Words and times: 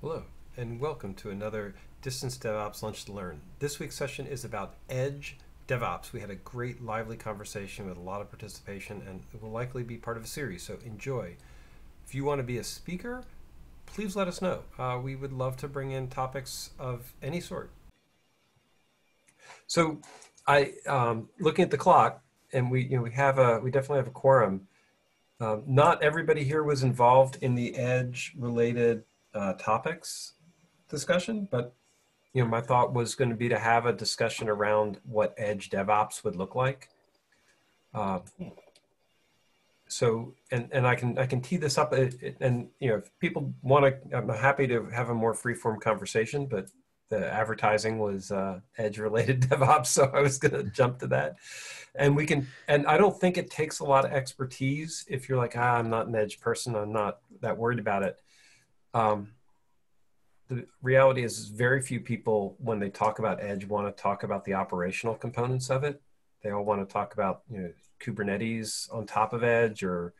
Hello, 0.00 0.22
and 0.56 0.78
welcome 0.78 1.12
to 1.14 1.30
another 1.30 1.74
Distance 2.02 2.38
DevOps 2.38 2.84
Lunch 2.84 3.04
to 3.06 3.12
Learn. 3.12 3.40
This 3.58 3.80
week's 3.80 3.96
session 3.96 4.28
is 4.28 4.44
about 4.44 4.76
Edge 4.88 5.36
DevOps. 5.66 6.12
We 6.12 6.20
had 6.20 6.30
a 6.30 6.36
great, 6.36 6.80
lively 6.80 7.16
conversation 7.16 7.88
with 7.88 7.96
a 7.96 8.00
lot 8.00 8.20
of 8.20 8.30
participation, 8.30 9.02
and 9.08 9.24
it 9.34 9.42
will 9.42 9.50
likely 9.50 9.82
be 9.82 9.96
part 9.96 10.16
of 10.16 10.22
a 10.22 10.28
series, 10.28 10.62
so 10.62 10.78
enjoy. 10.86 11.34
If 12.06 12.14
you 12.14 12.22
want 12.22 12.38
to 12.38 12.44
be 12.44 12.58
a 12.58 12.62
speaker, 12.62 13.24
please 13.86 14.14
let 14.14 14.28
us 14.28 14.40
know. 14.40 14.62
Uh, 14.78 15.00
we 15.02 15.16
would 15.16 15.32
love 15.32 15.56
to 15.56 15.66
bring 15.66 15.90
in 15.90 16.06
topics 16.06 16.70
of 16.78 17.12
any 17.20 17.40
sort. 17.40 17.72
So, 19.66 20.00
I 20.46 20.74
um, 20.86 21.28
looking 21.40 21.64
at 21.64 21.72
the 21.72 21.76
clock, 21.76 22.22
and 22.52 22.70
we 22.70 22.84
you 22.84 22.98
know 22.98 23.02
we 23.02 23.10
have 23.14 23.38
a 23.38 23.58
we 23.58 23.72
definitely 23.72 23.98
have 23.98 24.06
a 24.06 24.12
quorum. 24.12 24.68
Um, 25.40 25.64
not 25.66 26.04
everybody 26.04 26.44
here 26.44 26.62
was 26.62 26.84
involved 26.84 27.38
in 27.40 27.56
the 27.56 27.74
edge 27.74 28.36
related 28.38 29.02
uh, 29.34 29.54
topics 29.54 30.34
discussion, 30.88 31.48
but 31.50 31.74
you 32.32 32.42
know 32.42 32.48
my 32.48 32.60
thought 32.60 32.92
was 32.92 33.14
going 33.14 33.30
to 33.30 33.36
be 33.36 33.48
to 33.48 33.58
have 33.58 33.86
a 33.86 33.92
discussion 33.92 34.48
around 34.48 35.00
what 35.04 35.34
edge 35.36 35.70
DevOps 35.70 36.24
would 36.24 36.36
look 36.36 36.54
like. 36.54 36.88
Uh, 37.94 38.20
so 39.88 40.34
and 40.50 40.68
and 40.72 40.86
I 40.86 40.94
can 40.94 41.18
I 41.18 41.26
can 41.26 41.40
tee 41.40 41.56
this 41.56 41.78
up 41.78 41.92
and 41.92 42.68
you 42.78 42.90
know 42.90 42.96
if 42.96 43.10
people 43.18 43.52
want 43.62 43.84
to 43.84 44.16
I'm 44.16 44.28
happy 44.28 44.66
to 44.68 44.86
have 44.86 45.10
a 45.10 45.14
more 45.14 45.34
free 45.34 45.54
form 45.54 45.80
conversation, 45.80 46.46
but 46.46 46.68
the 47.08 47.32
advertising 47.32 47.98
was 47.98 48.30
uh, 48.30 48.60
edge 48.76 48.98
related 48.98 49.40
DevOps, 49.42 49.86
so 49.86 50.10
I 50.12 50.20
was 50.20 50.38
going 50.38 50.54
to 50.54 50.70
jump 50.70 50.98
to 51.00 51.06
that. 51.08 51.36
And 51.94 52.14
we 52.14 52.26
can, 52.26 52.46
and 52.68 52.86
I 52.86 52.98
don't 52.98 53.18
think 53.18 53.38
it 53.38 53.50
takes 53.50 53.80
a 53.80 53.84
lot 53.84 54.04
of 54.04 54.12
expertise 54.12 55.04
if 55.08 55.28
you're 55.28 55.38
like, 55.38 55.56
ah, 55.56 55.76
I'm 55.76 55.90
not 55.90 56.06
an 56.06 56.14
edge 56.14 56.40
person, 56.40 56.76
I'm 56.76 56.92
not 56.92 57.18
that 57.40 57.56
worried 57.56 57.78
about 57.78 58.02
it. 58.02 58.18
Um, 58.94 59.32
the 60.48 60.66
reality 60.82 61.24
is, 61.24 61.48
very 61.48 61.82
few 61.82 62.00
people, 62.00 62.56
when 62.58 62.78
they 62.78 62.88
talk 62.88 63.18
about 63.18 63.42
edge, 63.42 63.66
want 63.66 63.94
to 63.94 64.02
talk 64.02 64.22
about 64.22 64.44
the 64.44 64.54
operational 64.54 65.14
components 65.14 65.68
of 65.70 65.84
it. 65.84 66.00
They 66.42 66.50
all 66.50 66.64
want 66.64 66.86
to 66.86 66.90
talk 66.90 67.12
about, 67.12 67.42
you 67.50 67.60
know, 67.60 67.72
Kubernetes 68.00 68.92
on 68.94 69.06
top 69.06 69.32
of 69.32 69.44
edge 69.44 69.82
or 69.82 70.14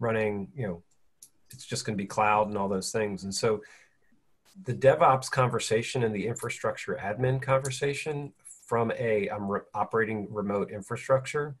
running, 0.00 0.48
you 0.56 0.66
know, 0.66 0.82
it's 1.52 1.66
just 1.66 1.84
going 1.84 1.96
to 1.96 2.02
be 2.02 2.06
cloud 2.06 2.48
and 2.48 2.56
all 2.56 2.68
those 2.68 2.90
things. 2.90 3.24
And 3.24 3.34
so 3.34 3.62
the 4.64 4.74
DevOps 4.74 5.30
conversation 5.30 6.02
and 6.02 6.14
the 6.14 6.26
infrastructure 6.26 6.98
admin 7.00 7.40
conversation 7.40 8.32
from 8.66 8.92
a 8.98 9.28
I'm 9.28 9.50
re- 9.50 9.60
operating 9.74 10.26
remote 10.32 10.70
infrastructure 10.70 11.56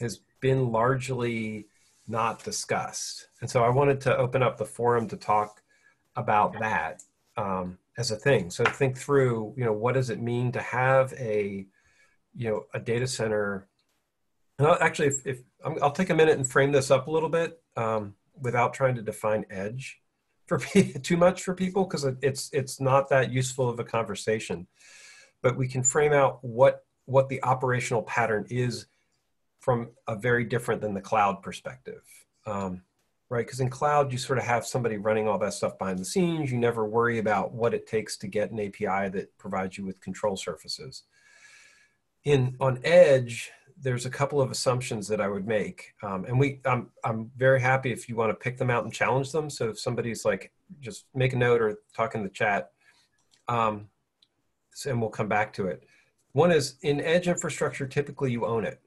has 0.00 0.20
been 0.40 0.72
largely 0.72 1.68
not 2.08 2.42
discussed. 2.42 3.28
And 3.40 3.48
so 3.48 3.62
I 3.64 3.68
wanted 3.68 4.00
to 4.02 4.16
open 4.16 4.42
up 4.42 4.56
the 4.56 4.64
forum 4.64 5.08
to 5.08 5.16
talk 5.16 5.61
about 6.16 6.58
that 6.60 7.02
um, 7.36 7.78
as 7.98 8.10
a 8.10 8.16
thing. 8.16 8.50
So 8.50 8.64
think 8.64 8.96
through, 8.96 9.54
you 9.56 9.64
know, 9.64 9.72
what 9.72 9.94
does 9.94 10.10
it 10.10 10.20
mean 10.20 10.52
to 10.52 10.60
have 10.60 11.12
a, 11.14 11.66
you 12.34 12.50
know, 12.50 12.64
a 12.74 12.80
data 12.80 13.06
center? 13.06 13.68
And 14.58 14.68
I'll, 14.68 14.78
actually, 14.80 15.08
if, 15.08 15.26
if 15.26 15.38
i 15.64 15.68
will 15.68 15.90
take 15.90 16.10
a 16.10 16.14
minute 16.14 16.36
and 16.36 16.48
frame 16.48 16.72
this 16.72 16.90
up 16.90 17.06
a 17.06 17.10
little 17.10 17.28
bit 17.28 17.60
um, 17.76 18.14
without 18.40 18.74
trying 18.74 18.94
to 18.96 19.02
define 19.02 19.44
edge 19.50 20.00
for 20.46 20.58
too 21.02 21.16
much 21.16 21.42
for 21.42 21.54
people 21.54 21.84
because 21.84 22.04
it's 22.20 22.50
it's 22.52 22.80
not 22.80 23.08
that 23.08 23.32
useful 23.32 23.68
of 23.68 23.78
a 23.78 23.84
conversation 23.84 24.66
but 25.42 25.56
we 25.56 25.68
can 25.68 25.82
frame 25.82 26.12
out 26.12 26.38
what 26.42 26.84
what 27.06 27.28
the 27.28 27.42
operational 27.42 28.02
pattern 28.02 28.46
is 28.50 28.86
from 29.60 29.90
a 30.08 30.16
very 30.16 30.44
different 30.44 30.80
than 30.80 30.94
the 30.94 31.00
cloud 31.00 31.42
perspective 31.42 32.02
um, 32.46 32.82
right 33.32 33.46
because 33.46 33.60
in 33.60 33.70
cloud 33.70 34.12
you 34.12 34.18
sort 34.18 34.38
of 34.38 34.44
have 34.44 34.66
somebody 34.66 34.98
running 34.98 35.26
all 35.26 35.38
that 35.38 35.54
stuff 35.54 35.78
behind 35.78 35.98
the 35.98 36.04
scenes 36.04 36.52
you 36.52 36.58
never 36.58 36.84
worry 36.86 37.18
about 37.18 37.52
what 37.52 37.74
it 37.74 37.86
takes 37.86 38.16
to 38.16 38.26
get 38.26 38.50
an 38.50 38.60
api 38.60 39.08
that 39.08 39.30
provides 39.38 39.78
you 39.78 39.84
with 39.84 40.00
control 40.00 40.36
surfaces 40.36 41.04
in 42.24 42.54
on 42.60 42.78
edge 42.84 43.50
there's 43.82 44.06
a 44.06 44.10
couple 44.10 44.40
of 44.40 44.50
assumptions 44.50 45.08
that 45.08 45.20
I 45.20 45.28
would 45.28 45.46
make, 45.46 45.92
um, 46.04 46.24
and 46.24 46.38
we 46.38 46.60
I'm 46.64 46.90
I'm 47.04 47.30
very 47.36 47.60
happy 47.60 47.92
if 47.92 48.08
you 48.08 48.14
want 48.14 48.30
to 48.30 48.34
pick 48.34 48.56
them 48.56 48.70
out 48.70 48.84
and 48.84 48.92
challenge 48.92 49.32
them. 49.32 49.50
So 49.50 49.70
if 49.70 49.80
somebody's 49.80 50.24
like, 50.24 50.52
just 50.80 51.06
make 51.14 51.32
a 51.32 51.36
note 51.36 51.60
or 51.60 51.78
talk 51.94 52.14
in 52.14 52.22
the 52.22 52.28
chat, 52.28 52.70
um, 53.48 53.88
and 54.86 55.00
we'll 55.00 55.10
come 55.10 55.28
back 55.28 55.52
to 55.54 55.66
it. 55.66 55.84
One 56.32 56.52
is 56.52 56.76
in 56.82 57.00
edge 57.00 57.28
infrastructure, 57.28 57.86
typically 57.86 58.30
you 58.30 58.46
own 58.46 58.64
it, 58.64 58.80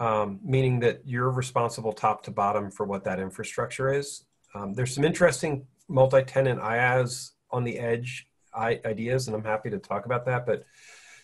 um, 0.00 0.40
meaning 0.44 0.80
that 0.80 1.02
you're 1.04 1.30
responsible 1.30 1.92
top 1.92 2.22
to 2.24 2.30
bottom 2.30 2.70
for 2.70 2.84
what 2.84 3.04
that 3.04 3.20
infrastructure 3.20 3.92
is. 3.92 4.24
Um, 4.54 4.74
there's 4.74 4.94
some 4.94 5.04
interesting 5.04 5.66
multi-tenant 5.88 6.60
IaaS 6.60 7.32
on 7.50 7.64
the 7.64 7.78
edge 7.78 8.26
ideas, 8.56 9.26
and 9.26 9.36
I'm 9.36 9.44
happy 9.44 9.70
to 9.70 9.78
talk 9.78 10.06
about 10.06 10.24
that, 10.26 10.46
but 10.46 10.64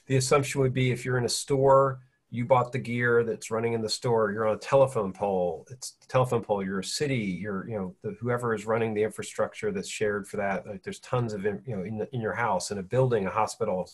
the 0.07 0.17
assumption 0.17 0.61
would 0.61 0.75
be 0.75 0.91
if 0.91 1.05
you're 1.05 1.19
in 1.19 1.25
a 1.25 1.29
store, 1.29 2.01
you 2.31 2.45
bought 2.45 2.73
the 2.73 2.79
gear 2.79 3.25
that's 3.25 3.51
running 3.51 3.73
in 3.73 3.83
the 3.83 3.89
store, 3.89 4.31
you're 4.31 4.47
on 4.47 4.55
a 4.55 4.59
telephone 4.59 5.13
pole, 5.13 5.67
it's 5.71 5.97
telephone 6.09 6.43
pole, 6.43 6.65
you're 6.65 6.79
a 6.79 6.85
city, 6.85 7.17
you're, 7.17 7.69
you 7.69 7.77
know, 7.77 7.95
the, 8.03 8.17
whoever 8.21 8.55
is 8.55 8.67
running 8.67 8.95
the 8.95 9.03
infrastructure 9.03 9.73
that's 9.73 9.89
shared 9.89 10.29
for 10.29 10.37
that, 10.37 10.67
like 10.67 10.83
there's 10.83 11.01
tons 11.01 11.33
of, 11.33 11.45
you 11.45 11.61
know, 11.67 11.83
in, 11.83 11.99
the, 11.99 12.09
in 12.15 12.21
your 12.21 12.33
house, 12.33 12.71
in 12.71 12.79
a 12.79 12.83
building, 12.83 13.27
a 13.27 13.31
hospital, 13.31 13.91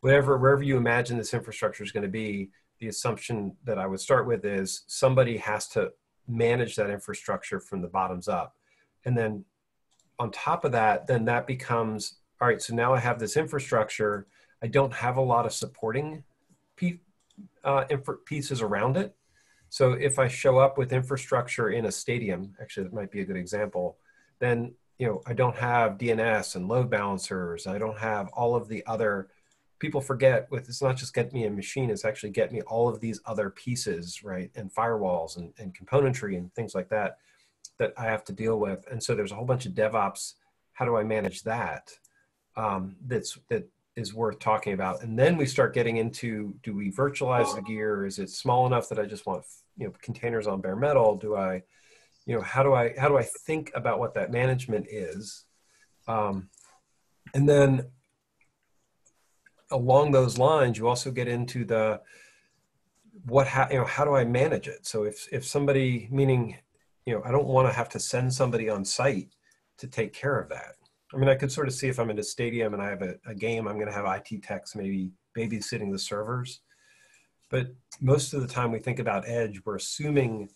whatever, 0.00 0.36
wherever 0.36 0.62
you 0.62 0.76
imagine 0.76 1.16
this 1.16 1.32
infrastructure 1.32 1.82
is 1.82 1.92
going 1.92 2.02
to 2.02 2.10
be, 2.10 2.50
the 2.78 2.88
assumption 2.88 3.56
that 3.64 3.78
I 3.78 3.86
would 3.86 4.00
start 4.00 4.26
with 4.26 4.44
is 4.44 4.82
somebody 4.86 5.36
has 5.38 5.68
to 5.68 5.92
manage 6.28 6.76
that 6.76 6.90
infrastructure 6.90 7.60
from 7.60 7.80
the 7.80 7.88
bottoms 7.88 8.28
up. 8.28 8.56
And 9.04 9.16
then 9.16 9.44
on 10.18 10.30
top 10.30 10.64
of 10.64 10.72
that, 10.72 11.06
then 11.06 11.24
that 11.26 11.46
becomes, 11.46 12.16
all 12.40 12.48
right, 12.48 12.60
so 12.60 12.74
now 12.74 12.94
I 12.94 12.98
have 12.98 13.18
this 13.18 13.36
infrastructure 13.36 14.26
I 14.62 14.68
don't 14.68 14.92
have 14.92 15.16
a 15.16 15.22
lot 15.22 15.46
of 15.46 15.52
supporting 15.52 16.24
uh, 17.64 17.84
pieces 18.24 18.62
around 18.62 18.96
it. 18.96 19.14
So 19.68 19.92
if 19.92 20.18
I 20.18 20.28
show 20.28 20.58
up 20.58 20.78
with 20.78 20.92
infrastructure 20.92 21.70
in 21.70 21.86
a 21.86 21.92
stadium, 21.92 22.54
actually 22.60 22.84
that 22.84 22.94
might 22.94 23.10
be 23.10 23.20
a 23.20 23.24
good 23.24 23.36
example, 23.36 23.98
then 24.38 24.74
you 24.98 25.06
know 25.06 25.22
I 25.26 25.34
don't 25.34 25.56
have 25.56 25.98
DNS 25.98 26.56
and 26.56 26.68
load 26.68 26.88
balancers. 26.88 27.66
I 27.66 27.78
don't 27.78 27.98
have 27.98 28.28
all 28.28 28.54
of 28.54 28.68
the 28.68 28.84
other. 28.86 29.28
People 29.78 30.00
forget 30.00 30.46
with 30.50 30.68
it's 30.68 30.82
not 30.82 30.96
just 30.96 31.14
get 31.14 31.32
me 31.32 31.44
a 31.44 31.50
machine; 31.50 31.90
it's 31.90 32.04
actually 32.04 32.30
get 32.30 32.52
me 32.52 32.62
all 32.62 32.88
of 32.88 33.00
these 33.00 33.20
other 33.26 33.50
pieces, 33.50 34.24
right? 34.24 34.50
And 34.54 34.72
firewalls 34.72 35.36
and, 35.36 35.52
and 35.58 35.74
componentry 35.74 36.36
and 36.36 36.52
things 36.54 36.74
like 36.74 36.88
that 36.88 37.18
that 37.78 37.92
I 37.98 38.04
have 38.04 38.24
to 38.24 38.32
deal 38.32 38.58
with. 38.58 38.86
And 38.90 39.02
so 39.02 39.14
there's 39.14 39.32
a 39.32 39.34
whole 39.34 39.44
bunch 39.44 39.66
of 39.66 39.72
DevOps. 39.72 40.34
How 40.72 40.84
do 40.84 40.96
I 40.96 41.04
manage 41.04 41.42
that? 41.42 41.90
Um, 42.56 42.96
that's 43.06 43.38
that 43.48 43.68
is 43.96 44.12
worth 44.12 44.38
talking 44.38 44.74
about. 44.74 45.02
And 45.02 45.18
then 45.18 45.36
we 45.38 45.46
start 45.46 45.74
getting 45.74 45.96
into, 45.96 46.54
do 46.62 46.74
we 46.74 46.92
virtualize 46.92 47.54
the 47.54 47.62
gear? 47.62 48.04
Is 48.04 48.18
it 48.18 48.28
small 48.28 48.66
enough 48.66 48.90
that 48.90 48.98
I 48.98 49.06
just 49.06 49.26
want, 49.26 49.44
you 49.76 49.86
know, 49.86 49.92
containers 50.02 50.46
on 50.46 50.60
bare 50.60 50.76
metal? 50.76 51.16
Do 51.16 51.34
I, 51.34 51.62
you 52.26 52.36
know, 52.36 52.42
how 52.42 52.62
do 52.62 52.74
I, 52.74 52.94
how 52.98 53.08
do 53.08 53.16
I 53.16 53.22
think 53.22 53.72
about 53.74 53.98
what 53.98 54.12
that 54.14 54.30
management 54.30 54.86
is? 54.90 55.46
Um, 56.06 56.50
and 57.32 57.48
then 57.48 57.86
along 59.70 60.12
those 60.12 60.38
lines, 60.38 60.78
you 60.78 60.88
also 60.88 61.10
get 61.10 61.28
into 61.28 61.64
the, 61.64 62.00
what, 63.26 63.46
how, 63.46 63.68
you 63.70 63.78
know, 63.78 63.84
how 63.84 64.04
do 64.04 64.14
I 64.14 64.24
manage 64.24 64.68
it? 64.68 64.86
So 64.86 65.04
if, 65.04 65.28
if 65.32 65.44
somebody, 65.44 66.08
meaning, 66.10 66.56
you 67.04 67.14
know, 67.14 67.22
I 67.24 67.30
don't 67.30 67.46
want 67.46 67.68
to 67.68 67.74
have 67.74 67.88
to 67.90 68.00
send 68.00 68.32
somebody 68.32 68.68
on 68.68 68.84
site 68.84 69.30
to 69.78 69.86
take 69.86 70.12
care 70.12 70.38
of 70.38 70.48
that 70.50 70.76
I 71.14 71.18
mean, 71.18 71.28
I 71.28 71.34
could 71.34 71.52
sort 71.52 71.68
of 71.68 71.74
see 71.74 71.88
if 71.88 71.98
I'm 71.98 72.10
in 72.10 72.18
a 72.18 72.22
stadium 72.22 72.74
and 72.74 72.82
I 72.82 72.88
have 72.88 73.02
a, 73.02 73.14
a 73.26 73.34
game, 73.34 73.68
I'm 73.68 73.78
going 73.78 73.86
to 73.86 73.92
have 73.92 74.06
IT 74.06 74.42
techs 74.42 74.74
maybe 74.74 75.12
babysitting 75.36 75.92
the 75.92 75.98
servers. 75.98 76.60
But 77.48 77.68
most 78.00 78.34
of 78.34 78.40
the 78.40 78.48
time 78.48 78.72
we 78.72 78.80
think 78.80 78.98
about 78.98 79.28
edge, 79.28 79.62
we're 79.64 79.76
assuming 79.76 80.50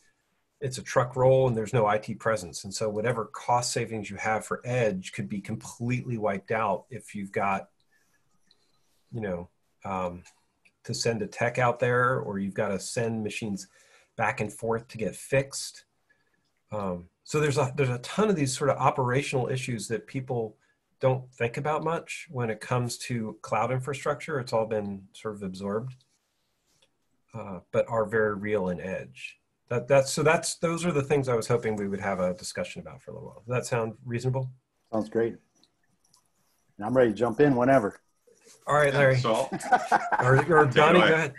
it's 0.61 0.79
a 0.79 0.83
truck 0.83 1.15
roll 1.15 1.47
and 1.47 1.57
there's 1.57 1.73
no 1.73 1.89
IT 1.89 2.19
presence. 2.19 2.65
And 2.65 2.75
so 2.75 2.89
whatever 2.89 3.27
cost 3.27 3.73
savings 3.73 4.11
you 4.11 4.17
have 4.17 4.45
for 4.45 4.61
edge 4.65 5.13
could 5.13 5.29
be 5.29 5.41
completely 5.41 6.19
wiped 6.19 6.51
out 6.51 6.85
if 6.91 7.15
you've 7.15 7.33
got, 7.33 7.69
you 9.13 9.21
know, 9.21 9.49
um, 9.85 10.23
to 10.85 10.95
send 10.95 11.23
a 11.23 11.27
tech 11.27 11.59
out 11.59 11.79
there 11.79 12.21
or 12.21 12.39
you've 12.39 12.55
got 12.55 12.69
to 12.69 12.81
send 12.81 13.23
machines 13.23 13.69
back 14.17 14.41
and 14.41 14.53
forth 14.53 14.89
to 14.89 14.99
get 14.99 15.15
fixed. 15.15 15.85
Um, 16.73 17.07
so 17.25 17.41
there's 17.41 17.59
a 17.59 17.73
there's 17.77 17.91
a 17.91 17.99
ton 17.99 18.29
of 18.29 18.37
these 18.37 18.57
sort 18.57 18.71
of 18.71 18.77
operational 18.79 19.49
issues 19.49 19.89
that 19.89 20.07
people 20.07 20.57
don't 21.01 21.31
think 21.33 21.57
about 21.57 21.83
much 21.83 22.29
when 22.31 22.51
it 22.51 22.61
comes 22.61 22.99
to 22.99 23.39
cloud 23.43 23.73
infrastructure. 23.73 24.39
It's 24.39 24.53
all 24.53 24.67
been 24.67 25.03
sort 25.13 25.37
of 25.37 25.43
absorbed, 25.43 26.05
uh, 27.35 27.61
but 27.73 27.87
are 27.89 28.05
very 28.05 28.35
real 28.35 28.69
in 28.69 28.81
edge. 28.81 29.39
That 29.69 29.89
that's 29.89 30.13
so 30.13 30.23
that's 30.23 30.57
those 30.57 30.85
are 30.85 30.93
the 30.93 31.03
things 31.03 31.29
I 31.29 31.35
was 31.35 31.47
hoping 31.47 31.77
we 31.77 31.89
would 31.89 32.01
have 32.01 32.21
a 32.21 32.35
discussion 32.35 32.81
about 32.81 33.03
for 33.03 33.13
a 33.13 33.15
little 33.15 33.29
while. 33.29 33.43
Does 33.47 33.55
that 33.55 33.67
sound 33.67 33.95
reasonable? 34.05 34.51
Sounds 34.93 35.09
great. 35.09 35.37
And 36.77 36.87
I'm 36.87 36.97
ready 36.97 37.11
to 37.11 37.17
jump 37.17 37.41
in 37.41 37.55
whenever. 37.57 38.01
All 38.67 38.75
right, 38.75 38.93
Larry. 38.93 39.17
So 39.17 39.49
or, 40.21 40.45
or 40.53 40.67
Donnie, 40.67 41.01
go 41.01 41.07
ahead. 41.07 41.35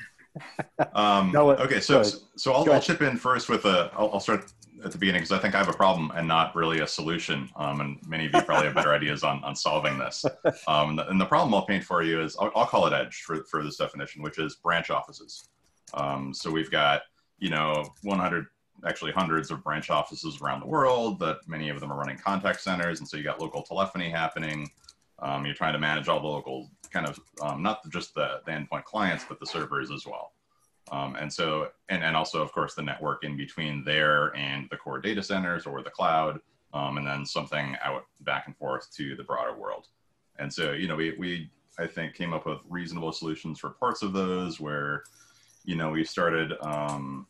Um, 0.94 1.32
no, 1.32 1.52
okay, 1.52 1.82
so 1.82 2.04
so 2.04 2.54
I'll, 2.54 2.72
I'll 2.72 2.82
chip 2.82 3.02
in 3.02 3.18
first 3.18 3.50
with 3.50 3.66
a. 3.66 3.92
I'll, 3.94 4.12
I'll 4.14 4.20
start 4.20 4.52
at 4.84 4.92
the 4.92 4.98
beginning 4.98 5.22
because 5.22 5.32
I 5.32 5.40
think 5.40 5.56
I 5.56 5.60
have 5.60 5.70
a 5.70 5.74
problem 5.74 6.12
and 6.16 6.28
not 6.28 6.56
really 6.56 6.80
a 6.80 6.88
solution. 6.88 7.50
Um, 7.56 7.82
and 7.82 8.00
many 8.08 8.26
of 8.26 8.34
you 8.34 8.42
probably 8.42 8.66
have 8.66 8.76
better 8.76 8.94
ideas 8.94 9.24
on, 9.24 9.44
on 9.44 9.56
solving 9.56 9.98
this. 9.98 10.26
Um, 10.68 11.00
and 11.00 11.20
the 11.20 11.26
problem 11.26 11.54
I'll 11.54 11.66
paint 11.66 11.84
for 11.84 12.04
you 12.04 12.22
is 12.22 12.36
I'll, 12.40 12.52
I'll, 12.56 12.66
call 12.66 12.88
it 12.88 12.94
edge 12.94 13.24
for, 13.26 13.44
for 13.46 13.64
this 13.64 13.78
definition, 13.78 14.22
which 14.22 14.38
is 14.40 14.56
branch 14.56 14.90
offices. 14.90 15.50
Um, 15.94 16.34
so 16.34 16.50
we've 16.52 16.72
got, 16.72 17.02
you 17.40 17.50
know, 17.50 17.86
100, 18.04 18.46
actually 18.86 19.12
hundreds 19.12 19.52
of 19.52 19.64
branch 19.64 19.90
offices 19.90 20.40
around 20.42 20.62
the 20.62 20.68
world 20.68 21.20
that 21.20 21.38
many 21.48 21.70
of 21.70 21.80
them 21.80 21.92
are 21.92 21.98
running 21.98 22.18
contact 22.18 22.62
centers. 22.62 23.00
And 23.00 23.08
so 23.08 23.18
you 23.18 23.24
got 23.24 23.42
local 23.42 23.64
telephony 23.64 24.10
happening. 24.10 24.70
Um, 25.20 25.46
you're 25.46 25.56
trying 25.56 25.74
to 25.74 25.80
manage 25.80 26.08
all 26.08 26.20
the 26.20 26.28
local 26.28 26.70
kind 26.92 27.08
of, 27.08 27.20
um, 27.42 27.64
not 27.64 27.90
just 27.90 28.14
the, 28.14 28.42
the 28.46 28.52
endpoint 28.52 28.84
clients, 28.84 29.26
but 29.28 29.40
the 29.40 29.46
servers 29.46 29.92
as 29.92 30.06
well. 30.06 30.34
Um, 30.92 31.16
and 31.16 31.32
so, 31.32 31.70
and, 31.90 32.04
and 32.04 32.16
also, 32.16 32.42
of 32.42 32.52
course, 32.52 32.74
the 32.74 32.82
network 32.82 33.24
in 33.24 33.38
between 33.38 33.84
there 33.84 34.36
and 34.36 34.68
the 34.70 34.78
core 34.78 35.00
data 35.00 35.24
centers 35.24 35.66
or 35.66 35.82
the 35.84 35.90
cloud, 35.90 36.40
um, 36.74 36.98
and 36.98 37.08
then 37.08 37.26
something 37.26 37.78
out 37.84 38.06
back 38.22 38.44
and 38.48 38.58
forth 38.58 38.92
to 38.96 39.16
the 39.16 39.24
broader 39.24 39.56
world. 39.56 39.88
And 40.40 40.52
so, 40.52 40.74
you 40.74 40.88
know, 40.88 40.96
we, 40.96 41.16
we, 41.18 41.50
I 41.80 41.88
think, 41.88 42.16
came 42.16 42.34
up 42.34 42.46
with 42.46 42.60
reasonable 42.68 43.12
solutions 43.12 43.60
for 43.60 43.70
parts 43.70 44.02
of 44.02 44.12
those 44.12 44.60
where, 44.60 45.04
you 45.64 45.76
know, 45.76 45.92
we 45.92 46.04
started, 46.04 46.54
um, 46.62 47.28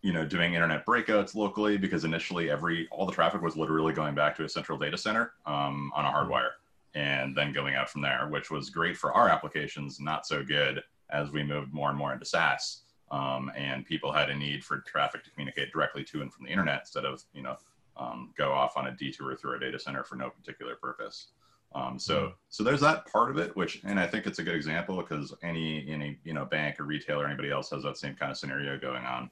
you 0.00 0.12
know, 0.12 0.24
doing 0.24 0.54
internet 0.54 0.84
breakouts 0.84 1.36
locally 1.36 1.76
because 1.76 2.04
initially 2.04 2.50
every, 2.50 2.88
all 2.90 3.06
the 3.06 3.12
traffic 3.12 3.42
was 3.42 3.56
literally 3.56 3.92
going 3.92 4.14
back 4.14 4.34
to 4.36 4.44
a 4.44 4.48
central 4.48 4.78
data 4.78 4.98
center 4.98 5.34
um, 5.46 5.92
on 5.94 6.04
a 6.04 6.08
hardwire 6.08 6.52
and 6.94 7.36
then 7.36 7.52
going 7.52 7.74
out 7.74 7.88
from 7.88 8.02
there, 8.02 8.28
which 8.30 8.50
was 8.50 8.70
great 8.70 8.96
for 8.96 9.12
our 9.12 9.28
applications, 9.28 10.00
not 10.00 10.26
so 10.26 10.44
good 10.44 10.82
as 11.10 11.30
we 11.30 11.42
moved 11.42 11.72
more 11.72 11.88
and 11.88 11.98
more 11.98 12.12
into 12.12 12.24
SaaS. 12.24 12.82
Um, 13.10 13.52
and 13.56 13.84
people 13.84 14.10
had 14.12 14.30
a 14.30 14.34
need 14.34 14.64
for 14.64 14.78
traffic 14.78 15.22
to 15.24 15.30
communicate 15.30 15.72
directly 15.72 16.02
to 16.04 16.22
and 16.22 16.32
from 16.32 16.46
the 16.46 16.50
internet 16.50 16.80
instead 16.80 17.04
of, 17.04 17.22
you 17.34 17.42
know, 17.42 17.56
um, 17.96 18.32
go 18.38 18.52
off 18.52 18.76
on 18.76 18.86
a 18.86 18.92
detour 18.92 19.36
through 19.36 19.56
a 19.56 19.60
data 19.60 19.78
center 19.78 20.02
for 20.02 20.16
no 20.16 20.30
particular 20.30 20.76
purpose. 20.76 21.28
Um, 21.74 21.98
so, 21.98 22.16
mm-hmm. 22.16 22.32
so 22.48 22.64
there's 22.64 22.80
that 22.80 23.06
part 23.10 23.30
of 23.30 23.38
it, 23.38 23.54
which, 23.56 23.82
and 23.84 24.00
I 24.00 24.06
think 24.06 24.26
it's 24.26 24.38
a 24.38 24.42
good 24.42 24.54
example 24.54 24.96
because 24.96 25.34
any, 25.42 25.86
any, 25.88 26.18
you 26.24 26.32
know, 26.32 26.44
bank 26.44 26.80
or 26.80 26.84
retailer 26.84 27.26
anybody 27.26 27.50
else 27.50 27.70
has 27.70 27.82
that 27.82 27.98
same 27.98 28.14
kind 28.14 28.30
of 28.30 28.38
scenario 28.38 28.78
going 28.78 29.04
on. 29.04 29.30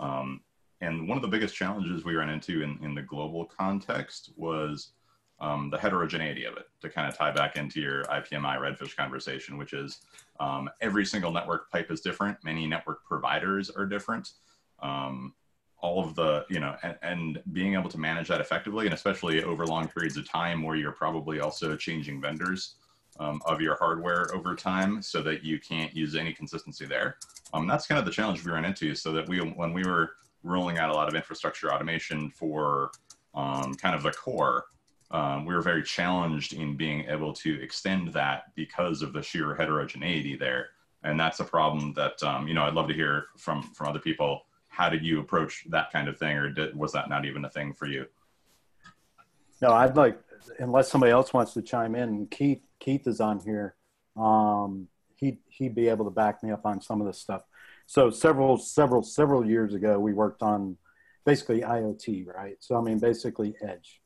Um, 0.00 0.40
and 0.80 1.08
one 1.08 1.18
of 1.18 1.22
the 1.22 1.28
biggest 1.28 1.56
challenges 1.56 2.04
we 2.04 2.14
ran 2.14 2.28
into 2.28 2.62
in, 2.62 2.78
in 2.82 2.94
the 2.94 3.02
global 3.02 3.44
context 3.46 4.30
was 4.36 4.92
um, 5.40 5.70
the 5.70 5.78
heterogeneity 5.78 6.44
of 6.44 6.56
it 6.56 6.66
to 6.80 6.88
kind 6.88 7.08
of 7.08 7.16
tie 7.16 7.30
back 7.30 7.56
into 7.56 7.80
your 7.80 8.04
IPMI 8.04 8.58
redfish 8.58 8.96
conversation, 8.96 9.56
which 9.56 9.72
is 9.72 10.00
um, 10.40 10.68
every 10.80 11.04
single 11.04 11.32
network 11.32 11.70
pipe 11.70 11.90
is 11.90 12.00
different. 12.00 12.36
Many 12.44 12.66
network 12.66 13.04
providers 13.04 13.70
are 13.70 13.86
different. 13.86 14.32
Um, 14.80 15.34
all 15.80 16.02
of 16.04 16.14
the, 16.16 16.44
you 16.50 16.58
know, 16.58 16.74
and, 16.82 16.96
and, 17.02 17.42
being 17.52 17.74
able 17.74 17.88
to 17.88 17.98
manage 17.98 18.26
that 18.28 18.40
effectively, 18.40 18.86
and 18.86 18.94
especially 18.94 19.44
over 19.44 19.64
long 19.64 19.86
periods 19.86 20.16
of 20.16 20.28
time 20.28 20.62
where 20.62 20.74
you're 20.74 20.92
probably 20.92 21.38
also 21.38 21.76
changing 21.76 22.20
vendors 22.20 22.74
um, 23.20 23.40
of 23.46 23.60
your 23.60 23.76
hardware 23.76 24.26
over 24.34 24.56
time 24.56 25.00
so 25.02 25.22
that 25.22 25.44
you 25.44 25.58
can't 25.60 25.94
use 25.94 26.16
any 26.16 26.32
consistency 26.32 26.84
there. 26.84 27.16
Um, 27.52 27.66
that's 27.66 27.86
kind 27.86 27.98
of 27.98 28.04
the 28.04 28.10
challenge 28.10 28.44
we 28.44 28.50
ran 28.52 28.64
into 28.64 28.94
so 28.94 29.12
that 29.12 29.28
we, 29.28 29.38
when 29.38 29.72
we 29.72 29.84
were 29.84 30.10
rolling 30.42 30.78
out 30.78 30.90
a 30.90 30.92
lot 30.92 31.08
of 31.08 31.14
infrastructure 31.14 31.72
automation 31.72 32.30
for 32.30 32.90
um, 33.34 33.74
kind 33.74 33.94
of 33.94 34.02
the 34.02 34.12
core, 34.12 34.66
um, 35.10 35.46
we 35.46 35.54
were 35.54 35.62
very 35.62 35.82
challenged 35.82 36.52
in 36.52 36.76
being 36.76 37.06
able 37.08 37.32
to 37.32 37.62
extend 37.62 38.08
that 38.12 38.54
because 38.54 39.00
of 39.02 39.12
the 39.12 39.22
sheer 39.22 39.54
heterogeneity 39.54 40.36
there. 40.36 40.68
And 41.02 41.18
that's 41.18 41.40
a 41.40 41.44
problem 41.44 41.94
that, 41.94 42.22
um, 42.22 42.46
you 42.46 42.54
know, 42.54 42.64
I'd 42.64 42.74
love 42.74 42.88
to 42.88 42.94
hear 42.94 43.26
from, 43.36 43.62
from 43.62 43.88
other 43.88 44.00
people. 44.00 44.42
How 44.68 44.88
did 44.88 45.04
you 45.04 45.20
approach 45.20 45.64
that 45.70 45.90
kind 45.92 46.08
of 46.08 46.18
thing, 46.18 46.36
or 46.36 46.50
did, 46.50 46.76
was 46.76 46.92
that 46.92 47.08
not 47.08 47.24
even 47.24 47.44
a 47.44 47.50
thing 47.50 47.72
for 47.72 47.86
you? 47.86 48.06
No, 49.62 49.72
I'd 49.72 49.96
like, 49.96 50.18
unless 50.58 50.90
somebody 50.90 51.10
else 51.10 51.32
wants 51.32 51.54
to 51.54 51.62
chime 51.62 51.94
in, 51.94 52.26
Keith, 52.26 52.62
Keith 52.78 53.06
is 53.06 53.20
on 53.20 53.40
here. 53.40 53.76
Um, 54.16 54.88
he, 55.16 55.38
he'd 55.48 55.74
be 55.74 55.88
able 55.88 56.04
to 56.04 56.10
back 56.10 56.42
me 56.42 56.50
up 56.50 56.66
on 56.66 56.80
some 56.80 57.00
of 57.00 57.06
this 57.06 57.18
stuff. 57.18 57.42
So 57.86 58.10
several, 58.10 58.58
several, 58.58 59.02
several 59.02 59.46
years 59.46 59.72
ago, 59.74 59.98
we 59.98 60.12
worked 60.12 60.42
on 60.42 60.76
basically 61.24 61.62
IoT, 61.62 62.26
right? 62.26 62.56
So, 62.60 62.76
I 62.76 62.82
mean, 62.82 62.98
basically 62.98 63.54
edge 63.62 64.00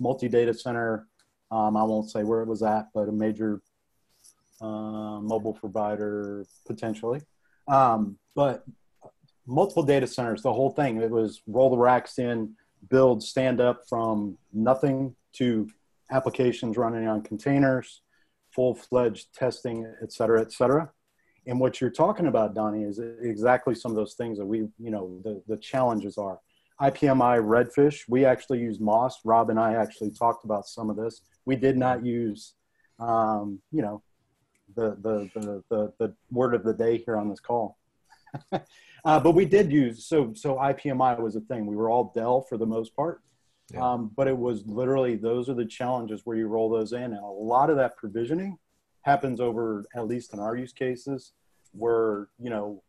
multi-data 0.00 0.54
center. 0.54 1.06
Um, 1.50 1.76
I 1.76 1.82
won't 1.82 2.10
say 2.10 2.24
where 2.24 2.42
it 2.42 2.48
was 2.48 2.62
at, 2.62 2.88
but 2.94 3.08
a 3.08 3.12
major 3.12 3.62
uh, 4.60 5.20
mobile 5.20 5.54
provider 5.54 6.44
potentially. 6.66 7.20
Um, 7.66 8.18
but 8.34 8.64
multiple 9.46 9.82
data 9.82 10.06
centers, 10.06 10.42
the 10.42 10.52
whole 10.52 10.70
thing. 10.70 11.00
It 11.00 11.10
was 11.10 11.40
roll 11.46 11.70
the 11.70 11.78
racks 11.78 12.18
in, 12.18 12.54
build, 12.88 13.22
stand 13.22 13.60
up 13.60 13.82
from 13.88 14.36
nothing 14.52 15.14
to 15.34 15.68
applications 16.10 16.76
running 16.76 17.06
on 17.08 17.22
containers, 17.22 18.02
full-fledged 18.50 19.34
testing, 19.34 19.90
et 20.02 20.12
cetera, 20.12 20.40
et 20.40 20.52
cetera. 20.52 20.90
And 21.46 21.58
what 21.60 21.80
you're 21.80 21.90
talking 21.90 22.26
about, 22.26 22.54
Donnie, 22.54 22.84
is 22.84 22.98
exactly 22.98 23.74
some 23.74 23.90
of 23.90 23.96
those 23.96 24.14
things 24.14 24.38
that 24.38 24.44
we, 24.44 24.58
you 24.78 24.90
know, 24.90 25.20
the, 25.24 25.42
the 25.48 25.56
challenges 25.56 26.18
are. 26.18 26.40
IPMI 26.80 27.42
redfish, 27.42 28.02
we 28.08 28.24
actually 28.24 28.60
use 28.60 28.78
MAAS. 28.78 29.14
Rob 29.24 29.50
and 29.50 29.58
I 29.58 29.74
actually 29.74 30.10
talked 30.10 30.44
about 30.44 30.66
some 30.66 30.90
of 30.90 30.96
this. 30.96 31.22
We 31.44 31.56
did 31.56 31.76
not 31.76 32.04
use, 32.04 32.54
um, 33.00 33.60
you 33.72 33.82
know, 33.82 34.02
the, 34.76 34.96
the, 35.00 35.30
the, 35.34 35.64
the, 35.70 35.92
the 35.98 36.14
word 36.30 36.54
of 36.54 36.62
the 36.62 36.74
day 36.74 36.98
here 36.98 37.16
on 37.16 37.28
this 37.28 37.40
call. 37.40 37.78
uh, 38.52 38.60
but 39.20 39.32
we 39.32 39.44
did 39.44 39.72
use, 39.72 40.04
so, 40.04 40.32
so 40.34 40.56
IPMI 40.56 41.18
was 41.18 41.34
a 41.34 41.40
thing. 41.40 41.66
We 41.66 41.74
were 41.74 41.90
all 41.90 42.12
Dell 42.14 42.42
for 42.42 42.56
the 42.56 42.66
most 42.66 42.94
part. 42.94 43.22
Yeah. 43.72 43.92
Um, 43.92 44.12
but 44.16 44.28
it 44.28 44.36
was 44.36 44.64
literally, 44.66 45.16
those 45.16 45.48
are 45.48 45.54
the 45.54 45.66
challenges 45.66 46.22
where 46.24 46.36
you 46.36 46.46
roll 46.46 46.70
those 46.70 46.92
in. 46.92 47.02
And 47.02 47.18
a 47.18 47.26
lot 47.26 47.70
of 47.70 47.76
that 47.76 47.96
provisioning 47.96 48.56
happens 49.02 49.40
over, 49.40 49.84
at 49.94 50.06
least 50.06 50.32
in 50.32 50.38
our 50.38 50.56
use 50.56 50.72
cases, 50.72 51.32
where, 51.72 52.28
you 52.38 52.50
know, 52.50 52.82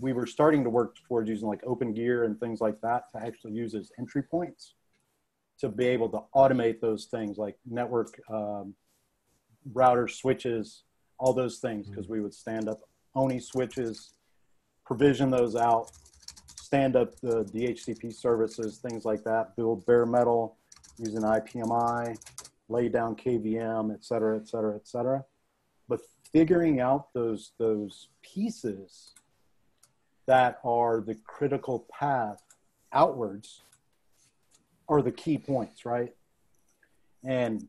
we 0.00 0.12
were 0.12 0.26
starting 0.26 0.64
to 0.64 0.70
work 0.70 0.96
towards 1.06 1.28
using 1.28 1.48
like 1.48 1.62
Opengear 1.62 2.24
and 2.24 2.38
things 2.38 2.60
like 2.60 2.80
that 2.82 3.10
to 3.12 3.24
actually 3.24 3.52
use 3.52 3.74
as 3.74 3.90
entry 3.98 4.22
points 4.22 4.74
to 5.58 5.68
be 5.68 5.86
able 5.86 6.08
to 6.08 6.20
automate 6.34 6.80
those 6.80 7.06
things 7.06 7.38
like 7.38 7.56
network 7.68 8.20
um, 8.30 8.74
routers, 9.72 10.12
switches, 10.12 10.82
all 11.18 11.32
those 11.32 11.58
things, 11.58 11.88
because 11.88 12.08
we 12.08 12.20
would 12.20 12.34
stand 12.34 12.68
up 12.68 12.80
ONIE 13.14 13.38
switches, 13.40 14.14
provision 14.84 15.30
those 15.30 15.54
out, 15.54 15.90
stand 16.56 16.96
up 16.96 17.14
the 17.20 17.44
DHCP 17.44 18.12
services, 18.12 18.78
things 18.78 19.04
like 19.04 19.22
that, 19.24 19.54
build 19.56 19.86
bare 19.86 20.06
metal 20.06 20.56
using 20.98 21.22
IPMI, 21.22 22.16
lay 22.68 22.88
down 22.88 23.14
KVM, 23.14 23.92
et 23.94 24.04
cetera, 24.04 24.36
et 24.36 24.48
cetera, 24.48 24.74
et 24.74 24.86
cetera. 24.86 25.24
But 25.88 26.00
figuring 26.32 26.80
out 26.80 27.12
those, 27.12 27.52
those 27.58 28.08
pieces 28.22 29.13
that 30.26 30.58
are 30.64 31.00
the 31.00 31.14
critical 31.26 31.86
path 31.90 32.42
outwards 32.92 33.62
are 34.88 35.02
the 35.02 35.12
key 35.12 35.38
points, 35.38 35.84
right? 35.84 36.14
And 37.24 37.66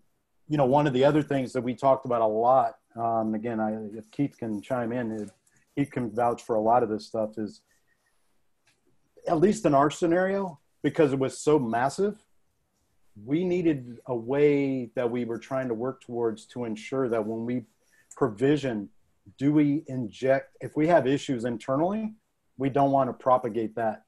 you 0.47 0.57
know, 0.57 0.65
one 0.65 0.85
of 0.85 0.93
the 0.93 1.03
other 1.03 1.24
things 1.24 1.53
that 1.53 1.62
we 1.62 1.74
talked 1.74 2.05
about 2.05 2.21
a 2.21 2.27
lot, 2.27 2.77
um, 2.95 3.33
again, 3.33 3.59
I, 3.59 3.74
if 3.97 4.09
Keith 4.12 4.38
can 4.38 4.62
chime 4.62 4.91
in, 4.91 5.29
he 5.75 5.85
can 5.85 6.12
vouch 6.12 6.43
for 6.43 6.55
a 6.55 6.62
lot 6.62 6.83
of 6.83 6.89
this 6.89 7.05
stuff. 7.05 7.38
Is 7.38 7.62
at 9.27 9.39
least 9.39 9.65
in 9.65 9.74
our 9.74 9.89
scenario, 9.89 10.59
because 10.83 11.13
it 11.13 11.19
was 11.19 11.39
so 11.39 11.57
massive, 11.57 12.24
we 13.24 13.43
needed 13.43 13.97
a 14.05 14.15
way 14.15 14.91
that 14.95 15.09
we 15.09 15.25
were 15.25 15.39
trying 15.39 15.67
to 15.67 15.74
work 15.74 16.01
towards 16.01 16.45
to 16.45 16.65
ensure 16.65 17.09
that 17.09 17.25
when 17.25 17.45
we 17.45 17.63
provision, 18.15 18.89
do 19.38 19.51
we 19.51 19.83
inject 19.88 20.55
if 20.62 20.75
we 20.75 20.88
have 20.88 21.07
issues 21.07 21.45
internally, 21.45 22.13
we 22.57 22.69
don't 22.69 22.91
want 22.91 23.09
to 23.09 23.13
propagate 23.13 23.75
that 23.75 24.03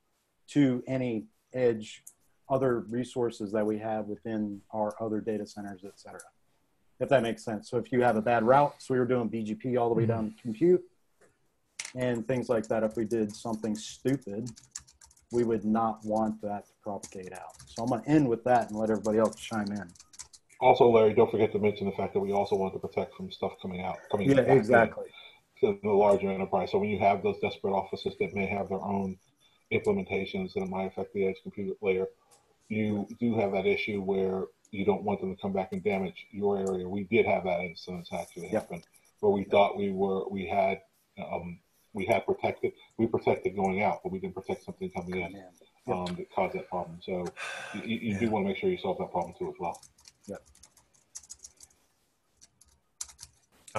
to 0.49 0.83
any 0.87 1.25
edge 1.53 2.03
other 2.49 2.79
resources 2.89 3.51
that 3.51 3.65
we 3.65 3.77
have 3.77 4.05
within 4.05 4.61
our 4.71 4.93
other 5.01 5.19
data 5.19 5.45
centers, 5.45 5.81
et 5.83 5.99
cetera. 5.99 6.21
If 6.99 7.09
that 7.09 7.21
makes 7.21 7.43
sense. 7.43 7.69
So 7.69 7.77
if 7.77 7.91
you 7.91 8.01
have 8.01 8.15
a 8.15 8.21
bad 8.21 8.43
route, 8.43 8.75
so 8.79 8.93
we 8.93 8.99
were 8.99 9.05
doing 9.05 9.29
BGP 9.29 9.79
all 9.79 9.89
the 9.89 9.95
way 9.95 10.03
mm-hmm. 10.03 10.11
down 10.11 10.29
to 10.31 10.41
compute 10.41 10.83
and 11.95 12.27
things 12.27 12.49
like 12.49 12.67
that. 12.67 12.83
If 12.83 12.95
we 12.95 13.05
did 13.05 13.35
something 13.35 13.75
stupid, 13.75 14.49
we 15.31 15.43
would 15.43 15.65
not 15.65 16.03
want 16.05 16.41
that 16.41 16.67
to 16.67 16.73
propagate 16.81 17.33
out. 17.33 17.55
So 17.67 17.83
I'm 17.83 17.89
going 17.89 18.01
to 18.03 18.09
end 18.09 18.27
with 18.27 18.43
that 18.45 18.69
and 18.69 18.79
let 18.79 18.89
everybody 18.89 19.19
else 19.19 19.35
chime 19.35 19.71
in. 19.71 19.89
Also, 20.59 20.89
Larry, 20.89 21.13
don't 21.13 21.29
forget 21.29 21.51
to 21.51 21.59
mention 21.59 21.85
the 21.85 21.91
fact 21.91 22.13
that 22.13 22.19
we 22.19 22.31
also 22.31 22.55
want 22.55 22.73
to 22.73 22.79
protect 22.79 23.13
from 23.15 23.29
stuff 23.31 23.51
coming 23.61 23.83
out. 23.83 23.97
Coming 24.09 24.29
yeah, 24.29 24.39
exactly. 24.41 25.05
In 25.05 25.11
to 25.61 25.79
the 25.81 25.89
larger 25.89 26.29
enterprise. 26.29 26.71
So 26.71 26.79
when 26.79 26.89
you 26.89 26.99
have 26.99 27.23
those 27.23 27.39
desperate 27.39 27.71
offices 27.73 28.15
that 28.19 28.33
may 28.33 28.45
have 28.47 28.69
their 28.69 28.81
own 28.81 29.17
implementations 29.71 30.53
that 30.53 30.65
might 30.67 30.85
affect 30.85 31.13
the 31.13 31.27
edge 31.27 31.35
compute 31.43 31.77
layer, 31.81 32.07
you 32.69 33.07
do 33.19 33.35
have 33.37 33.51
that 33.53 33.65
issue 33.65 34.01
where 34.01 34.45
you 34.71 34.85
don't 34.85 35.03
want 35.03 35.21
them 35.21 35.35
to 35.35 35.41
come 35.41 35.53
back 35.53 35.69
and 35.71 35.83
damage 35.83 36.27
your 36.31 36.57
area. 36.57 36.87
We 36.87 37.05
did 37.05 37.25
have 37.25 37.43
that 37.45 37.61
instance 37.61 38.09
actually 38.11 38.51
yep. 38.51 38.63
happen 38.63 38.83
where 39.19 39.31
we 39.31 39.45
thought 39.45 39.77
we 39.77 39.91
were 39.91 40.27
we 40.29 40.47
had 40.47 40.81
um, 41.17 41.59
we 41.93 42.05
had 42.05 42.25
protected 42.25 42.73
we 42.97 43.07
protected 43.07 43.55
going 43.55 43.81
out, 43.81 44.01
but 44.03 44.11
we 44.11 44.19
didn't 44.19 44.35
protect 44.35 44.63
something 44.63 44.89
coming 44.91 45.21
in. 45.21 45.43
um, 45.87 46.05
that 46.15 46.31
caused 46.33 46.53
that 46.55 46.69
problem. 46.69 46.99
So 47.01 47.25
you, 47.73 47.97
you 47.97 48.19
do 48.19 48.29
want 48.29 48.45
to 48.45 48.49
make 48.49 48.57
sure 48.57 48.69
you 48.69 48.77
solve 48.77 48.97
that 48.99 49.11
problem 49.11 49.33
too 49.37 49.47
as 49.47 49.55
well. 49.59 49.81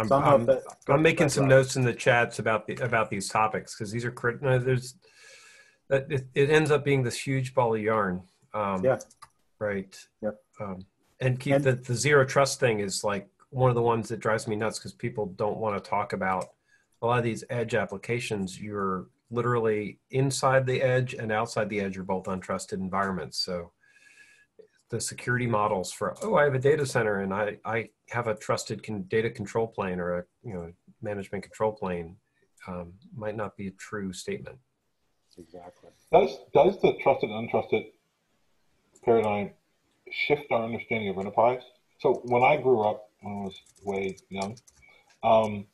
I'm, 0.01 0.07
I 0.07 0.09
don't 0.09 0.21
know 0.25 0.35
I'm, 0.35 0.47
that- 0.47 0.63
I'm 0.89 1.03
making 1.03 1.29
some 1.29 1.45
right. 1.45 1.51
notes 1.51 1.77
in 1.77 1.83
the 1.83 1.93
chats 1.95 2.39
about 2.39 2.67
the 2.67 2.75
about 2.77 3.11
these 3.11 3.29
topics 3.29 3.75
because 3.75 3.91
these 3.93 4.05
are 4.05 4.11
critical. 4.11 4.49
No, 4.49 4.59
there's 4.59 4.95
that 5.89 6.11
it, 6.11 6.27
it 6.35 6.51
ends 6.51 6.71
up 6.71 6.85
being 6.85 7.03
this 7.03 7.19
huge 7.19 7.55
ball 7.55 7.75
of 7.75 7.81
yarn. 7.81 8.23
Um, 8.55 8.85
Yeah. 8.85 8.99
Right. 9.59 9.99
Yep. 10.23 10.37
Um, 10.61 10.79
and 11.21 11.41
keep 11.41 11.55
And- 11.55 11.65
the 11.65 11.73
the 11.75 11.95
zero 11.95 12.25
trust 12.25 12.61
thing 12.61 12.81
is 12.81 13.03
like 13.05 13.29
one 13.51 13.71
of 13.71 13.75
the 13.75 13.83
ones 13.83 14.09
that 14.09 14.21
drives 14.21 14.47
me 14.47 14.57
nuts 14.57 14.79
because 14.79 14.93
people 14.93 15.27
don't 15.37 15.57
want 15.59 15.83
to 15.83 15.91
talk 15.91 16.13
about 16.13 16.47
a 17.01 17.07
lot 17.07 17.19
of 17.19 17.25
these 17.25 17.45
edge 17.51 17.75
applications. 17.75 18.61
You're 18.61 19.07
literally 19.31 19.99
inside 20.11 20.67
the 20.67 20.81
edge 20.83 21.15
and 21.15 21.31
outside 21.33 21.69
the 21.69 21.81
edge 21.81 21.97
are 21.99 22.03
both 22.03 22.25
untrusted 22.25 22.75
environments. 22.75 23.39
So 23.39 23.73
the 24.91 25.01
security 25.01 25.47
models 25.47 25.93
for 25.93 26.15
oh 26.23 26.37
I 26.37 26.45
have 26.45 26.55
a 26.55 26.59
data 26.59 26.87
center 26.87 27.21
and 27.21 27.33
I 27.35 27.59
I 27.65 27.91
have 28.11 28.27
a 28.27 28.35
trusted 28.35 28.83
con- 28.83 29.05
data 29.09 29.31
control 29.31 29.67
plane 29.67 30.01
or 30.01 30.19
a 30.19 30.25
you 30.43 30.55
know 30.55 30.73
management 31.03 31.45
control 31.45 31.73
plane 31.73 32.17
um, 32.67 32.93
might 33.17 33.37
not 33.37 33.57
be 33.57 33.69
a 33.69 33.71
true 33.73 34.13
statement. 34.13 34.59
Exactly. 35.37 35.91
Does 36.13 36.39
does 36.53 36.81
the 36.81 36.95
trusted 37.03 37.31
and 37.31 37.49
untrusted 37.49 37.87
paradigm 39.05 39.51
shift 40.11 40.51
our 40.51 40.65
understanding 40.65 41.09
of 41.11 41.19
enterprise? 41.19 41.63
So 42.01 42.23
when 42.25 42.43
I 42.43 42.57
grew 42.57 42.83
up, 42.83 43.11
when 43.21 43.35
I 43.35 43.45
was 43.45 43.61
way 43.83 44.17
young, 44.29 44.59
um, 45.23 45.67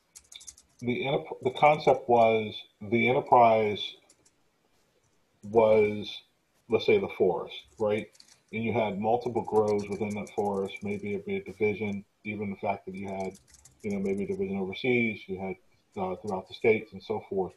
the 0.80 1.06
enter- 1.06 1.24
the 1.42 1.50
concept 1.52 2.08
was 2.08 2.54
the 2.82 3.08
enterprise 3.08 3.82
was 5.42 6.22
let's 6.68 6.86
say 6.86 6.98
the 6.98 7.08
forest, 7.18 7.54
right? 7.78 8.06
And 8.52 8.62
you 8.64 8.72
had 8.72 8.98
multiple 8.98 9.42
groves 9.42 9.88
within 9.88 10.10
that 10.10 10.30
forest, 10.34 10.74
maybe 10.82 11.14
it'd 11.14 11.26
be 11.26 11.36
a 11.36 11.44
division, 11.44 12.04
even 12.25 12.50
the 12.50 12.57
fact 12.57 12.87
that 12.87 12.95
you 12.95 13.09
had, 13.09 13.33
you 13.83 13.90
know, 13.90 14.00
maybe 14.00 14.26
division 14.26 14.59
overseas, 14.59 15.21
you 15.26 15.38
had 15.38 15.57
uh, 16.00 16.16
throughout 16.16 16.49
the 16.49 16.54
states 16.54 16.93
and 16.93 17.02
so 17.02 17.23
forth. 17.28 17.52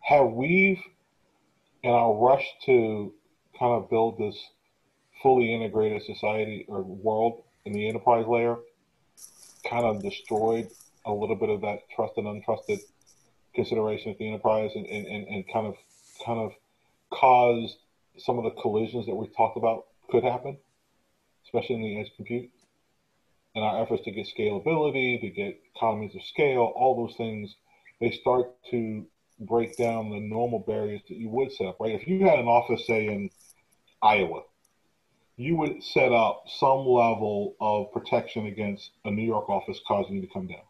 Have 0.00 0.32
we 0.32 0.82
in 1.82 1.90
our 1.90 2.14
rush 2.14 2.46
to 2.66 3.12
kind 3.58 3.72
of 3.72 3.90
build 3.90 4.18
this 4.18 4.36
fully 5.22 5.54
integrated 5.54 6.02
society 6.02 6.64
or 6.68 6.82
world 6.82 7.42
in 7.64 7.72
the 7.72 7.88
enterprise 7.88 8.26
layer, 8.26 8.56
kind 9.68 9.84
of 9.84 10.02
destroyed 10.02 10.68
a 11.04 11.12
little 11.12 11.36
bit 11.36 11.48
of 11.48 11.60
that 11.60 11.80
trust 11.94 12.14
and 12.16 12.26
untrusted 12.26 12.80
consideration 13.54 14.12
at 14.12 14.18
the 14.18 14.28
enterprise 14.28 14.70
and, 14.74 14.86
and, 14.86 15.06
and, 15.06 15.26
and 15.28 15.44
kind 15.52 15.66
of 15.66 15.74
kind 16.24 16.38
of 16.38 16.52
caused 17.10 17.76
some 18.18 18.38
of 18.38 18.44
the 18.44 18.60
collisions 18.62 19.06
that 19.06 19.14
we 19.14 19.26
talked 19.28 19.56
about 19.56 19.86
could 20.10 20.22
happen, 20.22 20.56
especially 21.44 21.76
in 21.76 21.82
the 21.82 22.00
edge 22.00 22.10
compute. 22.16 22.50
And 23.54 23.64
our 23.64 23.82
efforts 23.82 24.04
to 24.04 24.12
get 24.12 24.28
scalability, 24.28 25.20
to 25.20 25.28
get 25.28 25.60
economies 25.74 26.14
of 26.14 26.22
scale, 26.22 26.72
all 26.76 27.06
those 27.06 27.16
things, 27.16 27.56
they 28.00 28.10
start 28.12 28.52
to 28.70 29.04
break 29.40 29.76
down 29.76 30.10
the 30.10 30.20
normal 30.20 30.60
barriers 30.60 31.00
that 31.08 31.16
you 31.16 31.28
would 31.30 31.52
set 31.52 31.66
up, 31.66 31.80
right? 31.80 31.94
If 31.94 32.06
you 32.06 32.26
had 32.26 32.38
an 32.38 32.46
office, 32.46 32.86
say 32.86 33.06
in 33.06 33.30
Iowa, 34.02 34.42
you 35.36 35.56
would 35.56 35.82
set 35.82 36.12
up 36.12 36.44
some 36.46 36.86
level 36.86 37.56
of 37.60 37.92
protection 37.92 38.46
against 38.46 38.90
a 39.04 39.10
New 39.10 39.24
York 39.24 39.48
office 39.48 39.80
causing 39.86 40.16
you 40.16 40.20
to 40.22 40.32
come 40.32 40.46
down. 40.46 40.60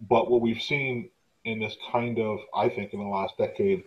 But 0.00 0.30
what 0.30 0.40
we've 0.40 0.60
seen 0.60 1.10
in 1.44 1.60
this 1.60 1.76
kind 1.92 2.18
of, 2.18 2.40
I 2.54 2.68
think, 2.68 2.92
in 2.92 3.00
the 3.00 3.06
last 3.06 3.38
decade, 3.38 3.84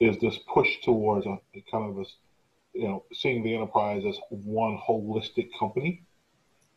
is 0.00 0.18
this 0.18 0.38
push 0.52 0.80
towards 0.82 1.26
a 1.26 1.38
kind 1.70 1.90
of 1.90 1.96
this, 1.96 2.14
you 2.72 2.88
know, 2.88 3.04
seeing 3.12 3.42
the 3.42 3.54
enterprise 3.54 4.04
as 4.08 4.16
one 4.30 4.78
holistic 4.78 5.50
company 5.58 6.02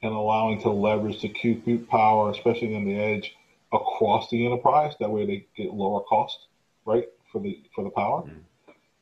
and 0.04 0.14
allowing 0.14 0.62
to 0.62 0.70
leverage 0.70 1.22
the 1.22 1.30
compute 1.30 1.90
power, 1.90 2.30
especially 2.30 2.76
in 2.76 2.86
the 2.86 3.00
edge, 3.00 3.36
across 3.72 4.30
the 4.30 4.46
enterprise. 4.46 4.94
That 5.00 5.10
way, 5.10 5.26
they 5.26 5.48
get 5.56 5.74
lower 5.74 6.02
cost, 6.02 6.48
right, 6.86 7.08
for 7.32 7.42
the 7.42 7.64
for 7.74 7.84
the 7.84 7.90
power. 7.90 8.22
Mm-hmm. 8.22 8.40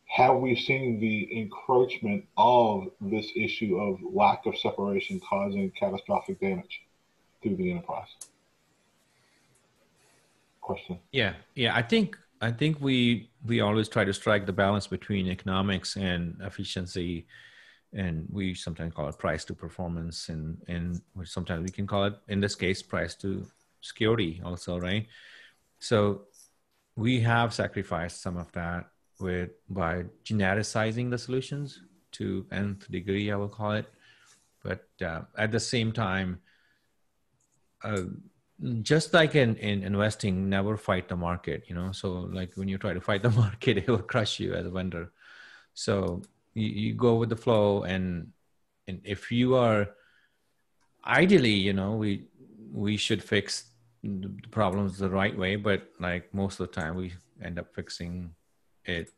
Have 0.05 0.37
we 0.37 0.55
seen 0.55 0.99
the 0.99 1.39
encroachment 1.39 2.25
of 2.37 2.89
this 2.99 3.27
issue 3.35 3.77
of 3.77 3.99
lack 4.13 4.45
of 4.45 4.57
separation 4.57 5.21
causing 5.27 5.71
catastrophic 5.71 6.39
damage 6.39 6.81
through 7.41 7.55
the 7.55 7.71
enterprise? 7.71 8.09
Question. 10.59 10.99
Yeah, 11.11 11.33
yeah. 11.55 11.75
I 11.75 11.81
think 11.81 12.17
I 12.41 12.51
think 12.51 12.79
we 12.79 13.29
we 13.45 13.61
always 13.61 13.89
try 13.89 14.05
to 14.05 14.13
strike 14.13 14.45
the 14.45 14.53
balance 14.53 14.85
between 14.85 15.27
economics 15.27 15.95
and 15.95 16.37
efficiency, 16.41 17.25
and 17.93 18.25
we 18.31 18.53
sometimes 18.53 18.93
call 18.93 19.09
it 19.09 19.17
price 19.17 19.43
to 19.45 19.53
performance, 19.53 20.29
and 20.29 20.57
and 20.67 21.01
sometimes 21.23 21.63
we 21.63 21.71
can 21.71 21.87
call 21.87 22.05
it 22.05 22.15
in 22.27 22.39
this 22.39 22.55
case 22.55 22.81
price 22.81 23.15
to 23.15 23.45
security 23.81 24.41
also, 24.43 24.77
right? 24.77 25.07
So 25.79 26.23
we 26.95 27.19
have 27.21 27.53
sacrificed 27.53 28.21
some 28.21 28.37
of 28.37 28.51
that 28.53 28.89
with 29.19 29.49
by 29.69 30.05
genericizing 30.23 31.09
the 31.09 31.17
solutions 31.17 31.81
to 32.13 32.45
nth 32.51 32.89
degree, 32.91 33.31
I 33.31 33.35
will 33.35 33.49
call 33.49 33.71
it, 33.73 33.87
but 34.63 34.87
uh, 35.01 35.21
at 35.37 35.51
the 35.51 35.59
same 35.59 35.91
time. 35.91 36.39
Uh, 37.83 38.03
just 38.83 39.11
like 39.11 39.33
in, 39.33 39.55
in 39.55 39.81
investing 39.81 40.47
never 40.47 40.77
fight 40.77 41.07
the 41.07 41.15
market 41.15 41.63
you 41.67 41.73
know 41.73 41.91
so 41.91 42.29
like 42.31 42.53
when 42.53 42.67
you 42.67 42.77
try 42.77 42.93
to 42.93 43.01
fight 43.01 43.23
the 43.23 43.29
market 43.43 43.77
it 43.77 43.87
will 43.87 43.97
crush 43.97 44.39
you 44.39 44.53
as 44.53 44.67
a 44.67 44.69
vendor 44.69 45.11
so 45.73 46.21
you, 46.53 46.67
you 46.67 46.93
go 46.93 47.15
with 47.15 47.29
the 47.29 47.35
flow 47.35 47.83
and 47.83 48.31
and 48.87 49.01
if 49.03 49.31
you 49.31 49.55
are 49.55 49.89
ideally 51.05 51.53
you 51.53 51.73
know 51.73 51.93
we 51.93 52.25
we 52.71 52.97
should 52.97 53.23
fix 53.23 53.65
the 54.03 54.31
problems 54.49 54.97
the 54.97 55.09
right 55.09 55.37
way 55.37 55.55
but 55.55 55.89
like 55.99 56.33
most 56.33 56.59
of 56.59 56.67
the 56.67 56.73
time 56.81 56.95
we 56.95 57.13
end 57.43 57.59
up 57.59 57.73
fixing 57.73 58.33
it 58.85 59.11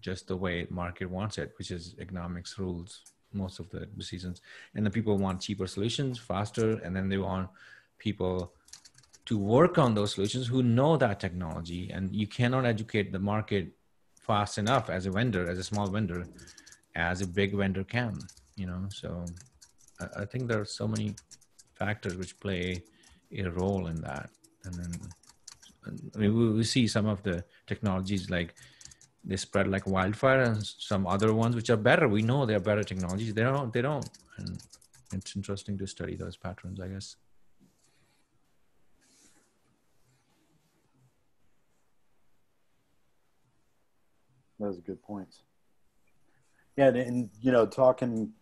just 0.00 0.26
the 0.28 0.36
way 0.36 0.66
market 0.70 1.08
wants 1.08 1.38
it 1.38 1.52
which 1.58 1.70
is 1.70 1.94
economics 1.98 2.58
rules 2.58 3.02
most 3.32 3.58
of 3.58 3.70
the 3.70 3.86
decisions. 3.86 4.40
And 4.74 4.84
the 4.84 4.90
people 4.90 5.16
want 5.16 5.40
cheaper 5.40 5.66
solutions 5.66 6.18
faster 6.18 6.78
and 6.82 6.94
then 6.94 7.08
they 7.08 7.18
want 7.18 7.48
people 7.98 8.52
to 9.26 9.38
work 9.38 9.78
on 9.78 9.94
those 9.94 10.14
solutions 10.14 10.46
who 10.46 10.62
know 10.62 10.96
that 10.96 11.20
technology. 11.20 11.90
And 11.90 12.14
you 12.14 12.26
cannot 12.26 12.64
educate 12.64 13.12
the 13.12 13.18
market 13.18 13.72
fast 14.30 14.58
enough 14.64 14.86
as 14.96 15.02
a 15.10 15.12
vendor 15.18 15.44
as 15.52 15.58
a 15.64 15.66
small 15.70 15.88
vendor 15.96 16.20
as 17.08 17.16
a 17.26 17.28
big 17.38 17.50
vendor 17.62 17.84
can 17.96 18.12
you 18.60 18.66
know? 18.66 18.82
So 19.00 19.08
i, 20.02 20.22
I 20.22 20.24
think 20.30 20.42
there 20.48 20.60
are 20.64 20.70
so 20.80 20.86
many 20.94 21.08
factors 21.80 22.14
which 22.20 22.38
play 22.44 22.64
a 23.46 23.50
role 23.60 23.84
in 23.92 23.98
that. 24.08 24.28
And 24.64 24.74
then 24.80 24.92
i 26.14 26.18
mean 26.20 26.32
we, 26.38 26.44
we 26.58 26.64
see 26.74 26.86
some 26.96 27.06
of 27.14 27.18
the 27.28 27.36
technologies 27.70 28.24
like 28.36 28.50
they 29.28 29.38
spread 29.46 29.66
like 29.74 29.86
wildfire 29.96 30.42
and 30.50 30.58
some 30.90 31.04
other 31.14 31.30
ones 31.42 31.54
which 31.56 31.70
are 31.74 31.82
better. 31.90 32.06
We 32.08 32.22
know 32.30 32.38
they're 32.44 32.68
better 32.70 32.84
technologies. 32.92 33.32
They 33.34 33.46
don't 33.50 33.72
they 33.74 33.82
don't. 33.88 34.08
And 34.38 34.50
it's 35.12 35.34
interesting 35.36 35.76
to 35.78 35.86
study 35.86 36.14
those 36.22 36.36
patterns 36.44 36.78
i 36.80 36.88
guess 36.92 37.08
Those 44.60 44.78
are 44.78 44.82
good 44.82 45.02
points. 45.02 45.42
Yeah, 46.76 46.88
and, 46.88 46.96
and 46.96 47.30
you 47.40 47.50
know, 47.50 47.66
talking 47.66 48.32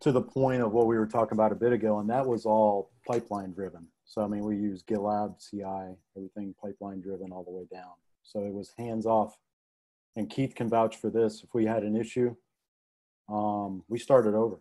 to 0.00 0.12
the 0.12 0.20
point 0.20 0.62
of 0.62 0.72
what 0.72 0.86
we 0.86 0.96
were 0.96 1.06
talking 1.06 1.36
about 1.36 1.52
a 1.52 1.56
bit 1.56 1.72
ago, 1.72 1.98
and 1.98 2.10
that 2.10 2.26
was 2.26 2.44
all 2.44 2.90
pipeline 3.06 3.52
driven. 3.52 3.86
So 4.04 4.22
I 4.22 4.28
mean, 4.28 4.44
we 4.44 4.56
use 4.56 4.82
GitLab, 4.82 5.36
CI, 5.40 5.96
everything 6.16 6.54
pipeline 6.62 7.00
driven 7.00 7.32
all 7.32 7.44
the 7.44 7.50
way 7.50 7.66
down. 7.72 7.92
So 8.22 8.40
it 8.40 8.52
was 8.52 8.72
hands 8.78 9.06
off. 9.06 9.38
And 10.16 10.30
Keith 10.30 10.54
can 10.54 10.68
vouch 10.68 10.96
for 10.96 11.10
this. 11.10 11.42
If 11.42 11.52
we 11.54 11.66
had 11.66 11.82
an 11.82 11.96
issue, 11.96 12.34
um, 13.28 13.82
we 13.88 13.98
started 13.98 14.34
over 14.34 14.60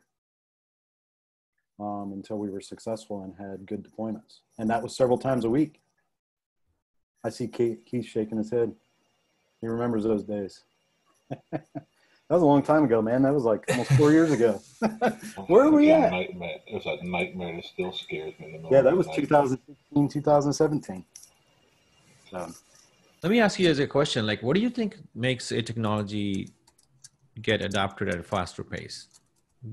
um, 1.80 2.12
until 2.14 2.38
we 2.38 2.50
were 2.50 2.62
successful 2.62 3.22
and 3.22 3.36
had 3.38 3.66
good 3.66 3.88
deployments, 3.88 4.40
and 4.58 4.70
that 4.70 4.82
was 4.82 4.96
several 4.96 5.18
times 5.18 5.44
a 5.44 5.50
week. 5.50 5.82
I 7.24 7.30
see 7.30 7.48
Keith, 7.48 7.80
Keith 7.86 8.06
shaking 8.06 8.38
his 8.38 8.52
head. 8.52 8.74
He 9.66 9.70
remembers 9.70 10.04
those 10.04 10.24
days. 10.24 10.62
that 11.52 11.64
was 12.30 12.44
a 12.44 12.46
long 12.46 12.62
time 12.62 12.84
ago, 12.84 13.02
man. 13.02 13.24
That 13.24 13.34
was 13.34 13.46
like 13.46 13.66
almost 13.72 13.90
four 13.94 14.12
years 14.12 14.30
ago. 14.32 14.62
Where 15.48 15.64
are 15.66 15.72
we 15.72 15.88
Yeah, 15.88 16.06
at? 16.06 16.12
Nightmare. 16.12 16.58
It 16.68 16.76
was 16.76 16.86
a 16.86 17.04
nightmare 17.04 17.56
that 17.56 17.66
still 17.66 17.92
scares 17.92 18.36
me. 18.40 18.60
The 18.62 18.70
Yeah, 18.70 18.82
that 18.82 18.96
was 18.96 19.08
night. 19.08 19.16
2016, 19.16 20.08
2017. 20.08 21.04
So, 22.30 22.48
Let 23.24 23.32
me 23.32 23.40
ask 23.40 23.58
you 23.58 23.68
as 23.68 23.80
a 23.80 23.88
question, 23.88 24.28
like, 24.28 24.44
what 24.44 24.54
do 24.54 24.62
you 24.62 24.70
think 24.70 24.98
makes 25.16 25.52
a 25.52 25.64
technology 25.64 26.52
get 27.42 27.64
adopted 27.64 28.10
at 28.10 28.20
a 28.20 28.24
faster 28.24 28.64
pace? 28.64 29.08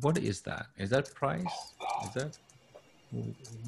What 0.00 0.16
is 0.16 0.40
that? 0.42 0.68
Is 0.78 0.88
that 0.88 1.14
price? 1.14 1.74
Oh, 1.82 2.06
is 2.06 2.14
that 2.14 2.38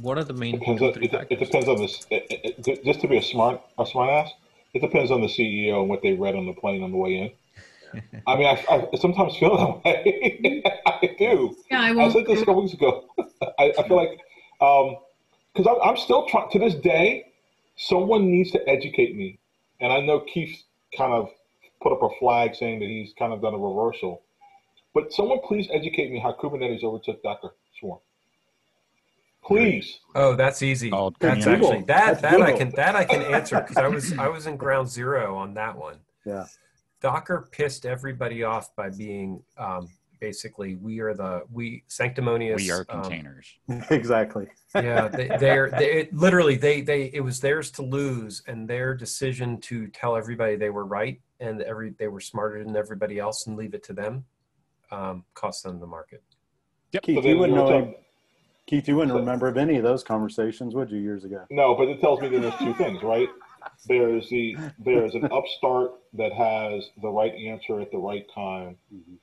what 0.00 0.16
are 0.16 0.24
the 0.24 0.32
main 0.32 0.58
Depends 0.58 0.80
on, 0.80 0.88
it, 1.02 1.12
it 1.28 1.38
depends 1.38 1.68
on 1.68 1.76
this. 1.76 2.06
It, 2.10 2.26
it, 2.30 2.66
it- 2.66 2.82
just 2.82 3.02
to 3.02 3.08
be 3.08 3.18
a 3.18 3.22
smart 3.22 3.60
a 3.78 3.84
smart 3.84 4.08
ass, 4.08 4.30
it 4.74 4.80
depends 4.80 5.10
on 5.10 5.20
the 5.20 5.28
CEO 5.28 5.80
and 5.80 5.88
what 5.88 6.02
they 6.02 6.12
read 6.12 6.34
on 6.34 6.46
the 6.46 6.52
plane 6.52 6.82
on 6.82 6.90
the 6.90 6.96
way 6.96 7.16
in. 7.16 8.02
I 8.26 8.36
mean, 8.36 8.46
I, 8.46 8.64
I 8.68 8.96
sometimes 8.96 9.36
feel 9.36 9.56
that 9.56 9.84
way. 9.84 10.62
I 10.86 11.14
do. 11.18 11.56
Yeah, 11.70 11.80
I 11.80 12.04
I 12.04 12.10
said 12.10 12.26
this 12.26 12.42
a 12.42 12.44
couple 12.44 12.62
weeks 12.62 12.74
ago. 12.74 13.04
I, 13.58 13.72
I 13.78 13.88
feel 13.88 13.96
like, 13.96 14.18
um, 14.60 14.96
because 15.54 15.66
I'm, 15.68 15.88
I'm 15.88 15.96
still 15.96 16.26
trying 16.26 16.50
to 16.50 16.58
this 16.58 16.74
day, 16.74 17.26
someone 17.76 18.30
needs 18.30 18.50
to 18.50 18.68
educate 18.68 19.16
me. 19.16 19.38
And 19.80 19.92
I 19.92 20.00
know 20.00 20.20
Keith 20.20 20.64
kind 20.96 21.12
of 21.12 21.30
put 21.80 21.92
up 21.92 22.02
a 22.02 22.08
flag 22.18 22.54
saying 22.56 22.80
that 22.80 22.88
he's 22.88 23.12
kind 23.16 23.32
of 23.32 23.40
done 23.40 23.54
a 23.54 23.58
reversal. 23.58 24.22
But 24.92 25.12
someone 25.12 25.38
please 25.46 25.68
educate 25.72 26.10
me 26.10 26.18
how 26.18 26.32
Kubernetes 26.32 26.82
overtook 26.82 27.22
Docker 27.22 27.50
Swarm. 27.78 28.00
Please. 29.44 30.00
Oh, 30.14 30.34
that's 30.34 30.62
easy. 30.62 30.90
Oh, 30.92 31.12
That's 31.18 31.44
Google. 31.44 31.68
actually 31.68 31.84
that 31.84 32.22
That's 32.22 32.22
that 32.22 32.42
I 32.42 32.56
can 32.56 32.70
that 32.76 32.96
I 32.96 33.04
can 33.04 33.22
answer 33.22 33.60
because 33.60 33.76
I 33.76 33.88
was 33.88 34.16
I 34.18 34.28
was 34.28 34.46
in 34.46 34.56
ground 34.56 34.88
zero 34.88 35.36
on 35.36 35.54
that 35.54 35.76
one. 35.76 35.98
Yeah. 36.24 36.46
Docker 37.02 37.48
pissed 37.52 37.84
everybody 37.84 38.42
off 38.42 38.74
by 38.74 38.88
being 38.88 39.42
um, 39.58 39.88
basically 40.18 40.76
we 40.76 41.00
are 41.00 41.12
the 41.12 41.42
we 41.52 41.84
sanctimonious. 41.88 42.62
we 42.62 42.70
are 42.70 42.86
um, 42.88 43.02
containers. 43.02 43.46
exactly. 43.90 44.46
yeah, 44.74 45.08
they, 45.08 45.28
they're 45.38 45.70
they, 45.70 45.92
it, 45.92 46.14
literally 46.14 46.56
they 46.56 46.80
they 46.80 47.10
it 47.12 47.20
was 47.20 47.40
theirs 47.40 47.70
to 47.72 47.82
lose 47.82 48.42
and 48.46 48.66
their 48.66 48.94
decision 48.94 49.60
to 49.62 49.88
tell 49.88 50.16
everybody 50.16 50.56
they 50.56 50.70
were 50.70 50.86
right 50.86 51.20
and 51.40 51.60
every 51.62 51.90
they 51.98 52.08
were 52.08 52.20
smarter 52.20 52.64
than 52.64 52.74
everybody 52.74 53.18
else 53.18 53.46
and 53.46 53.58
leave 53.58 53.74
it 53.74 53.82
to 53.82 53.92
them 53.92 54.24
um, 54.90 55.24
cost 55.34 55.64
them 55.64 55.80
the 55.80 55.86
market. 55.86 56.22
Keith, 57.02 57.22
So 57.22 57.28
you 57.28 57.38
wouldn't 57.38 57.58
you're 57.58 57.68
know. 57.68 57.94
Talking- 58.66 58.78
Keith, 58.80 58.88
you 58.88 58.96
wouldn't 58.96 59.12
So- 59.14 59.18
remember 59.20 59.46
of 59.48 59.56
any 59.56 59.76
of 59.76 59.82
those 59.82 60.02
conversations, 60.02 60.74
would 60.74 60.90
you, 60.90 60.98
years 60.98 61.24
ago? 61.24 61.44
No, 61.50 61.74
but 61.74 61.88
it 61.88 62.00
tells 62.00 62.20
me 62.20 62.28
that 62.28 62.40
there's 62.40 62.58
two 62.58 62.74
things, 62.74 63.02
right? 63.02 63.28
There's 63.86 64.28
the 64.28 64.56
there's 64.78 65.14
an 65.14 65.24
upstart 65.32 65.92
that 66.12 66.32
has 66.34 66.90
the 67.00 67.08
right 67.08 67.34
answer 67.34 67.80
at 67.80 67.90
the 67.90 67.96
right 67.98 68.26
time, 68.34 68.76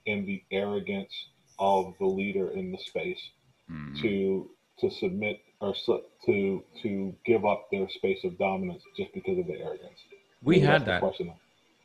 and 0.07 0.25
the 0.25 0.43
arrogance 0.51 1.13
of 1.59 1.93
the 1.99 2.05
leader 2.07 2.49
in 2.49 2.71
the 2.71 2.77
space 2.79 3.21
Mm. 3.69 4.01
to 4.01 4.49
to 4.79 4.89
submit 4.89 5.41
or 5.59 5.75
su- 5.75 6.03
to 6.25 6.63
to 6.81 7.15
give 7.23 7.45
up 7.45 7.69
their 7.69 7.87
space 7.89 8.23
of 8.23 8.35
dominance 8.39 8.83
just 8.97 9.13
because 9.13 9.37
of 9.37 9.45
the 9.45 9.59
arrogance. 9.61 9.99
We 10.41 10.55
Maybe 10.55 10.65
had 10.65 10.85
that. 10.85 11.01
question. 11.01 11.31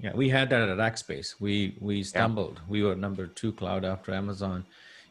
Yeah, 0.00 0.14
we 0.14 0.30
had 0.30 0.48
that 0.48 0.66
at 0.68 0.78
Rackspace. 0.78 1.38
We 1.38 1.76
we 1.80 2.02
stumbled. 2.02 2.62
We 2.68 2.82
were 2.82 2.96
number 2.96 3.26
two 3.26 3.52
cloud 3.52 3.84
after 3.84 4.14
Amazon, 4.14 4.64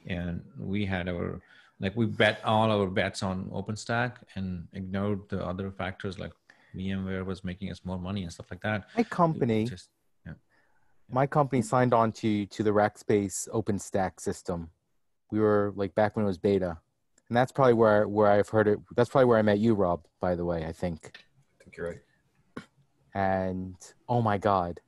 and 0.08 0.44
we 0.60 0.86
had 0.88 1.08
our 1.08 1.42
like 1.80 1.96
we 1.96 2.06
bet 2.06 2.40
all 2.44 2.72
our 2.72 2.88
bets 2.88 3.24
on 3.24 3.46
OpenStack 3.52 4.14
and 4.36 4.68
ignored 4.74 5.28
the 5.30 5.46
other 5.46 5.72
factors 5.72 6.18
like 6.18 6.32
VMware 6.76 7.26
was 7.26 7.44
making 7.44 7.72
us 7.72 7.82
more 7.84 7.98
money 8.00 8.24
and 8.24 8.32
stuff 8.32 8.48
like 8.52 8.62
that. 8.62 8.86
My 8.96 9.04
company, 9.04 9.66
just 9.66 9.90
my 11.10 11.28
company 11.28 11.62
signed 11.62 11.94
on 11.94 12.12
to 12.14 12.46
to 12.48 12.64
the 12.64 12.72
Rackspace 12.72 13.48
OpenStack 13.50 14.20
system. 14.20 14.70
We 15.32 15.40
were 15.40 15.74
like 15.76 15.94
back 15.96 16.16
when 16.16 16.26
it 16.26 16.28
was 16.28 16.38
beta, 16.38 16.78
and 17.30 17.38
that's 17.38 17.52
probably 17.52 17.74
where 17.74 18.08
where 18.08 18.32
I've 18.32 18.50
heard 18.50 18.68
it. 18.68 18.80
That's 18.96 19.10
probably 19.10 19.26
where 19.26 19.38
I 19.38 19.42
met 19.42 19.60
you, 19.60 19.74
Rob. 19.76 20.06
By 20.20 20.36
the 20.36 20.46
way, 20.46 20.66
I 20.66 20.72
think. 20.72 21.12
I 21.60 21.64
think 21.64 21.78
you're 21.78 21.90
right. 21.90 22.64
And 23.14 23.76
oh 24.10 24.22
my 24.22 24.38
god, 24.38 24.80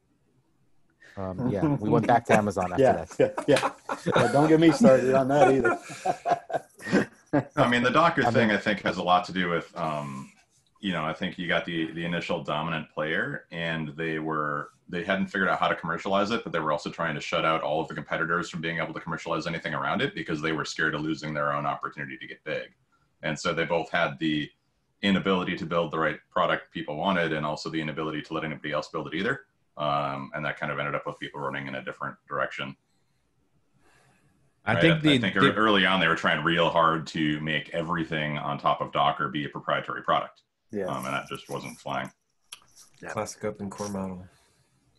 um, 1.18 1.50
yeah, 1.52 1.66
we 1.66 1.90
went 1.90 2.08
back 2.08 2.26
to 2.28 2.36
Amazon 2.38 2.72
after 2.72 2.84
Yeah, 2.84 3.06
that. 3.06 3.34
yeah, 3.48 3.56
yeah. 3.62 3.72
Yeah, 4.16 4.32
Don't 4.32 4.48
get 4.48 4.60
me 4.60 4.72
started 4.72 5.14
on 5.16 5.28
that 5.30 5.52
either. 5.52 7.10
I 7.56 7.68
mean, 7.70 7.84
the 7.84 7.90
Docker 7.92 8.26
I 8.26 8.32
thing, 8.32 8.48
mean- 8.50 8.58
I 8.58 8.60
think, 8.60 8.82
has 8.82 8.98
a 8.98 9.04
lot 9.04 9.26
to 9.26 9.34
do 9.34 9.50
with, 9.50 9.76
um, 9.78 10.32
you 10.80 10.94
know, 10.94 11.04
I 11.04 11.14
think 11.14 11.38
you 11.38 11.48
got 11.48 11.66
the 11.66 11.92
the 11.92 12.06
initial 12.06 12.44
dominant 12.44 12.90
player, 12.92 13.46
and 13.52 13.90
they 13.98 14.20
were 14.20 14.70
they 14.90 15.04
hadn't 15.04 15.28
figured 15.28 15.50
out 15.50 15.60
how 15.60 15.68
to 15.68 15.76
commercialize 15.76 16.32
it, 16.32 16.44
but 16.44 16.54
they 16.54 16.60
were 16.60 16.72
also 16.72 16.90
trying 16.90 17.16
to 17.16 17.20
shut 17.22 17.44
out 17.44 17.62
all 17.62 17.82
of 17.82 17.88
the 17.90 17.94
competitors 17.94 18.50
from 18.50 18.62
being 18.62 18.78
able 18.78 18.94
to 18.94 19.00
commercialize 19.02 19.46
anything 19.48 19.74
around 19.74 20.02
it 20.02 20.16
because 20.16 20.42
they 20.42 20.54
were 20.54 20.64
scared 20.64 20.96
of 20.96 21.02
losing 21.02 21.34
their 21.34 21.52
own 21.52 21.66
opportunity 21.66 22.18
to 22.18 22.26
get 22.28 22.42
big. 22.46 22.70
And 23.24 23.38
so 23.38 23.54
they 23.54 23.66
both 23.66 23.90
had 23.90 24.18
the 24.20 24.50
inability 25.02 25.58
to 25.58 25.66
build 25.66 25.92
the 25.92 26.00
right 26.00 26.20
product 26.32 26.72
people 26.72 26.96
wanted, 26.96 27.34
and 27.34 27.46
also 27.46 27.70
the 27.70 27.82
inability 27.82 28.22
to 28.22 28.34
let 28.34 28.44
anybody 28.46 28.72
else 28.72 28.88
build 28.88 29.08
it 29.08 29.16
either. 29.16 29.42
Um, 29.78 30.32
and 30.34 30.44
that 30.44 30.60
kind 30.60 30.72
of 30.72 30.80
ended 30.80 30.96
up 30.96 31.06
with 31.06 31.20
people 31.20 31.40
running 31.40 31.68
in 31.68 31.76
a 31.76 31.84
different 31.84 32.16
direction. 32.28 32.76
I 34.66 34.74
Right? 34.74 34.82
think 34.82 35.02
the, 35.02 35.14
I 35.14 35.18
think 35.20 35.34
the- 35.36 35.54
early 35.54 35.86
on 35.86 36.00
they 36.00 36.08
were 36.08 36.16
trying 36.16 36.44
real 36.44 36.70
hard 36.70 37.08
to 37.08 37.40
make 37.42 37.70
everything 37.70 38.38
on 38.38 38.58
top 38.58 38.82
of 38.82 38.92
Docker 38.92 39.30
be 39.30 39.46
a 39.46 39.50
proprietary 39.50 40.02
product, 40.02 40.42
Yeah. 40.72 40.86
um, 40.86 41.06
and 41.06 41.14
that 41.14 41.28
just 41.30 41.50
wasn't 41.50 41.78
flying. 41.80 42.12
Classic 43.08 43.46
open 43.46 43.70
core 43.70 43.90
model. 43.90 44.26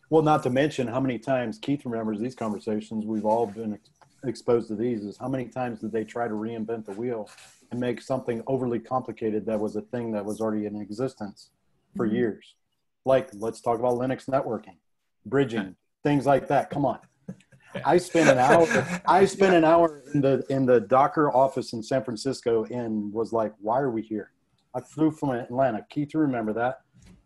Well, 0.09 0.23
not 0.23 0.41
to 0.43 0.49
mention 0.49 0.87
how 0.87 0.99
many 0.99 1.19
times 1.19 1.59
Keith 1.59 1.85
remembers 1.85 2.19
these 2.19 2.33
conversations. 2.33 3.05
We've 3.05 3.25
all 3.25 3.45
been 3.45 3.73
ex- 3.73 3.89
exposed 4.23 4.69
to 4.69 4.75
these. 4.75 5.03
Is 5.03 5.17
how 5.17 5.27
many 5.27 5.45
times 5.49 5.81
did 5.81 5.91
they 5.91 6.03
try 6.05 6.27
to 6.27 6.33
reinvent 6.33 6.85
the 6.85 6.93
wheel 6.93 7.29
and 7.69 7.79
make 7.79 8.01
something 8.01 8.41
overly 8.47 8.79
complicated 8.79 9.45
that 9.45 9.59
was 9.59 9.75
a 9.75 9.81
thing 9.81 10.11
that 10.13 10.23
was 10.25 10.39
already 10.41 10.65
in 10.65 10.77
existence 10.81 11.51
for 11.95 12.05
years? 12.07 12.55
Like, 13.09 13.29
let's 13.33 13.59
talk 13.59 13.79
about 13.79 13.95
Linux 13.95 14.29
networking, 14.29 14.77
bridging, 15.25 15.75
things 16.03 16.27
like 16.27 16.47
that. 16.49 16.69
Come 16.69 16.85
on. 16.85 16.99
I 17.83 17.97
spent 17.97 18.29
an 18.29 18.37
hour. 18.49 19.01
I 19.07 19.25
spent 19.25 19.55
an 19.55 19.65
hour 19.65 20.03
in 20.13 20.21
the 20.21 20.43
in 20.49 20.67
the 20.67 20.81
Docker 20.81 21.35
office 21.35 21.73
in 21.73 21.81
San 21.81 22.03
Francisco 22.03 22.65
and 22.65 23.11
was 23.11 23.33
like, 23.33 23.53
"Why 23.59 23.79
are 23.79 23.89
we 23.89 24.03
here?" 24.03 24.31
I 24.75 24.81
flew 24.81 25.09
from 25.09 25.31
Atlanta. 25.31 25.83
Keith, 25.89 26.13
you 26.13 26.19
remember 26.19 26.53
that? 26.53 26.81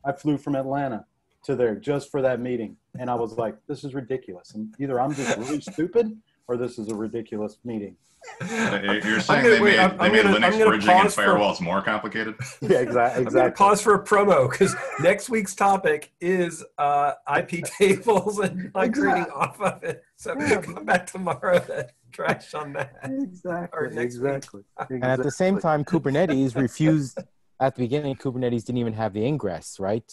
I 0.06 0.14
flew 0.14 0.38
from 0.38 0.56
Atlanta 0.56 1.06
to 1.44 1.56
there 1.58 1.76
just 1.76 2.10
for 2.10 2.22
that 2.22 2.40
meeting, 2.40 2.78
and 2.98 3.10
I 3.10 3.16
was 3.16 3.34
like, 3.38 3.56
"This 3.68 3.84
is 3.84 3.94
ridiculous." 3.94 4.54
And 4.54 4.74
either 4.80 5.02
I'm 5.02 5.14
just 5.14 5.38
really 5.38 5.60
stupid, 5.60 6.18
or 6.48 6.58
this 6.58 6.78
is 6.78 6.90
a 6.90 6.96
ridiculous 6.96 7.58
meeting. 7.64 7.96
You're 8.50 8.94
you're 9.02 9.20
saying 9.20 9.44
gonna- 9.44 9.56
they 9.56 9.60
wait, 9.62 9.72
made, 9.72 9.80
I'm- 9.80 9.98
they 9.98 10.04
I'm 10.06 10.12
made 10.14 10.24
gonna- 10.24 10.38
Linux 10.48 10.66
bridging 10.66 10.90
and 10.92 11.00
pause 11.02 11.16
for- 11.16 11.22
firewalls 11.24 11.60
more 11.62 11.82
complicated? 11.82 12.36
Yeah, 12.62 12.78
exactly. 12.80 12.86
I'm 13.18 13.24
going 13.24 13.26
to 13.26 13.28
Exactly. 13.48 13.52
pause 13.58 13.82
for 13.82 13.94
a 13.96 14.04
promo 14.04 14.50
because 14.50 14.74
next 15.02 15.30
week's 15.30 15.54
topic 15.56 16.14
is 16.22 16.64
uh, 16.78 17.14
iptables 17.28 18.42
and 18.42 18.72
migrating 18.74 19.26
off 19.32 19.60
of 19.62 19.84
it. 19.84 20.04
So 20.16 20.36
come 20.62 20.86
back 20.86 21.06
tomorrow 21.08 21.60
to 21.60 21.90
trash 22.14 22.54
on 22.54 22.72
that. 22.74 22.94
Or 23.74 23.86
Exactly. 23.88 24.02
Exactly. 24.02 24.62
And 24.90 25.04
at 25.04 25.22
the 25.22 25.32
same 25.32 25.60
time, 25.60 25.84
Kubernetes 25.84 26.56
refused 26.56 27.20
at 27.60 27.76
the 27.76 27.82
beginning. 27.84 28.16
Kubernetes 28.16 28.64
didn't 28.64 28.78
even 28.78 28.94
have 28.94 29.12
the 29.12 29.26
ingress, 29.26 29.82
right? 29.82 30.10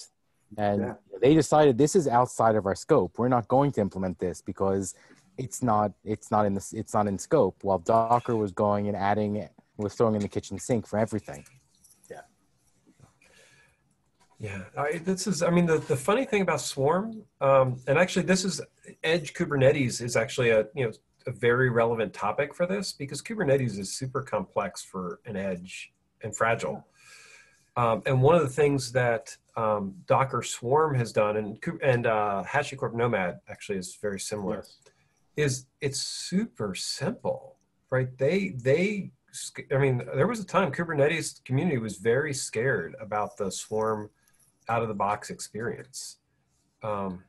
And 0.58 0.80
Yeah. 0.82 0.94
they 1.22 1.34
decided 1.34 1.78
this 1.78 1.94
is 1.94 2.08
outside 2.08 2.56
of 2.56 2.66
our 2.66 2.74
scope. 2.74 3.18
We're 3.20 3.28
not 3.28 3.46
going 3.46 3.70
to 3.72 3.80
implement 3.80 4.18
this 4.18 4.42
because 4.42 4.94
it's 5.38 5.62
not 5.62 5.92
it's 6.04 6.30
not 6.30 6.46
in 6.46 6.54
this 6.54 6.72
it's 6.72 6.94
not 6.94 7.06
in 7.06 7.18
scope. 7.18 7.62
While 7.62 7.78
Docker 7.78 8.36
was 8.36 8.52
going 8.52 8.88
and 8.88 8.96
adding 8.96 9.48
was 9.76 9.94
throwing 9.94 10.14
in 10.14 10.20
the 10.20 10.28
kitchen 10.28 10.58
sink 10.58 10.86
for 10.86 10.98
everything. 10.98 11.44
Yeah, 14.40 14.62
I, 14.74 14.96
this 14.96 15.26
is. 15.26 15.42
I 15.42 15.50
mean, 15.50 15.66
the, 15.66 15.78
the 15.78 15.96
funny 15.96 16.24
thing 16.24 16.40
about 16.40 16.62
Swarm, 16.62 17.24
um, 17.42 17.78
and 17.86 17.98
actually, 17.98 18.24
this 18.24 18.46
is 18.46 18.62
Edge 19.04 19.34
Kubernetes 19.34 20.00
is 20.00 20.16
actually 20.16 20.48
a 20.48 20.66
you 20.74 20.86
know 20.86 20.92
a 21.26 21.30
very 21.30 21.68
relevant 21.68 22.14
topic 22.14 22.54
for 22.54 22.66
this 22.66 22.92
because 22.92 23.20
Kubernetes 23.20 23.78
is 23.78 23.92
super 23.92 24.22
complex 24.22 24.82
for 24.82 25.20
an 25.26 25.36
edge 25.36 25.92
and 26.22 26.34
fragile. 26.34 26.86
Um, 27.76 28.02
and 28.06 28.22
one 28.22 28.34
of 28.34 28.40
the 28.40 28.48
things 28.48 28.92
that 28.92 29.36
um, 29.58 29.94
Docker 30.06 30.42
Swarm 30.42 30.94
has 30.94 31.12
done, 31.12 31.36
and 31.36 31.62
and 31.82 32.06
uh, 32.06 32.42
HashiCorp 32.46 32.94
Nomad 32.94 33.40
actually 33.46 33.76
is 33.76 33.98
very 34.00 34.18
similar 34.18 34.56
Yes. 34.56 34.78
Is 35.36 35.66
it's 35.80 36.00
super 36.00 36.74
simple, 36.74 37.56
right? 37.90 38.16
They 38.18 38.50
they 38.50 39.12
I 39.72 39.78
mean, 39.78 40.02
there 40.14 40.26
was 40.26 40.40
a 40.40 40.44
time 40.44 40.72
Kubernetes 40.72 41.44
community 41.44 41.78
was 41.78 41.96
very 41.96 42.34
scared 42.34 42.96
about 43.00 43.36
the 43.36 43.50
Swarm 43.50 44.10
out 44.68 44.82
of 44.82 44.88
the 44.88 44.94
box 44.94 45.30
experience, 45.30 46.18
um, 46.82 47.24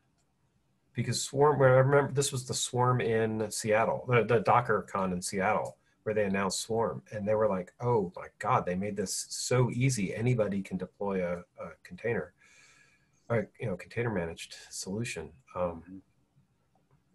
because 0.93 1.21
Swarm. 1.21 1.59
When 1.59 1.69
I 1.69 1.75
remember 1.75 2.11
this 2.11 2.31
was 2.31 2.47
the 2.47 2.53
Swarm 2.53 3.01
in 3.01 3.49
Seattle, 3.51 4.05
the, 4.07 4.23
the 4.23 4.41
DockerCon 4.41 5.13
in 5.13 5.21
Seattle, 5.21 5.77
where 6.03 6.15
they 6.15 6.25
announced 6.25 6.61
Swarm, 6.61 7.03
and 7.11 7.27
they 7.27 7.35
were 7.35 7.47
like, 7.47 7.73
"Oh 7.79 8.11
my 8.15 8.27
God, 8.39 8.65
they 8.65 8.75
made 8.75 8.95
this 8.95 9.27
so 9.29 9.69
easy. 9.71 10.15
Anybody 10.15 10.61
can 10.61 10.77
deploy 10.77 11.23
a, 11.23 11.37
a 11.63 11.71
container, 11.83 12.33
a 13.29 13.43
you 13.59 13.67
know, 13.67 13.75
container 13.75 14.09
managed 14.09 14.55
solution." 14.69 15.31
Um, 15.55 16.01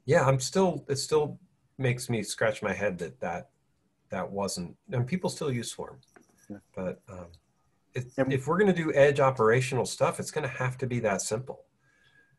yeah 0.06 0.24
i'm 0.26 0.40
still 0.40 0.84
it 0.88 0.96
still 0.96 1.38
makes 1.78 2.08
me 2.08 2.22
scratch 2.22 2.62
my 2.62 2.72
head 2.72 2.98
that 2.98 3.18
that 3.20 3.50
that 4.10 4.30
wasn't 4.30 4.74
and 4.92 5.06
people 5.06 5.28
still 5.28 5.52
use 5.52 5.70
swarm 5.70 5.98
Yeah. 6.48 6.58
but 6.74 7.00
um 7.08 7.26
it, 7.94 8.06
if 8.16 8.46
we're 8.46 8.58
going 8.58 8.72
to 8.74 8.82
do 8.84 8.92
edge 8.94 9.20
operational 9.20 9.86
stuff 9.86 10.18
it's 10.20 10.30
going 10.30 10.48
to 10.48 10.54
have 10.62 10.76
to 10.78 10.86
be 10.86 11.00
that 11.00 11.20
simple 11.22 11.60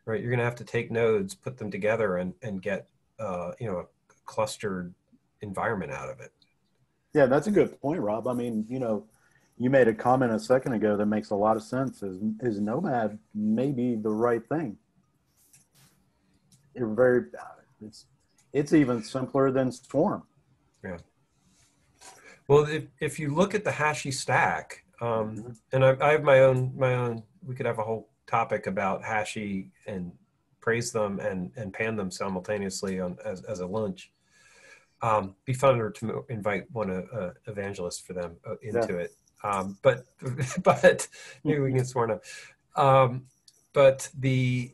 right 0.06 0.20
you're 0.22 0.30
going 0.30 0.40
to 0.40 0.46
have 0.46 0.56
to 0.56 0.64
take 0.64 0.92
nodes 0.92 1.36
put 1.36 1.58
them 1.58 1.70
together 1.72 2.18
and 2.18 2.34
and 2.42 2.62
get 2.62 2.88
uh 3.20 3.52
you 3.60 3.68
know 3.70 3.80
a 3.80 3.86
clustered 4.26 4.94
environment 5.42 5.92
out 5.92 6.10
of 6.10 6.20
it 6.20 6.32
Yeah, 7.14 7.26
that's 7.28 7.48
a 7.48 7.52
good 7.52 7.72
point, 7.82 8.00
Rob. 8.02 8.28
I 8.28 8.34
mean, 8.34 8.66
you 8.70 8.80
know, 8.80 9.06
you 9.58 9.70
made 9.72 9.88
a 9.88 9.94
comment 9.94 10.32
a 10.34 10.40
second 10.40 10.74
ago 10.74 10.96
that 10.98 11.06
makes 11.08 11.30
a 11.32 11.36
lot 11.46 11.56
of 11.60 11.64
sense. 11.64 12.04
Is 12.04 12.18
is 12.42 12.60
Nomad 12.60 13.18
maybe 13.34 13.96
the 13.96 14.14
right 14.28 14.44
thing? 14.54 14.78
Very 16.86 17.26
It's 17.82 18.06
it's 18.54 18.74
even 18.74 19.04
simpler 19.04 19.52
than 19.52 19.72
Swarm. 19.72 20.24
Yeah. 20.84 20.98
Well, 22.48 22.66
if, 22.66 22.86
if 23.00 23.20
you 23.20 23.34
look 23.34 23.54
at 23.54 23.64
the 23.64 23.72
Hashi 23.72 24.12
stack, 24.12 24.84
um, 25.02 25.38
Mhm. 25.38 25.58
and 25.74 25.86
I, 25.86 25.98
I 26.02 26.12
have 26.12 26.24
my 26.24 26.40
own 26.40 26.74
my 26.78 26.96
own. 26.96 27.24
We 27.46 27.56
could 27.56 27.66
have 27.66 27.80
a 27.80 27.84
whole 27.84 28.10
topic 28.26 28.68
about 28.68 29.04
Hashi 29.04 29.72
and 29.86 30.12
praise 30.62 30.92
them 30.92 31.20
and 31.20 31.52
and 31.56 31.74
pan 31.74 31.96
them 31.96 32.12
simultaneously 32.12 33.00
on 33.00 33.18
as, 33.26 33.44
as 33.44 33.60
a 33.60 33.68
lunch. 33.68 34.12
Um, 35.02 35.36
be 35.46 35.54
funner 35.54 35.94
to 35.96 36.26
invite 36.30 36.66
one 36.72 36.90
uh, 36.90 37.04
uh, 37.16 37.34
evangelist 37.46 38.06
for 38.08 38.14
them 38.14 38.38
uh, 38.48 38.56
into 38.64 38.98
it. 38.98 39.12
Um, 39.44 39.78
but 39.84 40.06
but 40.64 41.08
maybe 41.44 41.60
we 41.60 41.74
can 41.74 41.86
sworn 41.86 42.12
up. 42.12 42.24
Um, 42.76 43.28
but 43.74 44.10
the 44.18 44.72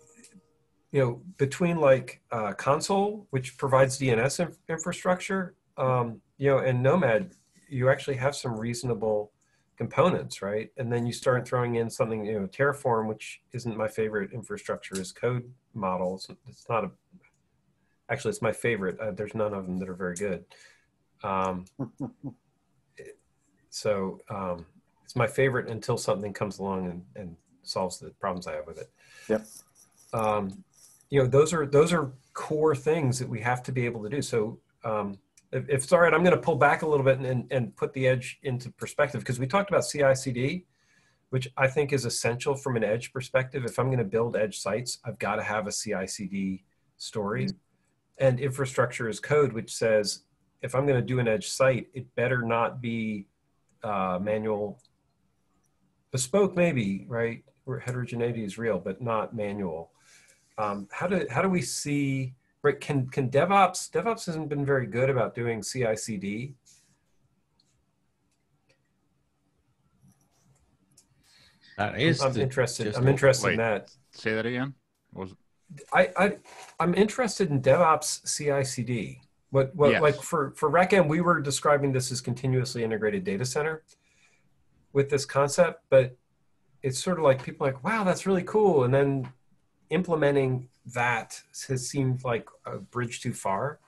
you 0.93 1.01
know 1.01 1.21
between 1.37 1.77
like 1.77 2.21
uh, 2.31 2.53
Consul, 2.53 3.27
which 3.31 3.57
provides 3.57 3.99
DNS 3.99 4.39
inf- 4.39 4.57
infrastructure, 4.69 5.55
um, 5.75 6.21
you 6.37 6.49
know, 6.49 6.59
and 6.59 6.81
Nomad, 6.81 7.31
you 7.67 7.89
actually 7.89 8.15
have 8.17 8.35
some 8.35 8.57
reasonable 8.57 9.31
components, 9.75 10.43
right? 10.43 10.69
And 10.77 10.93
then 10.93 11.07
you 11.07 11.11
start 11.11 11.47
throwing 11.47 11.75
in 11.75 11.89
something, 11.89 12.23
you 12.23 12.39
know, 12.39 12.47
Terraform, 12.47 13.07
which 13.07 13.41
isn't 13.53 13.75
my 13.75 13.87
favorite 13.87 14.31
infrastructure 14.33 15.01
as 15.01 15.11
code 15.11 15.51
model. 15.73 16.15
It's, 16.15 16.27
it's 16.47 16.69
not 16.69 16.83
a, 16.83 16.91
actually, 18.07 18.29
it's 18.29 18.43
my 18.43 18.51
favorite. 18.51 18.99
Uh, 18.99 19.11
there's 19.11 19.33
none 19.33 19.55
of 19.55 19.65
them 19.65 19.79
that 19.79 19.89
are 19.89 19.95
very 19.95 20.15
good. 20.15 20.45
Um, 21.23 21.65
so 23.71 24.21
um, 24.29 24.67
it's 25.03 25.15
my 25.15 25.25
favorite 25.25 25.69
until 25.69 25.97
something 25.97 26.33
comes 26.33 26.59
along 26.59 26.85
and, 26.85 27.03
and 27.15 27.35
solves 27.63 27.97
the 27.97 28.11
problems 28.11 28.45
I 28.45 28.53
have 28.53 28.67
with 28.67 28.77
it. 28.77 28.91
Yep. 29.27 29.47
Um, 30.13 30.63
you 31.13 31.19
know, 31.19 31.27
those 31.27 31.53
are 31.53 31.67
those 31.67 31.93
are 31.93 32.11
core 32.33 32.75
things 32.75 33.19
that 33.19 33.29
we 33.29 33.39
have 33.39 33.61
to 33.61 33.71
be 33.71 33.85
able 33.85 34.01
to 34.01 34.09
do. 34.09 34.19
So 34.19 34.57
um, 34.83 35.19
if, 35.51 35.69
if 35.69 35.83
it's 35.83 35.93
all 35.93 35.99
right, 35.99 36.11
I'm 36.11 36.23
going 36.23 36.35
to 36.35 36.41
pull 36.41 36.55
back 36.55 36.81
a 36.81 36.87
little 36.87 37.05
bit 37.05 37.19
and, 37.19 37.27
and, 37.27 37.45
and 37.51 37.75
put 37.75 37.93
the 37.93 38.07
edge 38.07 38.39
into 38.41 38.71
perspective 38.71 39.21
because 39.21 39.39
we 39.39 39.45
talked 39.45 39.69
about 39.69 39.83
CI/CD, 39.87 40.65
which 41.29 41.47
I 41.55 41.67
think 41.67 41.93
is 41.93 42.05
essential 42.05 42.55
from 42.55 42.77
an 42.77 42.83
edge 42.83 43.13
perspective. 43.13 43.63
If 43.63 43.77
I'm 43.77 43.89
going 43.89 43.99
to 43.99 44.03
build 44.03 44.35
edge 44.35 44.57
sites, 44.57 44.97
I've 45.05 45.19
got 45.19 45.35
to 45.35 45.43
have 45.43 45.67
a 45.67 45.71
CI/CD 45.71 46.63
story, 46.97 47.47
and 48.17 48.39
infrastructure 48.39 49.07
as 49.07 49.19
code, 49.19 49.53
which 49.53 49.71
says 49.71 50.23
if 50.63 50.73
I'm 50.73 50.87
going 50.87 50.99
to 50.99 51.05
do 51.05 51.19
an 51.19 51.27
edge 51.27 51.47
site, 51.47 51.89
it 51.93 52.07
better 52.15 52.41
not 52.41 52.81
be 52.81 53.27
uh, 53.83 54.17
manual, 54.19 54.81
bespoke, 56.09 56.55
maybe 56.55 57.05
right. 57.07 57.43
Where 57.65 57.79
heterogeneity 57.79 58.43
is 58.43 58.57
real, 58.57 58.79
but 58.79 58.99
not 58.99 59.35
manual. 59.35 59.91
Um, 60.57 60.87
how 60.91 61.07
do 61.07 61.25
how 61.29 61.41
do 61.41 61.49
we 61.49 61.61
see? 61.61 62.33
Right? 62.61 62.79
Can 62.79 63.07
can 63.07 63.29
DevOps 63.29 63.89
DevOps 63.91 64.25
hasn't 64.27 64.49
been 64.49 64.65
very 64.65 64.85
good 64.87 65.09
about 65.09 65.33
doing 65.35 65.61
CI/CD. 65.61 66.53
That 71.77 71.99
is 71.99 72.21
I'm 72.21 72.33
the- 72.33 72.41
interested. 72.41 72.95
I'm 72.95 73.03
the- 73.05 73.09
interested 73.11 73.51
in 73.51 73.57
that. 73.57 73.91
Say 74.11 74.33
that 74.35 74.45
again. 74.45 74.73
What 75.11 75.29
was 75.29 75.35
I, 75.91 76.11
I 76.17 76.37
I'm 76.79 76.93
interested 76.93 77.49
in 77.49 77.61
DevOps 77.61 78.21
CI/CD. 78.27 79.21
What 79.49 79.75
what 79.75 79.91
Yes. 79.91 80.01
like 80.01 80.15
for 80.21 80.51
for 80.51 80.69
RackN 80.69 81.07
we 81.07 81.21
were 81.21 81.41
describing 81.41 81.91
this 81.91 82.11
as 82.11 82.21
continuously 82.21 82.83
integrated 82.83 83.23
data 83.23 83.45
center 83.45 83.83
with 84.93 85.09
this 85.09 85.25
concept, 85.25 85.83
but 85.89 86.15
it's 86.83 86.99
sort 86.99 87.17
of 87.17 87.23
like 87.23 87.41
people 87.41 87.65
are 87.65 87.71
like 87.71 87.83
wow 87.83 88.03
that's 88.03 88.27
really 88.27 88.43
cool, 88.43 88.83
and 88.83 88.93
then 88.93 89.31
implementing 89.93 90.67
that 90.93 91.41
has 91.67 91.87
seemed 91.87 92.23
like 92.23 92.47
a 92.65 92.77
bridge 92.77 93.21
too 93.21 93.33
far. 93.33 93.79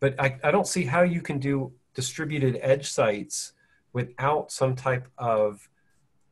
But 0.00 0.18
I, 0.18 0.38
I 0.42 0.50
don't 0.50 0.66
see 0.66 0.84
how 0.84 1.02
you 1.02 1.20
can 1.20 1.38
do 1.38 1.72
distributed 1.94 2.58
edge 2.60 2.90
sites 2.90 3.52
without 3.92 4.50
some 4.50 4.74
type 4.74 5.06
of 5.18 5.68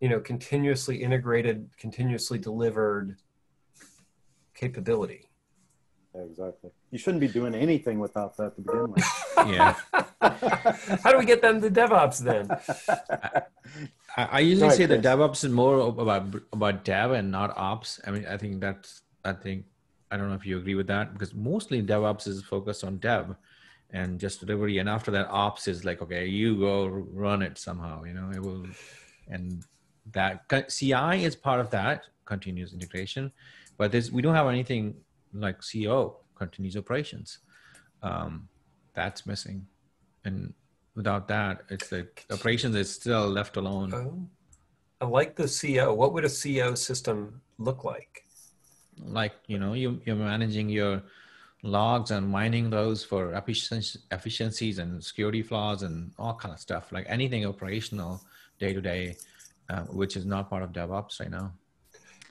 you 0.01 0.09
know 0.09 0.21
continuously 0.21 1.03
integrated, 1.03 1.69
continuously 1.77 2.39
delivered 2.39 3.17
capability. 4.55 5.30
Yeah, 6.15 6.23
exactly. 6.23 6.71
You 6.91 6.99
shouldn't 6.99 7.21
be 7.21 7.29
doing 7.29 7.55
anything 7.55 8.01
without 8.01 8.37
that 8.37 8.57
to 8.57 8.61
begin 8.63 8.93
with. 8.93 9.05
Yeah. 9.47 9.75
How 11.03 11.13
do 11.13 11.19
we 11.19 11.25
get 11.25 11.41
them 11.41 11.61
to 11.61 11.71
DevOps 11.71 12.19
then? 12.19 12.51
I, 14.17 14.25
I 14.25 14.41
usually 14.41 14.69
Right, 14.69 14.77
say 14.77 14.87
that 14.87 15.03
DevOps 15.03 15.45
is 15.45 15.51
more 15.51 15.79
about 15.79 16.35
about 16.53 16.85
dev 16.85 17.13
and 17.13 17.31
not 17.31 17.57
ops. 17.57 18.01
I 18.07 18.11
mean, 18.11 18.27
I 18.27 18.37
think 18.37 18.61
that's 18.61 19.03
I 19.25 19.33
think 19.33 19.67
I 20.11 20.17
don't 20.17 20.29
know 20.29 20.35
if 20.35 20.45
you 20.45 20.59
agree 20.59 20.75
with 20.75 20.89
that 20.89 21.13
because 21.13 21.33
mostly 21.35 21.83
DevOps 21.83 22.27
is 22.27 22.43
focused 22.43 22.83
on 22.83 22.99
dev 22.99 23.37
and 23.91 24.19
just 24.19 24.41
delivery, 24.41 24.79
and 24.79 24.89
after 24.89 25.11
that, 25.13 25.29
ops 25.31 25.69
is 25.69 25.85
like 25.85 26.03
okay, 26.03 26.27
you 26.27 26.59
go 26.59 26.87
run 26.87 27.43
it 27.43 27.57
somehow. 27.57 28.03
You 28.05 28.15
know, 28.15 28.31
it 28.35 28.43
will, 28.43 28.67
and 29.29 29.63
that 30.13 30.49
CI 30.69 31.25
is 31.25 31.37
part 31.37 31.61
of 31.61 31.71
that 31.71 32.03
continuous 32.25 32.73
integration, 32.73 33.31
but 33.79 33.93
there's 33.93 34.11
we 34.11 34.23
don't 34.23 34.35
have 34.35 34.49
anything 34.49 34.95
like 35.33 35.59
CO 35.61 36.17
continuous 36.35 36.77
operations. 36.77 37.39
Um, 38.03 38.49
that's 38.95 39.27
missing, 39.27 39.67
and 40.25 40.55
without 40.95 41.29
that, 41.29 41.63
it's 41.69 41.93
like 41.93 42.27
operations 42.31 42.75
is 42.77 42.91
still 42.93 43.29
left 43.29 43.57
alone. 43.57 43.93
Oh, 43.95 44.27
I 45.01 45.07
like 45.07 45.37
the 45.37 45.49
CO. 45.49 45.93
What 45.95 46.13
would 46.15 46.25
a 46.25 46.31
CO 46.31 46.75
system 46.75 47.41
look 47.59 47.85
like? 47.85 48.25
like 49.05 49.35
you 49.47 49.59
know 49.59 49.73
you, 49.75 50.01
you're 50.05 50.17
managing 50.17 50.69
your 50.69 51.03
logs 51.63 52.11
and 52.11 52.29
mining 52.29 52.71
those 52.71 53.05
for 53.05 53.35
efficiency, 53.35 53.99
efficiencies 54.11 54.79
and 54.79 55.03
security 55.03 55.43
flaws 55.43 55.83
and 55.83 56.11
all 56.19 56.35
kind 56.35 56.55
of 56.55 56.61
stuff 56.61 56.91
like 56.91 57.05
anything 57.09 57.45
operational 57.45 58.21
day 58.59 58.73
to 58.73 58.81
day 58.81 59.17
which 59.91 60.17
is 60.17 60.25
not 60.25 60.51
part 60.51 60.63
of 60.63 60.73
devops 60.73 61.21
right 61.21 61.31
now 61.31 61.53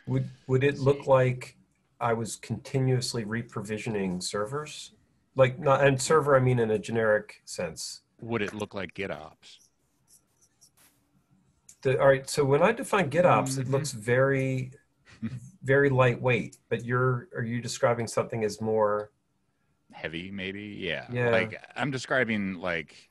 Would 0.07 0.29
would 0.47 0.63
it 0.63 0.79
look 0.79 1.07
like 1.07 1.55
I 1.99 2.13
was 2.13 2.35
continuously 2.37 3.25
reprovisioning 3.25 4.21
servers? 4.23 4.93
Like 5.35 5.59
not 5.59 5.85
and 5.85 6.01
server 6.01 6.35
I 6.35 6.39
mean 6.39 6.59
in 6.59 6.71
a 6.71 6.79
generic 6.79 7.41
sense. 7.45 8.01
would 8.21 8.41
it 8.41 8.53
look 8.53 8.73
like 8.73 8.93
GitOps? 8.93 9.59
The, 11.81 11.97
all 11.99 12.07
right, 12.07 12.29
so 12.29 12.43
when 12.43 12.61
I 12.61 12.73
define 12.73 13.09
GitOps, 13.09 13.57
it 13.57 13.67
Mhm. 13.67 13.71
looks 13.71 13.91
very 13.91 14.71
very 15.61 15.89
lightweight, 15.89 16.57
but 16.69 16.85
you're 16.85 17.27
are 17.35 17.43
you 17.43 17.61
describing 17.61 18.07
something 18.07 18.43
as 18.43 18.61
more 18.61 19.11
Heavy, 19.91 20.29
maybe. 20.31 20.63
Yeah. 20.79 21.07
Yeah. 21.11 21.31
Like 21.31 21.61
I'm 21.75 21.89
describing 21.91 22.53
like 22.55 23.09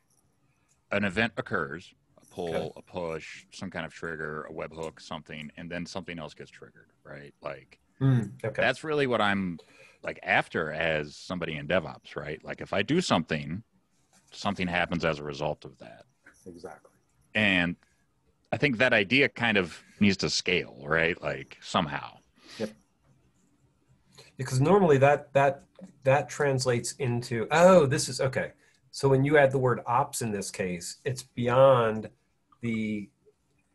an 0.92 1.04
event 1.04 1.32
occurs, 1.36 1.92
a 2.16 2.24
pull, 2.26 2.54
Okay. 2.54 2.72
a 2.76 2.82
push, 2.82 3.44
some 3.52 3.70
kind 3.70 3.84
of 3.84 3.92
trigger, 3.92 4.44
a 4.44 4.52
webhook, 4.52 5.00
something, 5.00 5.50
and 5.56 5.70
then 5.70 5.84
something 5.84 6.18
else 6.18 6.34
gets 6.34 6.50
triggered, 6.50 6.92
right? 7.02 7.34
Like 7.42 7.80
Mm, 8.00 8.32
okay. 8.44 8.62
that's 8.62 8.84
really 8.84 9.06
what 9.06 9.20
I'm 9.20 9.58
like 10.02 10.20
after 10.22 10.72
as 10.72 11.16
somebody 11.16 11.56
in 11.56 11.66
DevOps, 11.66 12.16
right? 12.16 12.42
Like 12.44 12.60
if 12.60 12.72
I 12.72 12.82
do 12.82 13.00
something, 13.00 13.62
something 14.30 14.68
happens 14.68 15.04
as 15.04 15.18
a 15.18 15.24
result 15.24 15.64
of 15.64 15.76
that. 15.78 16.04
exactly. 16.46 16.92
And 17.34 17.76
I 18.52 18.56
think 18.56 18.78
that 18.78 18.92
idea 18.92 19.28
kind 19.28 19.56
of 19.56 19.82
needs 20.00 20.16
to 20.18 20.30
scale, 20.30 20.82
right? 20.86 21.20
Like 21.20 21.58
somehow. 21.60 22.18
Yep. 22.58 22.70
Because 24.36 24.60
normally 24.60 24.98
that 24.98 25.32
that 25.32 25.64
that 26.04 26.28
translates 26.28 26.92
into 26.92 27.46
oh 27.50 27.86
this 27.86 28.08
is 28.08 28.20
okay 28.20 28.52
so 28.90 29.08
when 29.08 29.24
you 29.24 29.36
add 29.38 29.52
the 29.52 29.58
word 29.58 29.80
ops 29.86 30.22
in 30.22 30.30
this 30.30 30.50
case 30.50 30.98
it's 31.04 31.22
beyond 31.22 32.08
the 32.60 33.08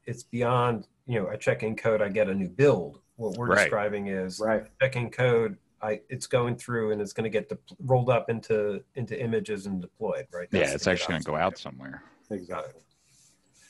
it's 0.06 0.24
beyond 0.24 0.88
you 1.06 1.20
know 1.20 1.30
i 1.30 1.36
check 1.36 1.64
in 1.64 1.76
code 1.76 2.02
i 2.02 2.10
get 2.10 2.30
a 2.30 2.34
new 2.34 2.50
build 2.50 3.00
what 3.16 3.38
we're 3.38 3.48
Right. 3.48 3.58
describing 3.64 4.08
is 4.08 4.40
Right. 4.40 4.66
checking 4.82 5.10
code 5.12 5.58
i 5.82 6.00
it's 6.10 6.28
going 6.28 6.56
through 6.56 6.92
and 6.92 7.02
it's 7.02 7.12
going 7.14 7.26
to 7.26 7.30
get 7.30 7.50
de- 7.50 7.58
rolled 7.82 8.10
up 8.10 8.30
into 8.30 8.82
into 8.96 9.22
images 9.22 9.66
and 9.66 9.82
deployed 9.82 10.26
right 10.32 10.48
yeah, 10.52 10.72
it's 10.74 10.88
actually 10.88 11.14
going 11.14 11.22
to 11.22 11.32
go 11.32 11.36
out 11.36 11.58
somewhere. 11.58 12.04
Exactly. 12.32 12.82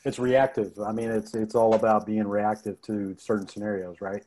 It's 0.05 0.19
reactive. 0.19 0.77
I 0.79 0.91
mean, 0.91 1.09
it's 1.09 1.33
it's 1.33 1.55
all 1.55 1.73
about 1.75 2.05
being 2.05 2.27
reactive 2.27 2.79
to 2.83 3.15
certain 3.17 3.47
scenarios, 3.47 3.99
right? 4.01 4.23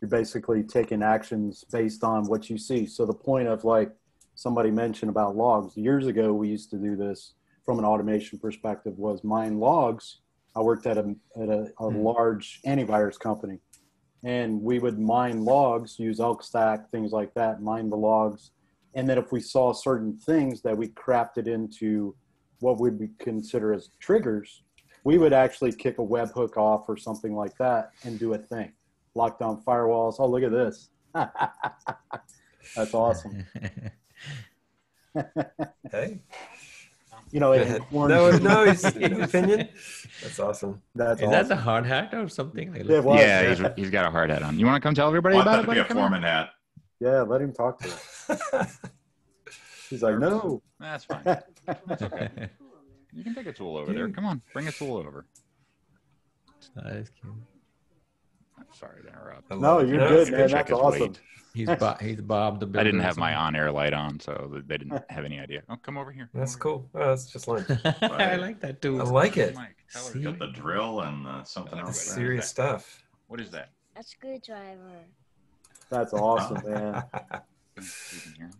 You're 0.00 0.08
basically 0.08 0.62
taking 0.62 1.02
actions 1.02 1.64
based 1.64 2.02
on 2.04 2.24
what 2.26 2.48
you 2.48 2.56
see. 2.56 2.86
So 2.86 3.04
the 3.04 3.12
point 3.14 3.48
of 3.48 3.64
like 3.64 3.92
somebody 4.34 4.70
mentioned 4.70 5.10
about 5.10 5.36
logs 5.36 5.76
years 5.76 6.06
ago, 6.06 6.32
we 6.32 6.48
used 6.48 6.70
to 6.70 6.76
do 6.78 6.96
this 6.96 7.34
from 7.64 7.78
an 7.78 7.84
automation 7.84 8.38
perspective. 8.38 8.96
Was 8.96 9.22
mine 9.24 9.58
logs. 9.58 10.20
I 10.54 10.60
worked 10.62 10.86
at 10.86 10.96
a 10.98 11.14
at 11.42 11.48
a, 11.50 11.72
a 11.78 11.90
Hmm. 11.90 11.96
large 11.98 12.60
antivirus 12.64 13.18
company, 13.18 13.58
and 14.26 14.60
we 14.60 14.80
would 14.80 14.98
mine 14.98 15.44
logs, 15.44 16.00
use 16.00 16.18
Elk 16.18 16.42
Stack, 16.42 16.90
things 16.90 17.12
like 17.12 17.32
that, 17.34 17.62
mine 17.62 17.88
the 17.88 17.96
logs, 17.96 18.50
and 18.94 19.08
then 19.08 19.18
if 19.18 19.30
we 19.30 19.40
saw 19.40 19.72
certain 19.72 20.18
things 20.18 20.60
that 20.62 20.76
we 20.76 20.88
crafted 20.88 21.46
into 21.46 22.12
what 22.58 22.80
we'd 22.80 22.98
we 22.98 23.10
consider 23.20 23.72
as 23.72 23.90
triggers, 24.00 24.64
we 25.04 25.16
would 25.16 25.32
actually 25.32 25.70
kick 25.70 25.98
a 25.98 26.02
webhook 26.02 26.56
off 26.56 26.88
or 26.88 26.96
something 26.96 27.36
like 27.36 27.56
that 27.58 27.92
and 28.02 28.18
do 28.18 28.34
a 28.34 28.38
thing. 28.38 28.72
Lock 29.14 29.38
down 29.38 29.62
firewalls. 29.62 30.16
Oh, 30.18 30.26
look 30.26 30.42
at 30.42 30.50
this. 30.50 30.88
That's 31.14 32.94
awesome. 32.94 33.46
Hey, 35.90 36.20
You 37.36 37.40
know, 37.40 37.48
go 37.52 37.60
it, 37.60 37.62
ahead. 37.66 37.82
orange- 37.92 38.42
no, 38.42 38.64
no, 38.64 38.64
his 38.72 38.82
opinion. 38.86 39.68
That's 40.22 40.38
awesome. 40.40 40.80
That's 40.94 41.20
Is 41.20 41.28
that 41.28 41.34
awesome. 41.40 41.48
the 41.50 41.56
hard 41.56 41.84
hat 41.84 42.14
or 42.14 42.28
something? 42.30 42.72
Like 42.72 42.84
Yeah, 42.88 43.00
well, 43.00 43.16
yeah, 43.18 43.50
he's, 43.54 43.66
he's 43.76 43.90
got 43.90 44.06
a 44.06 44.10
hard 44.10 44.30
hat 44.30 44.42
on. 44.42 44.58
You 44.58 44.64
want 44.64 44.76
to 44.82 44.86
come 44.88 44.94
tell 44.94 45.06
everybody 45.08 45.34
Want 45.34 45.46
about 45.46 45.56
that 45.56 45.62
it? 45.64 45.66
to 45.66 45.72
be 45.74 45.78
a 45.80 45.84
Come 45.84 45.98
on. 45.98 46.02
foreman 46.04 46.22
hat. 46.22 46.48
yeah, 46.98 47.20
let 47.20 47.42
him 47.42 47.52
talk 47.52 47.78
to 47.80 47.88
us. 47.90 48.78
He's 49.90 50.02
like, 50.02 50.18
no. 50.18 50.62
That's 50.80 51.04
fine. 51.04 51.20
That's 51.24 52.02
okay. 52.04 52.48
You 53.12 53.22
can 53.22 53.34
take 53.34 53.46
a 53.48 53.52
tool 53.52 53.76
over 53.76 53.92
there. 53.92 54.08
Come 54.08 54.24
on, 54.24 54.40
bring 54.54 54.66
a 54.68 54.72
tool 54.72 54.96
over. 54.96 55.26
That's 56.74 57.10
cute. 57.10 57.34
I'm 58.58 58.64
sorry 58.72 59.02
to 59.02 59.08
interrupt. 59.08 59.50
No, 59.50 59.80
you're 59.80 59.98
No, 59.98 60.08
good, 60.08 60.32
man. 60.32 60.50
That's 60.50 60.72
awesome. 60.72 61.00
weight. 61.02 61.20
He's 61.56 61.68
Bob. 61.78 62.00
He's 62.02 62.20
Bob 62.20 62.60
the. 62.60 62.78
I 62.78 62.84
didn't 62.84 63.00
have 63.00 63.16
my 63.16 63.34
on-air 63.34 63.72
light 63.72 63.94
on, 63.94 64.20
so 64.20 64.60
they 64.66 64.76
didn't 64.76 65.02
have 65.10 65.24
any 65.24 65.40
idea. 65.40 65.62
Oh, 65.70 65.76
come 65.76 65.96
over 65.96 66.12
here. 66.12 66.28
Come 66.32 66.40
That's 66.40 66.54
over 66.54 66.62
cool. 66.62 66.90
Oh, 66.94 67.06
that's 67.08 67.26
just 67.32 67.48
lunch. 67.48 67.66
I 68.02 68.36
like 68.36 68.60
that 68.60 68.82
dude. 68.82 69.00
I 69.00 69.04
like 69.04 69.38
it. 69.38 69.54
Mike, 69.54 69.74
tell 69.90 70.04
her. 70.06 70.12
See? 70.12 70.20
Got 70.22 70.38
the 70.38 70.48
drill 70.48 71.00
and 71.00 71.26
uh, 71.26 71.44
something 71.44 71.76
That's 71.76 71.88
else. 71.88 71.96
That's 71.98 72.08
there. 72.08 72.14
serious 72.24 72.48
stuff. 72.48 73.02
What 73.28 73.40
is 73.40 73.50
that? 73.52 73.70
A 73.96 74.02
screwdriver. 74.02 75.00
That's 75.88 76.12
awesome, 76.12 76.62
man. 76.70 77.02
You 77.76 77.82
can 77.82 78.32
hear 78.36 78.46
him. 78.46 78.52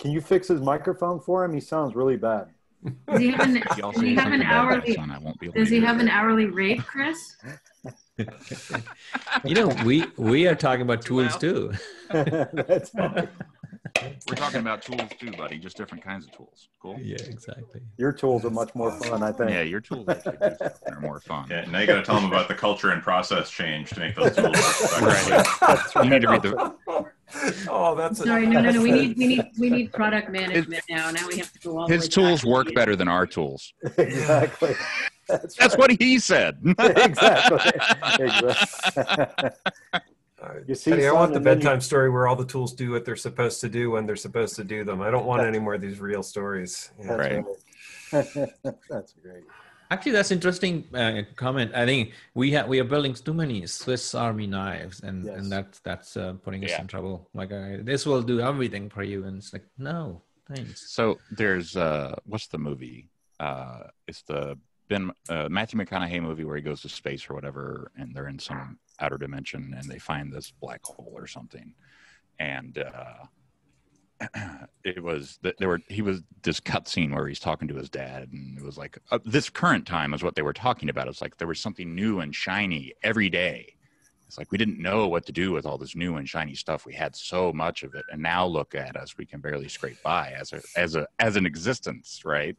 Can 0.00 0.10
you 0.10 0.20
fix 0.20 0.48
his 0.48 0.60
microphone 0.60 1.20
for 1.20 1.44
him? 1.44 1.52
He 1.54 1.60
sounds 1.60 1.94
really 1.94 2.16
bad. 2.16 2.48
Does 3.08 3.20
he 3.20 3.30
have 3.32 3.48
an, 3.48 3.62
He 3.76 3.82
also 3.82 4.00
does 4.00 4.08
he 4.08 4.14
has 4.14 4.24
have 4.24 4.32
an 4.32 4.40
something 4.40 4.40
bad 4.40 4.52
hourly? 4.52 4.94
son, 4.94 5.10
I 5.10 5.18
won't 5.18 5.38
be 5.40 5.46
able 5.46 5.54
to 5.54 5.64
he 5.64 5.76
hear 5.76 5.86
have 5.86 5.98
it. 5.98 6.02
an 6.02 6.08
hourly 6.08 6.46
rate, 6.46 6.84
Chris? 6.84 7.36
you 9.44 9.54
know, 9.54 9.68
we 9.84 10.04
we 10.16 10.46
are 10.46 10.54
talking 10.54 10.82
about 10.82 11.02
Too 11.02 11.20
tools 11.26 11.32
loud? 11.32 11.40
too. 11.40 11.72
That's 12.66 12.90
fine. 12.90 13.28
We're 14.28 14.34
talking 14.36 14.60
about 14.60 14.82
tools 14.82 15.08
too, 15.18 15.30
buddy. 15.32 15.58
Just 15.58 15.76
different 15.76 16.04
kinds 16.04 16.26
of 16.26 16.32
tools. 16.32 16.68
Cool. 16.80 16.98
Yeah, 17.00 17.16
exactly. 17.26 17.80
Your 17.96 18.12
tools 18.12 18.44
are 18.44 18.50
much 18.50 18.74
more 18.74 18.92
fun, 18.92 19.22
I 19.22 19.32
think. 19.32 19.50
Yeah, 19.50 19.62
your 19.62 19.80
tools 19.80 20.08
actually 20.08 20.36
do 20.38 20.56
are 20.92 21.00
more 21.00 21.20
fun. 21.20 21.46
Yeah, 21.50 21.64
now 21.70 21.80
you 21.80 21.86
got 21.86 21.94
to 21.96 22.02
tell 22.02 22.16
them 22.16 22.26
about 22.26 22.48
the 22.48 22.54
culture 22.54 22.90
and 22.90 23.02
process 23.02 23.50
change 23.50 23.90
to 23.90 24.00
make 24.00 24.14
those 24.14 24.36
tools. 24.36 24.54
work 25.00 25.00
Right. 25.02 25.40
effectively. 25.46 26.04
You 26.04 26.10
need 26.10 26.22
to 26.22 26.28
read 26.28 26.42
the. 26.42 26.74
oh, 27.70 27.94
that's 27.96 28.20
a- 28.20 28.24
Sorry, 28.26 28.46
no, 28.46 28.60
no, 28.60 28.70
no. 28.70 28.82
We 28.82 28.90
need, 28.92 29.16
we 29.18 29.26
need, 29.26 29.46
we 29.58 29.70
need 29.70 29.92
product 29.92 30.30
management 30.30 30.84
now. 30.90 31.10
Now 31.10 31.26
we 31.26 31.38
have 31.38 31.52
to 31.52 31.58
go 31.60 31.78
all 31.78 31.86
the 31.88 31.94
His 31.94 32.04
way 32.04 32.08
tools 32.08 32.42
back. 32.42 32.50
work 32.50 32.74
better 32.74 32.94
than 32.94 33.08
our 33.08 33.26
tools. 33.26 33.72
exactly. 33.96 34.74
That's, 35.28 35.54
That's 35.56 35.74
right. 35.74 35.78
what 35.78 35.90
he 36.00 36.18
said. 36.18 36.58
exactly. 36.78 37.72
exactly. 38.18 39.50
All 40.40 40.50
right. 40.50 40.62
You 40.68 40.74
see, 40.74 40.92
Eddie, 40.92 41.06
I 41.08 41.12
want 41.12 41.32
the 41.32 41.38
and 41.38 41.46
then 41.46 41.58
you- 41.58 41.64
bedtime 41.64 41.80
story 41.80 42.10
where 42.10 42.26
all 42.28 42.36
the 42.36 42.44
tools 42.46 42.72
do 42.72 42.90
what 42.92 43.04
they're 43.04 43.16
supposed 43.16 43.60
to 43.62 43.68
do 43.68 43.90
when 43.90 44.06
they're 44.06 44.16
supposed 44.16 44.56
to 44.56 44.64
do 44.64 44.84
them. 44.84 45.00
I 45.02 45.10
don't 45.10 45.26
want 45.26 45.42
any 45.42 45.58
more 45.58 45.74
of 45.74 45.80
these 45.80 46.00
real 46.00 46.22
stories. 46.22 46.90
Yeah. 47.00 47.16
That's 47.16 47.18
Right. 47.18 47.44
right. 48.12 48.50
That's 48.88 49.12
great. 49.14 49.44
Actually, 49.90 50.12
that's 50.12 50.30
interesting 50.30 50.84
uh, 50.92 51.22
comment. 51.36 51.72
I 51.74 51.86
think 51.86 52.12
we 52.34 52.50
have 52.50 52.68
we 52.68 52.78
are 52.78 52.84
building 52.84 53.14
too 53.14 53.32
many 53.32 53.66
Swiss 53.66 54.14
Army 54.14 54.46
knives, 54.46 55.00
and 55.00 55.24
Yes. 55.24 55.38
and 55.38 55.50
that's 55.50 55.78
that's 55.80 56.14
uh, 56.14 56.34
putting 56.44 56.62
us 56.62 56.70
Yeah. 56.72 56.82
in 56.82 56.88
trouble. 56.88 57.26
Like 57.32 57.50
uh, 57.52 57.78
this 57.82 58.04
will 58.04 58.20
do 58.20 58.38
everything 58.40 58.90
for 58.90 59.02
you, 59.02 59.24
and 59.24 59.38
it's 59.38 59.50
like 59.54 59.64
no, 59.78 60.20
thanks. 60.46 60.90
So 60.92 61.16
there's 61.30 61.74
uh, 61.74 62.14
what's 62.26 62.48
the 62.48 62.58
movie? 62.58 63.08
Uh, 63.40 63.84
it's 64.06 64.20
the 64.24 64.58
Ben 64.88 65.10
uh, 65.28 65.48
Matthew 65.50 65.78
McConaughey 65.78 66.22
movie 66.22 66.44
where 66.44 66.56
he 66.56 66.62
goes 66.62 66.82
to 66.82 66.88
space 66.88 67.28
or 67.28 67.34
whatever, 67.34 67.90
and 67.96 68.14
they're 68.14 68.28
in 68.28 68.38
some 68.38 68.78
outer 69.00 69.18
dimension, 69.18 69.74
and 69.76 69.88
they 69.88 69.98
find 69.98 70.32
this 70.32 70.52
black 70.60 70.82
hole 70.84 71.12
or 71.14 71.26
something, 71.26 71.74
and 72.38 72.78
uh, 72.78 73.24
it 74.84 75.02
was 75.02 75.38
that 75.42 75.56
there 75.58 75.68
were 75.68 75.80
he 75.88 76.02
was 76.02 76.22
this 76.42 76.60
cutscene 76.60 77.14
where 77.14 77.28
he's 77.28 77.40
talking 77.40 77.68
to 77.68 77.74
his 77.74 77.90
dad, 77.90 78.28
and 78.32 78.58
it 78.58 78.64
was 78.64 78.78
like 78.78 78.98
uh, 79.10 79.18
this 79.24 79.48
current 79.48 79.86
time 79.86 80.14
is 80.14 80.22
what 80.22 80.34
they 80.34 80.42
were 80.42 80.52
talking 80.52 80.88
about. 80.88 81.08
It's 81.08 81.22
like 81.22 81.36
there 81.36 81.48
was 81.48 81.60
something 81.60 81.94
new 81.94 82.20
and 82.20 82.34
shiny 82.34 82.92
every 83.02 83.28
day. 83.28 83.74
It's 84.26 84.36
like 84.36 84.52
we 84.52 84.58
didn't 84.58 84.78
know 84.78 85.08
what 85.08 85.24
to 85.26 85.32
do 85.32 85.52
with 85.52 85.64
all 85.64 85.78
this 85.78 85.96
new 85.96 86.16
and 86.16 86.28
shiny 86.28 86.54
stuff. 86.54 86.84
We 86.84 86.92
had 86.92 87.16
so 87.16 87.52
much 87.52 87.82
of 87.82 87.94
it, 87.94 88.04
and 88.10 88.22
now 88.22 88.44
look 88.46 88.74
at 88.74 88.96
us. 88.96 89.16
We 89.16 89.24
can 89.24 89.40
barely 89.40 89.68
scrape 89.68 90.02
by 90.02 90.32
as 90.32 90.52
a 90.52 90.60
as 90.76 90.96
a 90.96 91.06
as 91.18 91.36
an 91.36 91.46
existence, 91.46 92.22
right? 92.24 92.56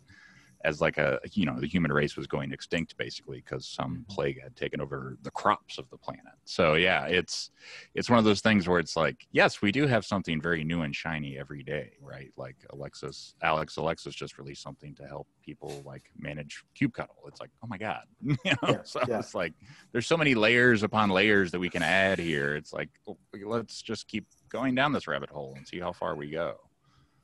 As 0.63 0.81
like 0.81 0.97
a 0.97 1.19
you 1.33 1.45
know 1.45 1.59
the 1.59 1.67
human 1.67 1.91
race 1.91 2.17
was 2.17 2.27
going 2.27 2.51
extinct 2.51 2.97
basically 2.97 3.37
because 3.37 3.65
some 3.67 3.91
mm-hmm. 3.91 4.13
plague 4.13 4.41
had 4.41 4.55
taken 4.55 4.81
over 4.81 5.17
the 5.21 5.31
crops 5.31 5.77
of 5.77 5.89
the 5.89 5.97
planet. 5.97 6.33
So 6.45 6.73
yeah, 6.73 7.05
it's 7.05 7.51
it's 7.95 8.09
one 8.09 8.19
of 8.19 8.25
those 8.25 8.41
things 8.41 8.67
where 8.67 8.79
it's 8.79 8.95
like 8.95 9.27
yes, 9.31 9.61
we 9.61 9.71
do 9.71 9.87
have 9.87 10.05
something 10.05 10.41
very 10.41 10.63
new 10.63 10.81
and 10.81 10.95
shiny 10.95 11.37
every 11.37 11.63
day, 11.63 11.93
right? 12.01 12.31
Like 12.35 12.57
Alexis, 12.71 13.35
Alex, 13.41 13.77
Alexis 13.77 14.15
just 14.15 14.37
released 14.37 14.61
something 14.61 14.93
to 14.95 15.07
help 15.07 15.27
people 15.41 15.81
like 15.85 16.11
manage 16.17 16.63
kubectl. 16.79 17.27
It's 17.27 17.39
like 17.39 17.51
oh 17.63 17.67
my 17.67 17.77
god, 17.77 18.03
you 18.21 18.35
know. 18.45 18.57
Yeah, 18.67 18.83
so 18.83 19.01
yeah. 19.07 19.19
it's 19.19 19.33
like 19.33 19.53
there's 19.91 20.07
so 20.07 20.17
many 20.17 20.35
layers 20.35 20.83
upon 20.83 21.09
layers 21.09 21.51
that 21.51 21.59
we 21.59 21.69
can 21.69 21.83
add 21.83 22.19
here. 22.19 22.55
It's 22.55 22.73
like 22.73 22.89
oh, 23.07 23.17
let's 23.45 23.81
just 23.81 24.07
keep 24.07 24.25
going 24.49 24.75
down 24.75 24.91
this 24.91 25.07
rabbit 25.07 25.29
hole 25.29 25.53
and 25.55 25.67
see 25.67 25.79
how 25.79 25.93
far 25.93 26.15
we 26.15 26.29
go. 26.29 26.55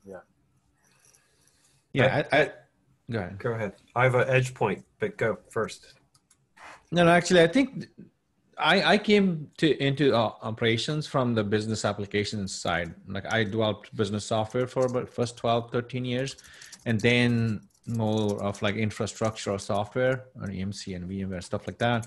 Yeah 0.06 0.20
yeah, 1.96 2.24
I, 2.30 2.36
I 2.36 2.50
go 3.10 3.18
ahead. 3.18 3.38
Go 3.38 3.52
ahead. 3.52 3.72
I 3.94 4.04
have 4.04 4.14
an 4.14 4.28
edge 4.28 4.54
point, 4.54 4.84
but 4.98 5.16
go 5.16 5.38
first. 5.50 5.94
No, 6.92 7.04
no, 7.04 7.10
actually, 7.10 7.42
I 7.42 7.48
think 7.48 7.88
I 8.58 8.94
I 8.94 8.98
came 8.98 9.50
to 9.58 9.82
into 9.82 10.14
uh, 10.14 10.32
operations 10.42 11.06
from 11.06 11.34
the 11.34 11.44
business 11.44 11.84
applications 11.84 12.54
side. 12.54 12.94
Like 13.08 13.30
I 13.32 13.44
developed 13.44 13.94
business 13.94 14.24
software 14.24 14.66
for 14.66 14.86
about 14.86 15.08
first 15.08 15.36
12, 15.36 15.70
13 15.72 16.04
years, 16.04 16.36
and 16.84 17.00
then 17.00 17.60
more 17.86 18.42
of 18.42 18.60
like 18.62 18.74
infrastructure 18.76 19.52
or 19.52 19.58
software 19.58 20.24
on 20.40 20.48
EMC 20.48 20.96
and 20.96 21.08
VMware 21.08 21.42
stuff 21.42 21.66
like 21.66 21.78
that. 21.78 22.06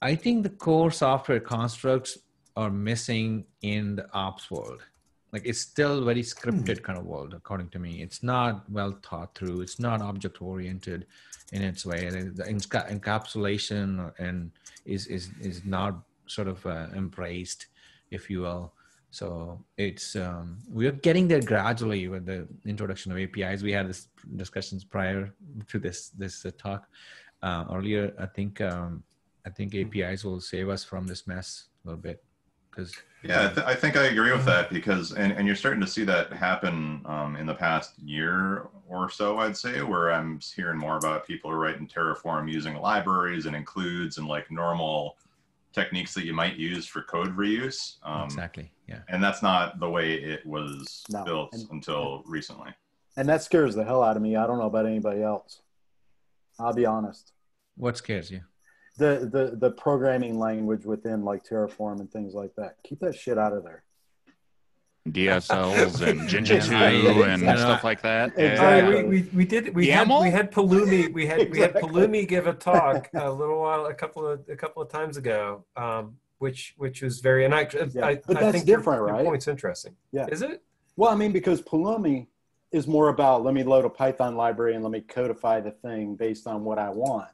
I 0.00 0.16
think 0.16 0.42
the 0.42 0.50
core 0.50 0.90
software 0.90 1.38
constructs 1.38 2.18
are 2.56 2.70
missing 2.70 3.44
in 3.62 3.96
the 3.96 4.12
ops 4.12 4.50
world. 4.50 4.82
Like 5.32 5.42
it's 5.46 5.60
still 5.60 6.04
very 6.04 6.22
scripted 6.22 6.82
kind 6.82 6.98
of 6.98 7.06
world, 7.06 7.32
according 7.32 7.70
to 7.70 7.78
me. 7.78 8.02
It's 8.02 8.22
not 8.22 8.68
well 8.70 8.98
thought 9.02 9.34
through. 9.34 9.62
It's 9.62 9.80
not 9.80 10.02
object 10.02 10.42
oriented 10.42 11.06
in 11.52 11.62
its 11.62 11.86
way. 11.86 12.10
The 12.10 12.24
the 12.30 12.44
enca- 12.44 12.90
encapsulation 12.90 14.12
and 14.18 14.50
is 14.84 15.06
is 15.06 15.30
is 15.40 15.64
not 15.64 15.94
sort 16.26 16.48
of 16.48 16.64
uh, 16.66 16.86
embraced, 16.94 17.66
if 18.10 18.28
you 18.28 18.42
will. 18.42 18.74
So 19.10 19.62
it's 19.76 20.16
um, 20.16 20.58
we 20.70 20.86
are 20.86 20.92
getting 20.92 21.28
there 21.28 21.42
gradually 21.42 22.08
with 22.08 22.24
the 22.24 22.48
introduction 22.64 23.12
of 23.12 23.18
APIs. 23.18 23.62
We 23.62 23.72
had 23.72 23.88
this 23.88 24.08
discussions 24.36 24.84
prior 24.84 25.34
to 25.68 25.78
this 25.78 26.08
this 26.10 26.44
uh, 26.44 26.50
talk 26.58 26.88
uh, 27.42 27.64
earlier. 27.70 28.14
I 28.18 28.26
think 28.26 28.60
um, 28.60 29.02
I 29.46 29.50
think 29.50 29.74
APIs 29.74 30.24
will 30.24 30.40
save 30.40 30.68
us 30.68 30.84
from 30.84 31.06
this 31.06 31.26
mess 31.26 31.68
a 31.84 31.88
little 31.88 32.02
bit 32.02 32.24
because 32.72 32.94
Yeah, 33.22 33.48
I, 33.50 33.54
th- 33.54 33.66
I 33.66 33.74
think 33.74 33.96
I 33.96 34.06
agree 34.06 34.32
with 34.32 34.44
that 34.46 34.70
because, 34.70 35.12
and, 35.12 35.32
and 35.32 35.46
you're 35.46 35.56
starting 35.56 35.80
to 35.80 35.86
see 35.86 36.04
that 36.04 36.32
happen 36.32 37.02
um, 37.04 37.36
in 37.36 37.46
the 37.46 37.54
past 37.54 37.98
year 38.00 38.66
or 38.88 39.08
so, 39.10 39.38
I'd 39.38 39.56
say, 39.56 39.82
where 39.82 40.10
I'm 40.12 40.40
hearing 40.54 40.78
more 40.78 40.96
about 40.96 41.26
people 41.26 41.50
who 41.50 41.56
are 41.56 41.60
writing 41.60 41.86
Terraform 41.86 42.50
using 42.50 42.74
libraries 42.76 43.46
and 43.46 43.54
includes 43.54 44.18
and 44.18 44.26
like 44.26 44.50
normal 44.50 45.16
techniques 45.72 46.12
that 46.14 46.24
you 46.24 46.34
might 46.34 46.56
use 46.56 46.86
for 46.86 47.02
code 47.02 47.36
reuse. 47.36 47.96
Um, 48.02 48.24
exactly 48.24 48.70
yeah. 48.88 48.98
And 49.08 49.22
that's 49.22 49.42
not 49.42 49.78
the 49.80 49.88
way 49.88 50.14
it 50.14 50.44
was 50.44 51.04
No, 51.08 51.24
built 51.24 51.52
and- 51.54 51.68
until 51.70 52.22
recently. 52.26 52.70
And 53.16 53.28
that 53.28 53.42
scares 53.42 53.74
the 53.74 53.84
hell 53.84 54.02
out 54.02 54.16
of 54.16 54.22
me. 54.22 54.36
I 54.36 54.46
don't 54.46 54.58
know 54.58 54.66
about 54.66 54.86
anybody 54.86 55.22
else. 55.22 55.60
I'll 56.58 56.72
be 56.72 56.86
honest. 56.86 57.32
What 57.76 57.96
scares 57.98 58.30
you? 58.30 58.40
The 58.98 59.28
the 59.32 59.56
the 59.56 59.70
programming 59.70 60.38
language 60.38 60.84
within 60.84 61.24
like 61.24 61.44
Terraform 61.44 62.00
and 62.00 62.10
things 62.12 62.34
like 62.34 62.54
that. 62.56 62.76
Keep 62.84 63.00
that 63.00 63.14
shit 63.14 63.38
out 63.38 63.52
of 63.54 63.64
there. 63.64 63.84
DSLs 65.08 66.00
and 66.06 66.28
Jinja 66.28 66.54
Yeah, 66.56 66.60
2 66.60 66.74
I- 66.74 67.28
and 67.30 67.40
you 67.42 67.46
know, 67.48 67.56
stuff 67.56 67.82
like 67.84 68.02
that. 68.02 68.38
Exactly. 68.38 68.94
right, 68.94 69.08
we, 69.08 69.22
we, 69.22 69.28
we 69.34 69.44
did 69.44 69.74
we 69.74 69.88
had 69.88 70.08
we 70.08 70.30
had 70.30 70.52
Pulumi 70.52 71.12
we 71.12 71.26
had 71.26 71.50
we 71.50 71.58
had 71.58 71.74
Pulumi 71.74 72.26
give 72.28 72.46
a 72.46 72.52
talk 72.52 73.08
a 73.14 73.30
little 73.30 73.60
while 73.62 73.86
a 73.86 73.94
couple 73.94 74.26
of 74.28 74.40
a 74.48 74.54
couple 74.56 74.80
of 74.82 74.88
times 74.90 75.16
ago, 75.16 75.64
um, 75.76 76.16
which 76.38 76.74
which 76.76 77.02
was 77.02 77.20
very 77.20 77.44
and 77.44 77.54
I 77.54 77.66
Yeah, 77.92 78.06
I, 78.06 78.14
but 78.26 78.36
I 78.36 78.40
that's 78.40 78.56
think 78.58 78.68
your- 78.68 78.78
different, 78.78 78.98
your 79.00 79.16
right? 79.16 79.24
point's 79.24 79.48
interesting. 79.48 79.96
Yeah. 80.12 80.26
Is 80.30 80.42
it? 80.42 80.62
Well, 80.96 81.10
I 81.10 81.16
mean, 81.16 81.32
because 81.32 81.62
Pulumi 81.62 82.26
is 82.70 82.86
more 82.86 83.08
about 83.08 83.42
let 83.42 83.54
me 83.54 83.64
load 83.64 83.84
a 83.84 83.90
Python 83.90 84.36
library 84.36 84.74
and 84.74 84.84
let 84.84 84.92
me 84.92 85.00
codify 85.00 85.60
the 85.60 85.70
thing 85.72 86.14
based 86.14 86.46
on 86.46 86.62
what 86.62 86.78
I 86.78 86.90
want. 86.90 87.28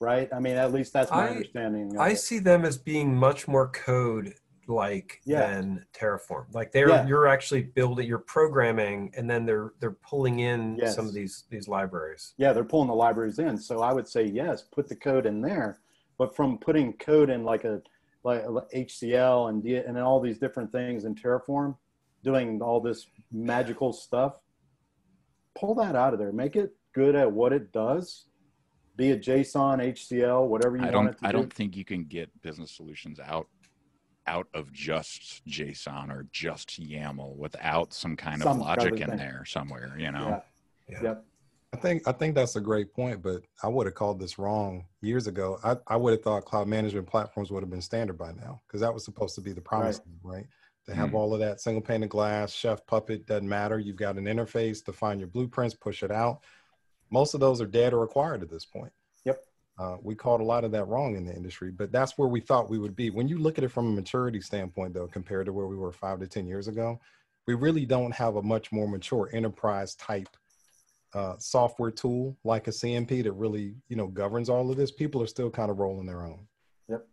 Right? 0.00 0.28
I 0.32 0.38
mean, 0.38 0.56
at 0.56 0.72
least 0.72 0.92
that's 0.92 1.10
my 1.10 1.26
I- 1.26 1.30
understanding. 1.30 1.98
I 1.98 2.10
it. 2.10 2.16
see 2.16 2.38
them 2.38 2.64
as 2.64 2.78
being 2.78 3.16
much 3.16 3.48
more 3.48 3.68
code 3.68 4.34
like 4.68 5.20
Yeah. 5.24 5.50
than 5.50 5.86
Terraform. 5.92 6.46
Like 6.54 6.70
they're 6.72 6.88
Yeah. 6.90 7.06
you're 7.06 7.26
actually 7.26 7.62
building, 7.62 8.06
you're 8.06 8.18
programming, 8.18 9.12
and 9.16 9.28
then 9.28 9.44
they're 9.44 9.72
they're 9.80 9.92
pulling 10.08 10.40
in 10.40 10.76
Yes. 10.76 10.94
some 10.94 11.06
of 11.08 11.14
these 11.14 11.44
these 11.50 11.66
libraries. 11.66 12.34
Yeah, 12.36 12.52
they're 12.52 12.64
pulling 12.64 12.88
the 12.88 12.94
libraries 12.94 13.38
in. 13.40 13.56
So 13.58 13.80
I 13.80 13.92
would 13.92 14.06
say 14.06 14.24
yes, 14.24 14.62
put 14.62 14.86
the 14.88 14.94
code 14.96 15.26
in 15.26 15.40
there. 15.40 15.80
But 16.16 16.36
from 16.36 16.58
putting 16.58 16.92
code 16.94 17.30
in 17.30 17.44
like 17.44 17.64
a 17.64 17.82
like 18.24 18.44
HCL 18.72 19.48
and 19.48 19.64
and 19.66 19.98
all 19.98 20.20
these 20.20 20.38
different 20.38 20.70
things 20.70 21.04
in 21.06 21.14
Terraform, 21.14 21.76
doing 22.22 22.60
all 22.62 22.78
this 22.80 23.06
magical 23.32 23.92
stuff. 23.92 24.42
Pull 25.56 25.74
that 25.76 25.96
out 25.96 26.12
of 26.12 26.18
there. 26.20 26.30
Make 26.30 26.54
it 26.56 26.76
good 26.92 27.16
at 27.16 27.32
what 27.32 27.52
it 27.52 27.72
does. 27.72 28.26
Be 28.98 29.10
it 29.10 29.22
JSON, 29.22 29.78
HCL, 29.80 30.48
whatever 30.48 30.76
you 30.76 30.82
I 30.82 30.90
want 30.90 30.92
don't. 30.92 31.06
it 31.08 31.18
to 31.20 31.26
I 31.26 31.30
do. 31.30 31.38
don't 31.38 31.52
think 31.52 31.76
you 31.76 31.84
can 31.84 32.02
get 32.04 32.28
business 32.42 32.72
solutions 32.72 33.20
out 33.20 33.46
out 34.26 34.48
of 34.52 34.70
just 34.72 35.46
JSON 35.46 36.10
or 36.10 36.26
just 36.32 36.78
YAML 36.82 37.36
without 37.36 37.94
some 37.94 38.14
kind 38.16 38.42
Some 38.42 38.60
of 38.60 38.66
logic 38.66 38.92
other 38.94 39.02
in 39.04 39.08
thing. 39.10 39.16
there 39.18 39.44
somewhere. 39.46 39.94
You 39.98 40.10
know. 40.10 40.42
Yeah. 40.88 40.94
Yeah. 40.96 41.02
Yep. 41.02 41.24
I 41.74 41.76
think 41.76 42.08
I 42.08 42.12
think 42.12 42.34
that's 42.34 42.56
a 42.56 42.60
great 42.60 42.92
point, 42.92 43.22
but 43.22 43.42
I 43.62 43.68
would 43.68 43.86
have 43.86 43.94
called 43.94 44.18
this 44.18 44.36
wrong 44.36 44.84
years 45.00 45.28
ago. 45.28 45.58
I, 45.62 45.76
I 45.86 45.96
would 45.96 46.12
have 46.14 46.22
thought 46.22 46.44
cloud 46.44 46.66
management 46.66 47.06
platforms 47.06 47.52
would 47.52 47.62
have 47.62 47.70
been 47.70 47.80
standard 47.82 48.18
by 48.18 48.32
now 48.32 48.60
because 48.66 48.80
that 48.80 48.92
was 48.92 49.04
supposed 49.04 49.36
to 49.36 49.40
be 49.40 49.52
the 49.52 49.60
promise, 49.60 50.00
right? 50.24 50.46
To 50.86 50.94
have 50.94 51.10
Mm. 51.10 51.14
all 51.14 51.34
of 51.34 51.40
that 51.40 51.60
single 51.60 51.82
pane 51.82 52.02
of 52.02 52.08
glass, 52.08 52.50
chef 52.52 52.84
puppet 52.86 53.26
doesn't 53.26 53.48
matter. 53.48 53.78
You've 53.78 53.96
got 53.96 54.16
an 54.16 54.24
interface, 54.24 54.82
define 54.82 55.18
your 55.20 55.28
blueprints, 55.28 55.74
push 55.74 56.02
it 56.02 56.10
out. 56.10 56.42
Most 57.10 57.34
of 57.34 57.40
those 57.40 57.60
are 57.60 57.66
dead 57.66 57.92
or 57.92 58.04
acquired 58.04 58.42
at 58.42 58.50
this 58.50 58.64
point. 58.64 58.92
Yep. 59.24 59.40
Uh, 59.78 59.96
we 60.02 60.14
called 60.14 60.40
a 60.40 60.44
lot 60.44 60.64
of 60.64 60.72
that 60.72 60.88
wrong 60.88 61.16
in 61.16 61.24
the 61.24 61.34
industry, 61.34 61.70
but 61.70 61.92
that's 61.92 62.18
where 62.18 62.28
we 62.28 62.40
thought 62.40 62.70
we 62.70 62.78
would 62.78 62.96
be. 62.96 63.10
When 63.10 63.28
you 63.28 63.38
look 63.38 63.58
at 63.58 63.64
it 63.64 63.70
from 63.70 63.86
a 63.86 63.94
maturity 63.94 64.40
standpoint, 64.40 64.94
though, 64.94 65.06
compared 65.06 65.46
to 65.46 65.52
where 65.52 65.66
we 65.66 65.76
were 65.76 65.92
five 65.92 66.20
to 66.20 66.26
10 66.26 66.46
years 66.46 66.68
ago, 66.68 67.00
we 67.46 67.54
really 67.54 67.86
don't 67.86 68.12
have 68.12 68.36
a 68.36 68.42
much 68.42 68.72
more 68.72 68.88
mature 68.88 69.30
enterprise 69.32 69.94
type 69.94 70.28
uh, 71.14 71.34
software 71.38 71.90
tool 71.90 72.36
like 72.44 72.66
a 72.68 72.70
CMP 72.70 73.22
that 73.22 73.32
really, 73.32 73.74
you 73.88 73.96
know, 73.96 74.08
governs 74.08 74.48
all 74.48 74.70
of 74.70 74.76
this. 74.76 74.90
People 74.90 75.22
are 75.22 75.26
still 75.26 75.50
kind 75.50 75.70
of 75.70 75.78
rolling 75.78 76.06
their 76.06 76.22
own. 76.22 76.46
Yep. 76.88 77.06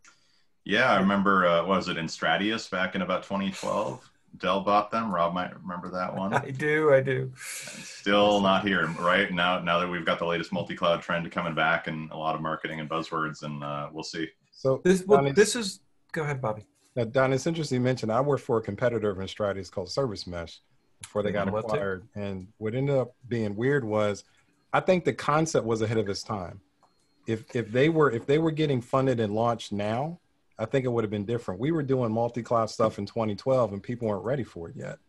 Yeah, 0.66 0.92
I 0.92 1.00
remember. 1.00 1.46
Uh, 1.46 1.60
what 1.60 1.78
was 1.78 1.88
it 1.88 1.98
Enstratius 1.98 2.70
back 2.70 2.96
in 2.96 3.02
about 3.02 3.24
2012? 3.24 4.12
Dell 4.40 4.62
bought 4.62 4.92
them. 4.92 5.14
Rob 5.14 5.34
might 5.34 5.56
remember 5.62 5.90
that 5.92 6.16
one. 6.16 6.34
I 6.34 6.52
do, 6.52 6.94
I 6.94 7.02
do. 7.02 7.32
Still 7.38 8.42
not 8.42 8.66
here, 8.66 8.88
right 9.00 9.32
now. 9.32 9.60
Now 9.60 9.80
that 9.80 9.88
we've 9.88 10.06
got 10.06 10.20
the 10.20 10.26
latest 10.26 10.52
multi-cloud 10.52 11.02
trend 11.02 11.30
coming 11.32 11.56
back 11.56 11.88
and 11.88 12.12
a 12.12 12.18
lot 12.18 12.36
of 12.36 12.42
marketing 12.42 12.80
and 12.80 12.90
buzzwords, 12.90 13.44
and 13.44 13.64
uh, 13.64 13.90
we'll 13.92 14.04
see. 14.04 14.28
So 14.52 14.82
This 14.84 15.06
well, 15.06 15.20
Donnie- 15.20 15.32
this 15.32 15.56
is 15.56 15.82
go 16.12 16.24
ahead, 16.24 16.42
Bobby. 16.42 16.66
Now, 16.96 17.04
Don, 17.04 17.34
it's 17.34 17.46
interesting 17.46 17.76
you 17.78 17.84
mentioned 17.84 18.12
I 18.12 18.22
worked 18.22 18.44
for 18.44 18.58
a 18.58 18.62
competitor 18.62 19.10
of 19.10 19.18
Enstratius 19.18 19.70
called 19.70 19.90
Service 19.90 20.26
Mesh 20.28 20.62
before 21.02 21.24
they 21.24 21.32
got. 21.32 21.52
What 21.52 21.66
acquired. 21.66 22.08
And 22.16 22.48
what 22.58 22.74
ended 22.74 22.96
up 22.96 23.16
being 23.28 23.56
weird 23.56 23.84
was 23.84 24.24
I 24.72 24.80
think 24.80 25.04
the 25.06 25.14
concept 25.14 25.66
was 25.66 25.82
ahead 25.82 25.98
of 25.98 26.08
its 26.10 26.24
time. 26.24 26.62
If 27.28 27.56
if 27.56 27.72
they 27.72 27.90
were 27.90 28.12
if 28.12 28.26
they 28.26 28.38
were 28.38 28.52
getting 28.52 28.82
funded 28.82 29.20
and 29.20 29.34
launched 29.34 29.72
now, 29.72 30.20
I 30.58 30.66
think 30.66 30.86
it 30.86 30.90
would 30.90 31.04
have 31.04 31.12
been 31.12 31.26
different. 31.26 31.60
We 31.60 31.72
were 31.72 31.84
doing 31.84 32.12
multi-cloud 32.12 32.70
stuff 32.70 32.98
in 32.98 33.06
2012 33.06 33.74
and 33.74 33.84
people 33.84 34.08
weren't 34.08 34.24
ready 34.24 34.44
for 34.44 34.70
it 34.70 34.76
yet. 34.76 35.00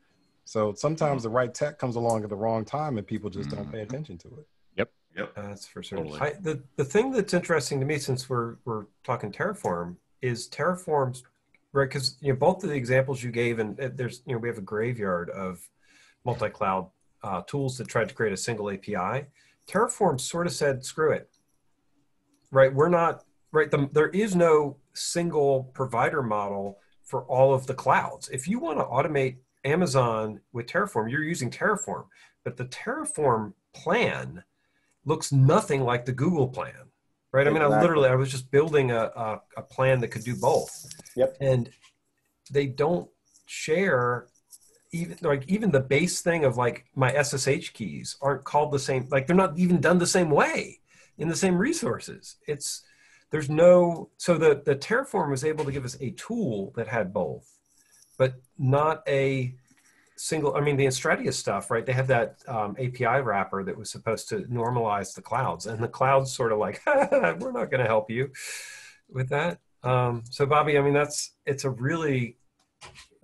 So 0.44 0.74
sometimes 0.74 1.24
the 1.24 1.28
right 1.28 1.52
tech 1.52 1.78
comes 1.78 1.96
along 1.96 2.22
at 2.22 2.30
the 2.30 2.36
wrong 2.36 2.64
time 2.64 2.98
and 2.98 3.06
people 3.06 3.30
just 3.30 3.50
don't 3.50 3.70
pay 3.70 3.82
attention 3.82 4.16
to 4.18 4.28
it. 4.28 4.46
Yep. 4.76 4.90
yep, 5.16 5.32
That's 5.34 5.66
for 5.66 5.82
certain. 5.82 6.06
Totally. 6.06 6.20
I, 6.20 6.34
the 6.40 6.62
the 6.76 6.84
thing 6.84 7.10
that's 7.10 7.34
interesting 7.34 7.80
to 7.80 7.86
me, 7.86 7.98
since 7.98 8.28
we're 8.28 8.56
we're 8.64 8.86
talking 9.02 9.32
Terraform, 9.32 9.96
is 10.22 10.48
Terraform's 10.48 11.24
right 11.72 11.88
because 11.88 12.16
you 12.20 12.32
know 12.32 12.38
both 12.38 12.62
of 12.62 12.70
the 12.70 12.76
examples 12.76 13.24
you 13.24 13.32
gave, 13.32 13.58
and 13.58 13.78
uh, 13.80 13.88
there's 13.92 14.22
you 14.24 14.34
know 14.34 14.38
we 14.38 14.48
have 14.48 14.58
a 14.58 14.62
graveyard 14.62 15.30
of 15.30 15.68
multi-cloud 16.24 16.90
uh, 17.24 17.42
tools 17.48 17.76
that 17.78 17.88
tried 17.88 18.08
to 18.08 18.14
create 18.14 18.32
a 18.32 18.36
single 18.36 18.70
API. 18.70 19.26
Terraform 19.66 20.20
sort 20.20 20.46
of 20.46 20.52
said, 20.52 20.84
"Screw 20.84 21.10
it." 21.10 21.28
Right? 22.52 22.72
We're 22.72 22.88
not 22.88 23.24
right. 23.56 23.70
The, 23.70 23.88
there 23.92 24.08
is 24.08 24.36
no 24.36 24.76
single 24.94 25.64
provider 25.74 26.22
model 26.22 26.78
for 27.02 27.24
all 27.24 27.54
of 27.54 27.66
the 27.66 27.74
clouds. 27.74 28.28
If 28.28 28.46
you 28.46 28.58
want 28.58 28.78
to 28.78 28.84
automate 28.84 29.36
Amazon 29.64 30.40
with 30.52 30.66
Terraform, 30.66 31.10
you're 31.10 31.24
using 31.24 31.50
Terraform, 31.50 32.06
but 32.44 32.56
the 32.56 32.66
Terraform 32.66 33.54
plan 33.74 34.44
looks 35.04 35.32
nothing 35.32 35.82
like 35.82 36.04
the 36.04 36.12
Google 36.12 36.48
plan, 36.48 36.90
right? 37.32 37.46
I 37.46 37.50
mean, 37.50 37.62
I 37.62 37.66
literally, 37.66 38.08
I 38.08 38.14
was 38.16 38.30
just 38.30 38.50
building 38.50 38.90
a, 38.90 39.10
a, 39.16 39.40
a 39.56 39.62
plan 39.62 40.00
that 40.00 40.08
could 40.08 40.24
do 40.24 40.36
both. 40.36 40.86
Yep. 41.16 41.36
And 41.40 41.70
they 42.50 42.66
don't 42.66 43.08
share 43.46 44.26
even 44.92 45.18
like 45.20 45.44
even 45.48 45.70
the 45.70 45.80
base 45.80 46.20
thing 46.20 46.44
of 46.44 46.56
like 46.56 46.86
my 46.94 47.12
SSH 47.22 47.72
keys 47.72 48.16
aren't 48.20 48.44
called 48.44 48.72
the 48.72 48.78
same. 48.78 49.08
Like 49.10 49.26
they're 49.26 49.36
not 49.36 49.58
even 49.58 49.80
done 49.80 49.98
the 49.98 50.06
same 50.06 50.30
way 50.30 50.80
in 51.18 51.28
the 51.28 51.36
same 51.36 51.56
resources. 51.56 52.36
It's 52.46 52.82
there's 53.30 53.50
no 53.50 54.10
so 54.16 54.38
the 54.38 54.62
the 54.64 54.76
Terraform 54.76 55.30
was 55.30 55.44
able 55.44 55.64
to 55.64 55.72
give 55.72 55.84
us 55.84 55.96
a 56.00 56.10
tool 56.12 56.72
that 56.76 56.88
had 56.88 57.12
both, 57.12 57.58
but 58.18 58.34
not 58.58 59.02
a 59.08 59.54
single 60.18 60.56
i 60.56 60.60
mean 60.60 60.78
the 60.78 60.86
Enstratius 60.86 61.34
stuff 61.34 61.70
right 61.70 61.84
they 61.84 61.92
have 61.92 62.06
that 62.06 62.38
um, 62.48 62.74
api 62.78 63.04
wrapper 63.04 63.62
that 63.62 63.76
was 63.76 63.90
supposed 63.90 64.30
to 64.30 64.40
normalize 64.44 65.14
the 65.14 65.20
clouds 65.20 65.66
and 65.66 65.78
the 65.78 65.88
clouds 65.88 66.32
sort 66.32 66.52
of 66.52 66.58
like 66.58 66.80
we're 66.86 67.52
not 67.52 67.70
going 67.70 67.82
to 67.82 67.84
help 67.84 68.10
you 68.10 68.30
with 69.10 69.28
that. 69.28 69.58
Um, 69.82 70.24
so 70.30 70.46
bobby 70.46 70.78
i 70.78 70.80
mean 70.80 70.94
that's 70.94 71.32
it's 71.44 71.64
a 71.64 71.70
really 71.70 72.38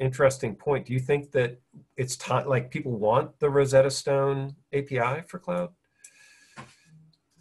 interesting 0.02 0.56
point. 0.56 0.86
Do 0.86 0.92
you 0.92 1.00
think 1.00 1.30
that 1.32 1.60
it's 1.96 2.16
time 2.16 2.48
like 2.48 2.70
people 2.70 2.92
want 2.92 3.38
the 3.38 3.48
rosetta 3.48 3.90
stone 3.90 4.56
api 4.72 5.22
for 5.26 5.38
cloud 5.38 5.70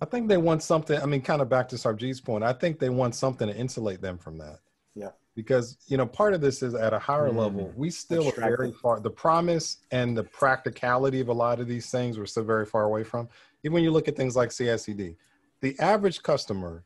I 0.01 0.05
think 0.05 0.27
they 0.27 0.37
want 0.37 0.63
something. 0.63 0.99
I 0.99 1.05
mean, 1.05 1.21
kind 1.21 1.41
of 1.41 1.49
back 1.49 1.69
to 1.69 1.75
Sarbjeet's 1.75 2.19
point. 2.21 2.43
I 2.43 2.53
think 2.53 2.79
they 2.79 2.89
want 2.89 3.13
something 3.15 3.47
to 3.47 3.55
insulate 3.55 4.01
them 4.01 4.17
from 4.17 4.37
that. 4.39 4.59
Yeah. 4.95 5.09
Because 5.35 5.77
you 5.87 5.95
know, 5.95 6.07
part 6.07 6.33
of 6.33 6.41
this 6.41 6.63
is 6.63 6.73
at 6.73 6.91
a 6.93 6.99
higher 6.99 7.29
Mm. 7.29 7.35
level. 7.37 7.71
We 7.75 7.91
still 7.91 8.27
are 8.29 8.31
very 8.31 8.69
it. 8.69 8.75
far. 8.75 8.99
The 8.99 9.11
promise 9.11 9.77
and 9.91 10.17
the 10.17 10.23
practicality 10.23 11.19
of 11.21 11.29
a 11.29 11.33
lot 11.33 11.59
of 11.59 11.67
these 11.67 11.89
things 11.91 12.17
we're 12.17 12.25
still 12.25 12.43
very 12.43 12.65
far 12.65 12.83
away 12.83 13.03
from. 13.03 13.29
Even 13.63 13.75
when 13.75 13.83
you 13.83 13.91
look 13.91 14.07
at 14.07 14.15
things 14.15 14.35
like 14.35 14.49
CICD, 14.49 15.15
the 15.61 15.79
average 15.79 16.23
customer, 16.23 16.83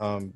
um, 0.00 0.32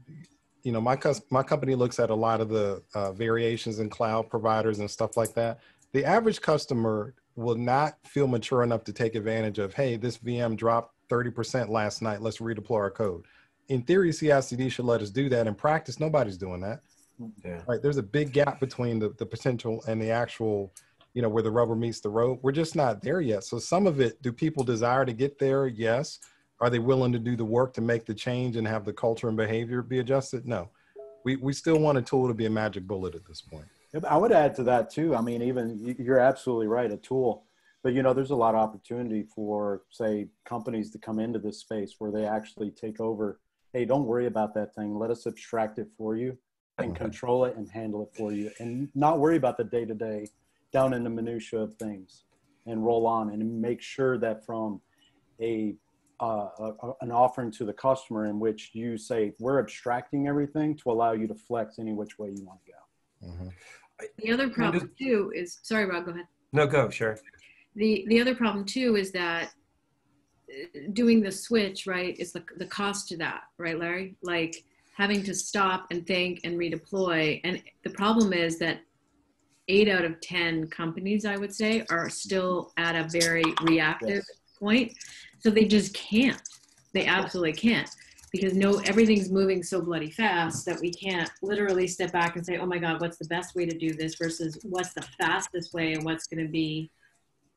you 0.63 0.71
know, 0.71 0.81
my 0.83 0.97
cus- 0.97 1.23
my 1.31 1.43
company 1.43 1.75
looks 1.75 1.99
at 1.99 2.11
a 2.11 2.15
lot 2.15 2.43
of 2.43 2.51
the 2.51 2.83
uh, 2.95 3.13
variations 3.13 3.79
in 3.79 3.89
cloud 3.89 4.29
providers 4.29 4.81
and 4.81 4.91
stuff 4.91 5.17
like 5.17 5.33
that. 5.35 5.61
The 5.93 6.05
average 6.05 6.43
customer 6.43 7.15
will 7.37 7.55
not 7.57 7.97
feel 8.05 8.27
mature 8.27 8.63
enough 8.63 8.85
to 8.85 8.93
take 8.93 9.15
advantage 9.15 9.59
of, 9.59 9.73
hey, 9.73 9.97
this 9.97 10.19
VM 10.19 10.57
dropped 10.57 10.95
30% 11.09 11.69
last 11.69 12.03
night. 12.03 12.23
Let's 12.23 12.39
redeploy 12.39 12.77
our 12.77 12.91
code. 12.91 13.25
In 13.69 13.83
theory, 13.83 14.11
CICD 14.11 14.71
should 14.71 14.85
let 14.85 15.03
us 15.03 15.11
do 15.11 15.29
that. 15.29 15.47
In 15.47 15.55
practice, 15.55 16.01
nobody's 16.01 16.39
doing 16.39 16.61
that. 16.61 16.81
yeah 17.45 17.61
Right? 17.67 17.83
There's 17.83 17.99
a 17.99 18.03
big 18.03 18.33
gap 18.33 18.61
between 18.61 18.99
the, 18.99 19.11
the 19.19 19.27
potential 19.27 19.83
and 19.87 20.01
the 20.01 20.11
actual, 20.11 20.73
you 21.15 21.23
know, 21.23 21.29
where 21.29 21.43
the 21.43 21.51
rubber 21.51 21.75
meets 21.75 22.01
the 22.01 22.09
road. 22.09 22.39
We're 22.43 22.53
just 22.53 22.77
not 22.77 23.03
there 23.03 23.21
yet. 23.21 23.45
So 23.45 23.59
some 23.59 23.87
of 23.87 24.01
it, 24.01 24.21
do 24.23 24.33
people 24.33 24.65
desire 24.65 25.05
to 25.05 25.13
get 25.13 25.39
there? 25.39 25.67
Yes. 25.67 26.21
Are 26.61 26.71
they 26.71 26.79
willing 26.79 27.13
to 27.13 27.19
do 27.19 27.37
the 27.37 27.45
work 27.45 27.73
to 27.75 27.81
make 27.81 28.05
the 28.05 28.15
change 28.15 28.57
and 28.57 28.67
have 28.67 28.85
the 28.85 28.93
culture 28.93 29.29
and 29.29 29.37
behavior 29.37 29.83
be 29.83 30.01
adjusted? 30.01 30.47
No. 30.47 30.71
We, 31.25 31.37
we 31.37 31.53
still 31.53 31.79
want 31.79 31.99
a 31.99 32.03
tool 32.03 32.27
to 32.27 32.35
be 32.35 32.47
a 32.47 32.51
magic 32.51 32.87
bullet 32.87 33.15
at 33.15 33.25
this 33.27 33.41
point. 33.41 33.67
I 34.07 34.17
would 34.17 34.33
add 34.33 34.55
to 34.57 34.63
that 34.65 34.91
too. 34.91 35.15
I 35.15 35.21
mean, 35.21 35.43
even 35.43 35.95
you're 35.99 36.19
absolutely 36.19 36.67
right, 36.67 36.91
a 36.91 36.97
tool. 36.97 37.45
But 37.83 37.95
you 37.95 38.03
know, 38.03 38.13
there's 38.13 38.31
a 38.31 38.37
lot 38.37 38.55
of 38.55 38.61
opportunity 38.61 39.23
for, 39.35 39.83
say, 39.91 40.29
companies 40.45 40.91
to 40.93 40.99
come 40.99 41.19
into 41.19 41.39
this 41.39 41.61
space 41.61 41.95
where 41.99 42.11
they 42.11 42.25
actually 42.27 42.71
take 42.71 43.01
over. 43.01 43.41
Hey, 43.73 43.85
don't 43.85 44.07
worry 44.07 44.27
about 44.27 44.55
that 44.55 44.75
thing. 44.75 44.99
Let 44.99 45.11
us 45.11 45.27
abstract 45.27 45.79
it 45.79 45.89
for 45.97 46.17
you 46.17 46.37
and 46.79 46.95
control 46.95 47.45
it 47.45 47.57
and 47.57 47.69
handle 47.69 48.03
it 48.03 48.17
for 48.17 48.33
you, 48.33 48.51
and 48.61 48.89
not 48.95 49.19
worry 49.19 49.37
about 49.37 49.57
the 49.57 49.65
day 49.65 49.85
to 49.85 49.95
day, 49.95 50.27
down 50.73 50.93
in 50.95 51.03
the 51.05 51.11
minutia 51.11 51.61
of 51.61 51.75
things, 51.75 52.25
and 52.67 52.85
roll 52.85 53.07
on 53.07 53.31
and 53.31 53.61
make 53.61 53.81
sure 53.81 54.17
that 54.19 54.45
from 54.45 54.81
a, 55.41 55.75
uh, 56.21 56.49
a 56.59 56.65
a- 56.83 56.95
an 57.01 57.11
offering 57.13 57.51
to 57.53 57.65
the 57.65 57.73
customer 57.73 58.27
in 58.27 58.39
which 58.41 58.71
you 58.75 58.97
say 58.97 59.33
we're 59.39 59.59
abstracting 59.61 60.27
everything 60.29 60.77
to 60.77 60.91
allow 60.91 61.13
you 61.13 61.27
to 61.29 61.35
flex 61.35 61.79
any 61.79 61.93
which 61.93 62.19
way 62.19 62.31
you 62.31 62.45
want 62.45 62.61
to 62.65 62.73
go. 62.73 63.29
Mhm. 63.29 63.53
The 64.19 64.31
other 64.33 64.49
problem 64.51 64.93
too 64.99 65.33
is, 65.35 65.59
sorry, 65.63 65.85
Rob, 65.87 66.05
go 66.07 66.13
ahead. 66.13 66.27
no 66.53 66.67
go 66.67 66.89
sure 66.91 67.19
The, 67.79 68.05
the 68.09 68.21
other 68.21 68.35
problem 68.35 68.65
too 68.65 68.97
is 68.97 69.13
that 69.13 69.51
uh, 70.51 70.81
doing 70.93 71.21
the 71.21 71.31
switch, 71.31 71.87
right, 71.87 72.19
is 72.19 72.33
the, 72.33 72.43
the 72.57 72.67
cost 72.67 73.09
to 73.09 73.17
that, 73.19 73.43
right, 73.57 73.79
Larry? 73.79 74.17
Like 74.23 74.65
having 74.97 75.23
to 75.23 75.35
stop 75.35 75.87
and 75.93 76.05
think 76.05 76.41
and 76.43 76.59
redeploy. 76.59 77.41
And 77.45 77.63
the 77.85 77.91
problem 77.91 78.33
is 78.33 78.59
that 78.59 78.81
eight 79.69 79.89
out 79.89 80.05
of 80.05 80.21
10 80.21 80.69
companies, 80.71 81.25
I 81.25 81.37
would 81.37 81.55
say, 81.55 81.85
are 81.89 82.11
still 82.11 82.73
at 82.79 82.97
a 82.97 83.09
very 83.09 83.45
reactive 83.63 84.09
Yes. 84.09 84.31
point. 84.59 84.93
So 85.39 85.51
they 85.51 85.67
just 85.67 85.95
can't. 85.95 86.43
They 86.95 87.07
absolutely 87.07 87.53
can't 87.53 87.89
because 88.33 88.55
no, 88.55 88.81
everything's 88.81 89.31
moving 89.31 89.63
so 89.63 89.81
bloody 89.81 90.11
fast 90.11 90.67
that 90.67 90.81
we 90.81 90.91
can't 90.91 91.31
literally 91.43 91.87
step 91.87 92.13
back 92.13 92.35
and 92.35 92.45
say, 92.45 92.59
oh 92.59 92.67
my 92.67 92.79
God, 92.79 93.01
what's 93.01 93.19
the 93.19 93.25
best 93.27 93.55
way 93.55 93.67
to 93.67 93.79
do 93.79 93.93
this 93.93 94.17
versus 94.17 94.59
what's 94.65 94.95
the 94.95 95.03
fastest 95.03 95.73
way 95.73 95.93
and 95.93 96.05
what's 96.05 96.27
going 96.27 96.45
to 96.45 96.51
be, 96.51 96.91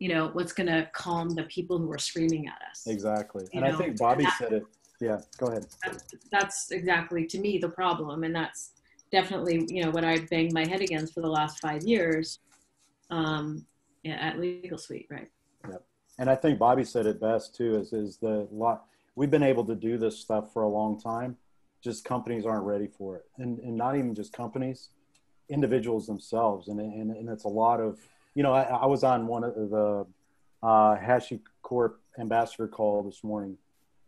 you 0.01 0.09
know, 0.09 0.29
what's 0.33 0.53
going 0.53 0.67
to 0.67 0.89
calm 0.93 1.29
the 1.29 1.43
people 1.43 1.77
who 1.77 1.91
are 1.91 2.03
screaming 2.09 2.47
at 2.47 2.59
us. 2.69 2.87
Exactly. 2.87 3.43
You 3.53 3.61
And 3.61 3.65
I 3.65 3.77
think 3.77 3.97
Bobby 3.97 4.23
that- 4.23 4.37
said 4.39 4.53
it. 4.53 4.63
Yeah, 4.99 5.19
go 5.37 5.47
ahead. 5.47 5.65
That's, 5.83 6.03
that's 6.31 6.71
exactly 6.71 7.25
to 7.25 7.39
me 7.39 7.57
the 7.57 7.69
problem. 7.69 8.23
And 8.23 8.35
that's, 8.35 8.71
definitely 9.11 9.67
you 9.69 9.83
know 9.83 9.91
what 9.91 10.03
I 10.03 10.19
banged 10.19 10.53
my 10.53 10.65
head 10.65 10.81
against 10.81 11.13
for 11.13 11.21
the 11.21 11.29
last 11.29 11.59
five 11.59 11.83
years 11.83 12.39
um, 13.09 13.65
yeah, 14.03 14.15
at 14.15 14.39
Legal 14.39 14.77
Suite, 14.77 15.07
right? 15.11 15.29
yep. 15.69 15.83
And 16.17 16.29
I 16.29 16.35
think 16.35 16.57
Bobby 16.57 16.83
said 16.83 17.05
it 17.05 17.19
best 17.19 17.55
too. 17.55 17.75
Is 17.75 17.93
is 17.93 18.17
the 18.17 18.47
lot 18.51 18.85
we've 19.15 19.29
been 19.29 19.43
able 19.43 19.65
to 19.65 19.75
do 19.75 19.97
this 19.97 20.17
stuff 20.17 20.53
for 20.53 20.63
a 20.63 20.69
long 20.69 20.99
time. 20.99 21.37
Just 21.83 22.05
companies 22.05 22.45
aren't 22.45 22.63
ready 22.63 22.87
for 22.87 23.17
it, 23.17 23.25
and 23.37 23.59
and 23.59 23.75
not 23.75 23.95
even 23.95 24.15
just 24.15 24.33
companies, 24.33 24.89
individuals 25.49 26.07
themselves. 26.07 26.67
And 26.69 26.79
and, 26.79 27.11
and 27.11 27.29
it's 27.29 27.43
a 27.43 27.49
lot 27.49 27.79
of 27.79 27.99
you 28.35 28.43
know 28.43 28.53
I, 28.53 28.63
I 28.63 28.85
was 28.85 29.03
on 29.03 29.27
one 29.27 29.43
of 29.43 29.55
the 29.55 30.05
uh, 30.63 30.95
HashiCorp 30.97 31.93
ambassador 32.19 32.67
call 32.67 33.03
this 33.03 33.23
morning, 33.23 33.57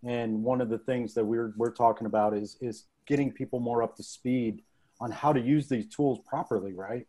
and 0.05 0.43
one 0.43 0.61
of 0.61 0.69
the 0.69 0.77
things 0.77 1.13
that 1.15 1.25
we're 1.25 1.53
we're 1.57 1.71
talking 1.71 2.07
about 2.07 2.35
is 2.35 2.57
is 2.61 2.85
getting 3.05 3.31
people 3.31 3.59
more 3.59 3.83
up 3.83 3.95
to 3.97 4.03
speed 4.03 4.61
on 4.99 5.11
how 5.11 5.33
to 5.33 5.39
use 5.39 5.67
these 5.67 5.87
tools 5.87 6.19
properly, 6.25 6.73
right? 6.73 7.07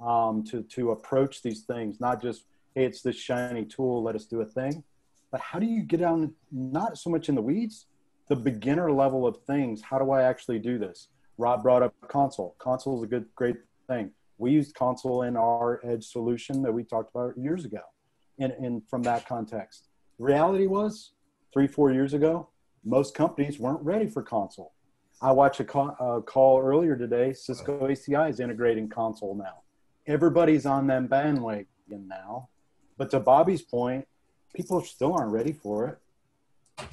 Um, 0.00 0.44
to 0.44 0.62
to 0.62 0.90
approach 0.90 1.42
these 1.42 1.62
things, 1.62 2.00
not 2.00 2.20
just 2.20 2.44
hey, 2.74 2.84
it's 2.84 3.02
this 3.02 3.16
shiny 3.16 3.64
tool, 3.64 4.02
let 4.02 4.14
us 4.14 4.24
do 4.24 4.40
a 4.40 4.46
thing, 4.46 4.82
but 5.30 5.40
how 5.40 5.58
do 5.58 5.66
you 5.66 5.82
get 5.82 6.00
down 6.00 6.34
not 6.50 6.98
so 6.98 7.10
much 7.10 7.28
in 7.28 7.34
the 7.34 7.42
weeds, 7.42 7.86
the 8.28 8.36
beginner 8.36 8.90
level 8.90 9.26
of 9.26 9.38
things? 9.46 9.82
How 9.82 9.98
do 9.98 10.10
I 10.10 10.22
actually 10.22 10.58
do 10.58 10.78
this? 10.78 11.08
Rob 11.38 11.62
brought 11.62 11.82
up 11.82 11.94
Consul. 12.08 12.54
Consul 12.58 12.96
is 12.98 13.04
a 13.04 13.06
good, 13.06 13.26
great 13.34 13.56
thing. 13.88 14.10
We 14.42 14.50
used 14.52 14.74
Consul 14.74 15.22
in 15.22 15.36
our 15.36 15.80
Edge 15.84 16.04
solution 16.04 16.62
that 16.62 16.72
we 16.72 16.84
talked 16.84 17.10
about 17.14 17.38
years 17.38 17.64
ago, 17.64 17.80
and, 18.38 18.52
and 18.52 18.82
from 18.88 19.02
that 19.04 19.26
context, 19.26 19.88
reality 20.18 20.66
was 20.66 21.12
three, 21.52 21.66
four 21.66 21.92
years 21.92 22.12
ago, 22.12 22.48
most 22.84 23.14
companies 23.14 23.58
weren't 23.58 23.82
ready 23.82 24.08
for 24.08 24.22
Consul 24.22 24.72
I 25.22 25.30
watched 25.30 25.60
a 25.60 25.64
call, 25.64 25.96
uh, 26.00 26.20
call 26.20 26.60
earlier 26.60 26.96
today. 26.96 27.32
Cisco 27.32 27.86
ACI 27.86 28.28
is 28.28 28.40
integrating 28.40 28.88
Consul 28.88 29.36
now. 29.36 29.62
Everybody's 30.08 30.66
on 30.66 30.88
them 30.88 31.06
bandwagon 31.06 32.08
now. 32.08 32.48
But 32.98 33.10
to 33.10 33.20
Bobby's 33.20 33.62
point, 33.62 34.06
people 34.54 34.82
still 34.82 35.14
aren't 35.14 35.30
ready 35.30 35.52
for 35.52 35.88
it 36.80 36.88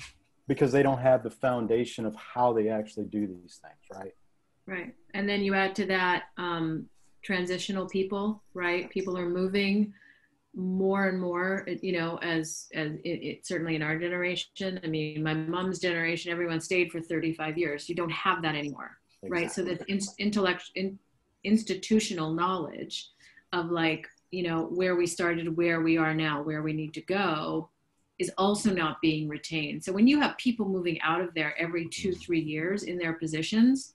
because 0.48 0.72
they 0.72 0.84
don't 0.84 1.00
have 1.00 1.24
the 1.24 1.32
foundation 1.32 2.06
of 2.06 2.16
how 2.16 2.54
they 2.54 2.70
actually 2.70 3.06
do 3.06 3.26
these 3.26 3.60
things, 3.64 4.00
right? 4.00 4.14
Right. 4.68 4.94
And 5.16 5.28
then 5.28 5.42
you 5.42 5.56
add 5.56 5.76
to 5.78 5.88
that 5.88 6.26
um, 6.38 6.88
transitional 7.22 7.88
people, 7.88 8.42
right? 8.54 8.90
People 8.90 9.18
are 9.18 9.30
moving 9.30 9.94
more 10.56 11.08
and 11.08 11.20
more 11.20 11.66
you 11.82 11.92
know 11.92 12.18
as 12.18 12.68
as 12.74 12.94
it, 13.04 13.24
it, 13.24 13.48
certainly 13.48 13.76
in 13.76 13.84
our 13.84 14.00
generation 14.00 14.80
i 14.84 14.88
mean 14.88 15.22
my 15.22 15.34
mom's 15.34 15.78
generation 15.80 16.32
everyone 16.32 16.60
stayed 16.60 16.92
for 16.92 17.00
35 17.00 17.58
years 17.58 17.88
you 17.88 17.94
don't 17.94 18.12
have 18.12 18.42
that 18.42 18.56
anymore 18.56 18.98
exactly. 19.22 19.30
right 19.30 19.52
so 19.52 19.64
the 19.64 19.80
in, 19.92 20.00
intellect 20.18 20.72
in, 20.76 20.98
institutional 21.44 22.34
knowledge 22.34 23.10
of 23.54 23.70
like 23.70 24.08
you 24.32 24.44
know 24.44 24.64
where 24.64 24.96
we 24.96 25.06
started 25.06 25.56
where 25.56 25.82
we 25.82 25.98
are 25.98 26.16
now 26.16 26.42
where 26.42 26.64
we 26.64 26.74
need 26.74 26.94
to 26.94 27.02
go 27.02 27.70
is 28.18 28.32
also 28.38 28.74
not 28.74 29.00
being 29.02 29.30
retained 29.30 29.84
so 29.84 29.94
when 29.94 30.08
you 30.08 30.20
have 30.20 30.36
people 30.38 30.68
moving 30.68 31.00
out 31.02 31.22
of 31.22 31.34
there 31.36 31.54
every 31.60 31.88
two 31.90 32.10
mm-hmm. 32.10 32.20
three 32.20 32.42
years 32.42 32.84
in 32.84 32.98
their 32.98 33.14
positions 33.14 33.94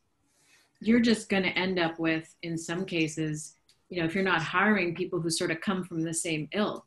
you're 0.80 1.00
just 1.00 1.28
going 1.28 1.42
to 1.42 1.58
end 1.58 1.78
up 1.78 1.98
with 1.98 2.34
in 2.42 2.58
some 2.58 2.84
cases 2.84 3.56
you 3.88 4.00
know 4.00 4.06
if 4.06 4.14
you're 4.14 4.24
not 4.24 4.42
hiring 4.42 4.94
people 4.94 5.20
who 5.20 5.30
sort 5.30 5.50
of 5.50 5.60
come 5.60 5.84
from 5.84 6.00
the 6.00 6.14
same 6.14 6.48
ilk 6.52 6.84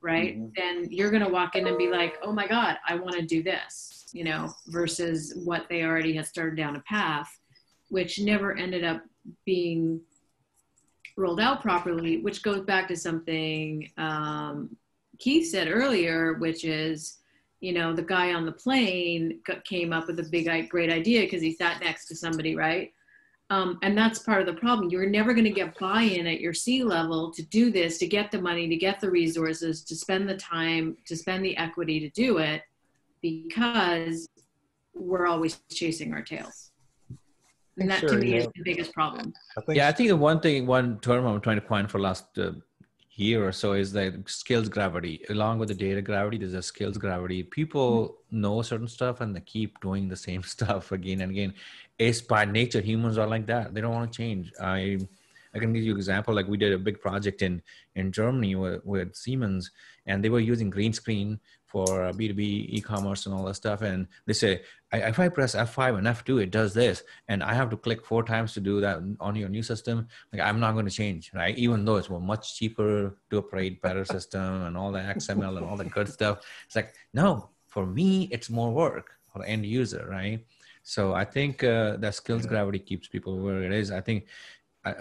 right 0.00 0.38
mm-hmm. 0.38 0.48
then 0.56 0.86
you're 0.90 1.10
going 1.10 1.24
to 1.24 1.28
walk 1.28 1.56
in 1.56 1.66
and 1.66 1.78
be 1.78 1.88
like 1.88 2.16
oh 2.22 2.32
my 2.32 2.46
god 2.46 2.76
i 2.86 2.94
want 2.94 3.14
to 3.14 3.22
do 3.22 3.42
this 3.42 4.06
you 4.12 4.24
know 4.24 4.52
versus 4.68 5.34
what 5.44 5.66
they 5.68 5.82
already 5.82 6.14
had 6.14 6.26
started 6.26 6.56
down 6.56 6.76
a 6.76 6.80
path 6.80 7.30
which 7.88 8.20
never 8.20 8.56
ended 8.56 8.84
up 8.84 9.02
being 9.44 10.00
rolled 11.16 11.40
out 11.40 11.60
properly 11.60 12.20
which 12.20 12.42
goes 12.42 12.60
back 12.60 12.86
to 12.88 12.96
something 12.96 13.90
um, 13.98 14.74
keith 15.18 15.50
said 15.50 15.68
earlier 15.68 16.34
which 16.34 16.64
is 16.64 17.18
you 17.60 17.72
know 17.72 17.92
the 17.92 18.02
guy 18.02 18.32
on 18.32 18.46
the 18.46 18.52
plane 18.52 19.40
came 19.64 19.92
up 19.92 20.06
with 20.06 20.20
a 20.20 20.28
big 20.30 20.70
great 20.70 20.90
idea 20.90 21.22
because 21.22 21.42
he 21.42 21.52
sat 21.52 21.82
next 21.82 22.06
to 22.06 22.14
somebody 22.14 22.54
right 22.54 22.92
um, 23.50 23.78
and 23.82 23.96
that's 23.96 24.18
part 24.18 24.40
of 24.40 24.46
the 24.46 24.60
problem. 24.60 24.90
You're 24.90 25.08
never 25.08 25.32
going 25.32 25.44
to 25.44 25.50
get 25.50 25.78
buy 25.78 26.02
in 26.02 26.26
at 26.26 26.40
your 26.40 26.52
C 26.52 26.84
level 26.84 27.32
to 27.32 27.42
do 27.42 27.70
this, 27.70 27.98
to 27.98 28.06
get 28.06 28.30
the 28.30 28.40
money, 28.40 28.68
to 28.68 28.76
get 28.76 29.00
the 29.00 29.10
resources, 29.10 29.82
to 29.84 29.96
spend 29.96 30.28
the 30.28 30.36
time, 30.36 30.96
to 31.06 31.16
spend 31.16 31.44
the 31.44 31.56
equity 31.56 31.98
to 32.00 32.10
do 32.10 32.38
it 32.38 32.62
because 33.22 34.28
we're 34.94 35.26
always 35.26 35.60
chasing 35.70 36.12
our 36.12 36.22
tails. 36.22 36.72
And 37.78 37.88
that 37.90 38.00
sure, 38.00 38.10
to 38.10 38.16
me 38.16 38.32
yeah. 38.32 38.38
is 38.38 38.48
the 38.54 38.62
biggest 38.64 38.92
problem. 38.92 39.32
I 39.56 39.72
yeah, 39.72 39.88
I 39.88 39.92
think 39.92 40.08
the 40.08 40.16
one 40.16 40.40
thing, 40.40 40.66
one 40.66 40.98
term 41.00 41.24
I'm 41.24 41.40
trying 41.40 41.60
to 41.60 41.66
coin 41.66 41.86
for 41.86 42.00
last 42.00 42.36
uh, 42.36 42.52
year 43.12 43.46
or 43.46 43.52
so 43.52 43.72
is 43.72 43.92
the 43.92 44.22
skills 44.26 44.68
gravity. 44.68 45.22
Along 45.30 45.58
with 45.58 45.68
the 45.68 45.74
data 45.74 46.02
gravity, 46.02 46.38
there's 46.38 46.54
a 46.54 46.62
skills 46.62 46.98
gravity. 46.98 47.44
People 47.44 48.08
mm-hmm. 48.08 48.40
know 48.42 48.62
certain 48.62 48.88
stuff 48.88 49.20
and 49.20 49.34
they 49.34 49.40
keep 49.40 49.80
doing 49.80 50.08
the 50.08 50.16
same 50.16 50.42
stuff 50.54 50.92
again 50.92 51.22
and 51.22 51.30
again 51.30 51.54
it's 51.98 52.20
by 52.20 52.44
nature 52.44 52.80
humans 52.80 53.18
are 53.18 53.26
like 53.26 53.46
that. 53.46 53.74
They 53.74 53.80
don't 53.80 53.94
want 53.94 54.12
to 54.12 54.16
change. 54.16 54.52
I 54.60 54.98
i 55.54 55.58
can 55.58 55.72
give 55.72 55.82
you 55.82 55.92
an 55.92 55.96
example 55.96 56.34
like 56.34 56.46
we 56.46 56.56
did 56.56 56.72
a 56.72 56.78
big 56.78 57.00
project 57.00 57.42
in 57.42 57.62
in 57.94 58.12
germany 58.12 58.54
with, 58.54 58.84
with 58.84 59.14
siemens 59.14 59.70
and 60.06 60.22
they 60.22 60.28
were 60.28 60.40
using 60.40 60.70
green 60.70 60.92
screen 60.92 61.38
for 61.66 62.04
uh, 62.04 62.12
b2b 62.12 62.40
e-commerce 62.70 63.26
and 63.26 63.34
all 63.34 63.44
that 63.44 63.54
stuff 63.54 63.82
and 63.82 64.06
they 64.26 64.32
say 64.32 64.62
if 64.92 65.18
i 65.18 65.28
press 65.28 65.54
f5 65.54 65.98
and 65.98 66.06
f2 66.06 66.42
it 66.42 66.50
does 66.50 66.72
this 66.72 67.02
and 67.28 67.42
i 67.42 67.52
have 67.52 67.68
to 67.70 67.76
click 67.76 68.04
four 68.04 68.22
times 68.22 68.54
to 68.54 68.60
do 68.60 68.80
that 68.80 68.98
on 69.20 69.36
your 69.36 69.48
new 69.48 69.62
system 69.62 70.06
like 70.32 70.40
i'm 70.42 70.60
not 70.60 70.72
going 70.72 70.86
to 70.86 70.90
change 70.90 71.30
right? 71.34 71.58
Even 71.58 71.84
though 71.84 71.96
it's 71.96 72.10
much 72.10 72.56
cheaper 72.56 73.16
to 73.30 73.38
operate 73.38 73.82
better 73.82 74.04
system 74.04 74.62
and 74.62 74.76
all 74.76 74.92
the 74.92 74.98
xml 74.98 75.56
and 75.56 75.66
all 75.66 75.76
the 75.76 75.84
good 75.84 76.08
stuff. 76.08 76.38
It's 76.66 76.76
like 76.76 76.94
no 77.12 77.50
for 77.66 77.84
me 77.84 78.28
it's 78.32 78.48
more 78.48 78.70
work 78.70 79.12
for 79.30 79.40
the 79.40 79.48
end 79.48 79.66
user 79.66 80.06
right 80.08 80.44
so 80.88 81.12
I 81.12 81.26
think 81.26 81.62
uh, 81.62 81.98
that 81.98 82.14
skills 82.14 82.46
gravity 82.46 82.78
keeps 82.78 83.08
people 83.08 83.38
where 83.38 83.62
it 83.62 83.72
is. 83.72 83.90
I 83.90 84.00
think 84.00 84.24
I, 84.86 84.94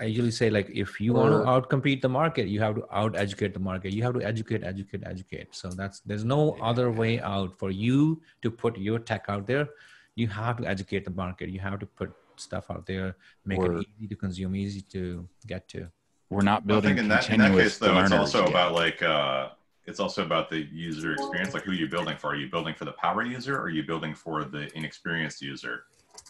I, 0.00 0.04
usually 0.06 0.32
say 0.32 0.50
like 0.50 0.68
if 0.68 1.00
you 1.00 1.12
want 1.12 1.30
to 1.30 1.40
outcompete 1.52 2.00
the 2.00 2.08
market, 2.08 2.48
you 2.48 2.58
have 2.60 2.74
to 2.74 2.84
out 2.90 3.14
educate 3.14 3.54
the 3.54 3.60
market. 3.60 3.92
You 3.92 4.02
have 4.02 4.14
to 4.14 4.24
educate, 4.26 4.64
educate, 4.64 5.04
educate. 5.06 5.54
So 5.54 5.68
that's 5.68 6.00
there's 6.00 6.24
no 6.24 6.56
other 6.60 6.90
way 6.90 7.20
out 7.20 7.56
for 7.56 7.70
you 7.70 8.20
to 8.42 8.50
put 8.50 8.78
your 8.78 8.98
tech 8.98 9.26
out 9.28 9.46
there. 9.46 9.68
You 10.16 10.26
have 10.26 10.56
to 10.56 10.66
educate 10.66 11.04
the 11.04 11.12
market. 11.12 11.50
You 11.50 11.60
have 11.60 11.78
to 11.78 11.86
put 11.86 12.10
stuff 12.34 12.68
out 12.68 12.84
there, 12.86 13.14
make 13.46 13.60
it 13.60 13.86
easy 13.96 14.08
to 14.08 14.16
consume, 14.16 14.56
easy 14.56 14.80
to 14.96 15.28
get 15.46 15.68
to. 15.68 15.86
We're 16.30 16.42
not 16.42 16.66
building 16.66 16.96
well, 16.96 17.04
in 17.04 17.08
that, 17.10 17.30
in 17.30 17.38
that 17.38 17.52
case, 17.52 17.78
though, 17.78 17.96
it's 18.00 18.10
also 18.10 18.40
yet. 18.40 18.48
about 18.48 18.72
like 18.72 19.02
uh, 19.04 19.50
it's 19.88 20.00
also 20.00 20.22
about 20.22 20.50
the 20.50 20.66
user 20.70 21.14
experience. 21.14 21.54
Like, 21.54 21.62
who 21.62 21.70
are 21.70 21.74
you 21.74 21.88
building 21.88 22.18
for? 22.18 22.28
Are 22.28 22.36
you 22.36 22.50
building 22.50 22.74
for 22.74 22.84
the 22.84 22.92
power 22.92 23.22
user? 23.22 23.56
Or 23.56 23.62
are 23.62 23.70
you 23.70 23.82
building 23.82 24.14
for 24.14 24.44
the 24.44 24.68
inexperienced 24.76 25.40
user? 25.40 25.84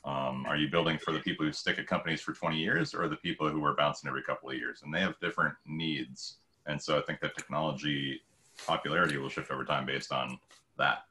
Um, 0.04 0.46
are 0.46 0.56
you 0.56 0.70
building 0.70 0.96
for 0.96 1.12
the 1.12 1.18
people 1.18 1.44
who 1.44 1.50
stick 1.50 1.76
at 1.78 1.88
companies 1.88 2.20
for 2.20 2.32
20 2.32 2.56
years, 2.56 2.94
or 2.94 3.08
the 3.08 3.16
people 3.16 3.48
who 3.48 3.64
are 3.64 3.74
bouncing 3.74 4.08
every 4.08 4.22
couple 4.22 4.48
of 4.48 4.56
years? 4.56 4.82
And 4.84 4.94
they 4.94 5.00
have 5.00 5.18
different 5.20 5.54
needs. 5.66 6.36
And 6.66 6.80
so 6.80 6.98
I 6.98 7.02
think 7.02 7.20
that 7.20 7.34
technology 7.34 8.20
popularity 8.64 9.18
will 9.18 9.28
shift 9.28 9.50
over 9.50 9.64
time 9.64 9.86
based 9.86 10.12
on 10.12 10.38
that. 10.78 11.04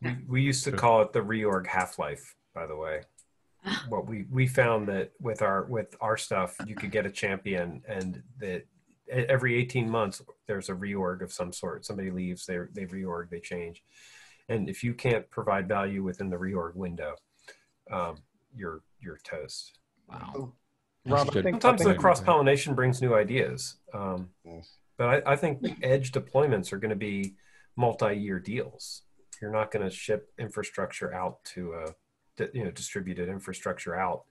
We, 0.00 0.16
we 0.26 0.42
used 0.42 0.64
to 0.64 0.72
call 0.72 1.02
it 1.02 1.12
the 1.12 1.20
reorg 1.20 1.66
half 1.66 1.98
life. 1.98 2.36
By 2.54 2.66
the 2.66 2.76
way, 2.76 3.02
what 3.90 4.06
we 4.06 4.24
we 4.30 4.46
found 4.46 4.88
that 4.88 5.12
with 5.20 5.42
our 5.42 5.64
with 5.64 5.94
our 6.00 6.16
stuff, 6.16 6.56
you 6.66 6.74
could 6.74 6.90
get 6.90 7.04
a 7.04 7.10
champion, 7.10 7.82
and 7.86 8.22
that 8.40 8.64
every 9.12 9.56
18 9.56 9.88
months 9.88 10.22
there's 10.52 10.68
a 10.68 10.74
reorg 10.74 11.22
of 11.22 11.32
some 11.32 11.50
sort. 11.50 11.86
Somebody 11.86 12.10
leaves 12.10 12.44
they 12.44 12.58
they 12.74 12.84
reorg 12.84 13.30
they 13.30 13.40
change. 13.40 13.82
And 14.50 14.68
if 14.68 14.84
you 14.84 14.92
can't 14.92 15.28
provide 15.30 15.66
value 15.66 16.02
within 16.02 16.28
the 16.28 16.36
reorg 16.36 16.74
window 16.74 17.14
um, 17.90 18.16
you're 18.54 18.82
you're 19.00 19.18
toast. 19.24 19.78
Wow. 20.08 20.52
Rob, 21.06 21.30
I 21.30 21.32
think, 21.32 21.54
sometimes 21.54 21.80
I 21.80 21.84
think 21.84 21.96
the 21.96 22.00
cross 22.00 22.20
pollination 22.20 22.74
brings 22.74 23.02
new 23.02 23.14
ideas 23.14 23.76
um, 23.92 24.28
yes. 24.44 24.76
but 24.98 25.26
I, 25.26 25.32
I 25.32 25.36
think 25.36 25.58
edge 25.82 26.12
deployments 26.12 26.72
are 26.72 26.78
going 26.78 26.90
to 26.90 26.96
be 26.96 27.34
multi-year 27.76 28.38
deals. 28.38 29.02
You're 29.40 29.50
not 29.50 29.72
going 29.72 29.84
to 29.84 29.90
ship 29.90 30.30
infrastructure 30.38 31.12
out 31.12 31.42
to 31.54 31.72
a 31.72 32.44
you 32.52 32.64
know 32.64 32.70
distributed 32.70 33.28
infrastructure 33.30 33.96
out 33.96 34.24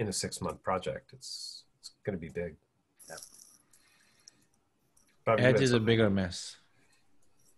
in 0.00 0.08
a 0.08 0.12
six 0.12 0.40
month 0.40 0.62
project. 0.62 1.12
It's 1.12 1.64
it's 1.78 1.92
going 2.04 2.18
to 2.18 2.20
be 2.20 2.28
big 2.28 2.56
Edge 5.38 5.60
is 5.60 5.72
a 5.72 5.80
bigger 5.80 6.10
mess. 6.10 6.56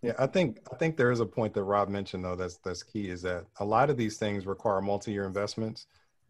Yeah, 0.02 0.14
I 0.18 0.26
think 0.26 0.58
I 0.72 0.76
think 0.76 0.96
there 0.96 1.12
is 1.12 1.20
a 1.20 1.26
point 1.26 1.54
that 1.54 1.62
Rob 1.62 1.88
mentioned 1.88 2.24
though 2.24 2.34
that's 2.34 2.56
that's 2.58 2.82
key 2.82 3.08
is 3.08 3.22
that 3.22 3.44
a 3.60 3.64
lot 3.64 3.88
of 3.88 3.96
these 3.96 4.18
things 4.18 4.46
require 4.46 4.80
multi-year 4.80 5.24
investments, 5.24 5.86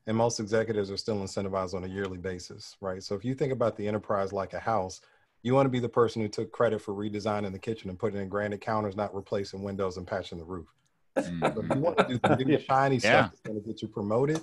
and 0.07 0.16
most 0.16 0.40
executives 0.40 0.90
are 0.90 0.97
still 0.99 1.16
incentivized 1.16 1.74
on 1.74 1.84
a 1.84 1.88
yearly 1.88 2.18
basis, 2.18 2.76
right? 2.82 3.03
So 3.03 3.14
if 3.14 3.24
you 3.24 3.34
think 3.34 3.53
about 3.53 3.76
the 3.76 3.88
enterprise 3.88 4.32
like 4.32 4.53
a 4.53 4.61
house, 4.61 5.01
you 5.43 5.55
want 5.55 5.64
to 5.66 5.70
be 5.70 5.80
the 5.80 5.88
person 5.88 6.20
who 6.20 6.28
took 6.28 6.53
credit 6.53 6.82
for 6.82 6.93
redesigning 6.93 7.53
the 7.53 7.59
kitchen 7.59 7.88
and 7.88 7.99
putting 7.99 8.20
in 8.20 8.28
granite 8.28 8.61
counters, 8.61 8.95
not 8.95 9.14
replacing 9.14 9.62
windows 9.62 9.97
and 9.97 10.07
patching 10.07 10.38
the 10.38 10.45
roof. 10.45 10.68
But 11.14 11.24
if 11.24 11.30
you 11.57 11.62
Mhm. 11.62 11.80
want 11.80 11.99
to 11.99 12.05
do 12.05 12.18
the 12.18 12.36
new 12.45 12.61
shiny 12.61 12.97
Yeah. 12.97 13.01
stuff 13.01 13.30
that's 13.30 13.40
going 13.40 13.61
to 13.61 13.66
get 13.66 13.80
you 13.80 13.88
promoted. 13.88 14.43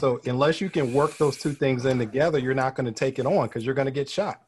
So 0.00 0.20
unless 0.24 0.60
you 0.60 0.70
can 0.70 0.94
work 0.94 1.16
those 1.18 1.36
two 1.36 1.52
things 1.52 1.84
in 1.84 1.98
together, 1.98 2.38
you're 2.38 2.54
not 2.54 2.76
going 2.76 2.86
to 2.86 2.92
take 2.92 3.18
it 3.18 3.26
on 3.26 3.48
because 3.48 3.66
you're 3.66 3.74
going 3.74 3.86
to 3.86 3.92
get 3.92 4.08
shot. 4.08 4.40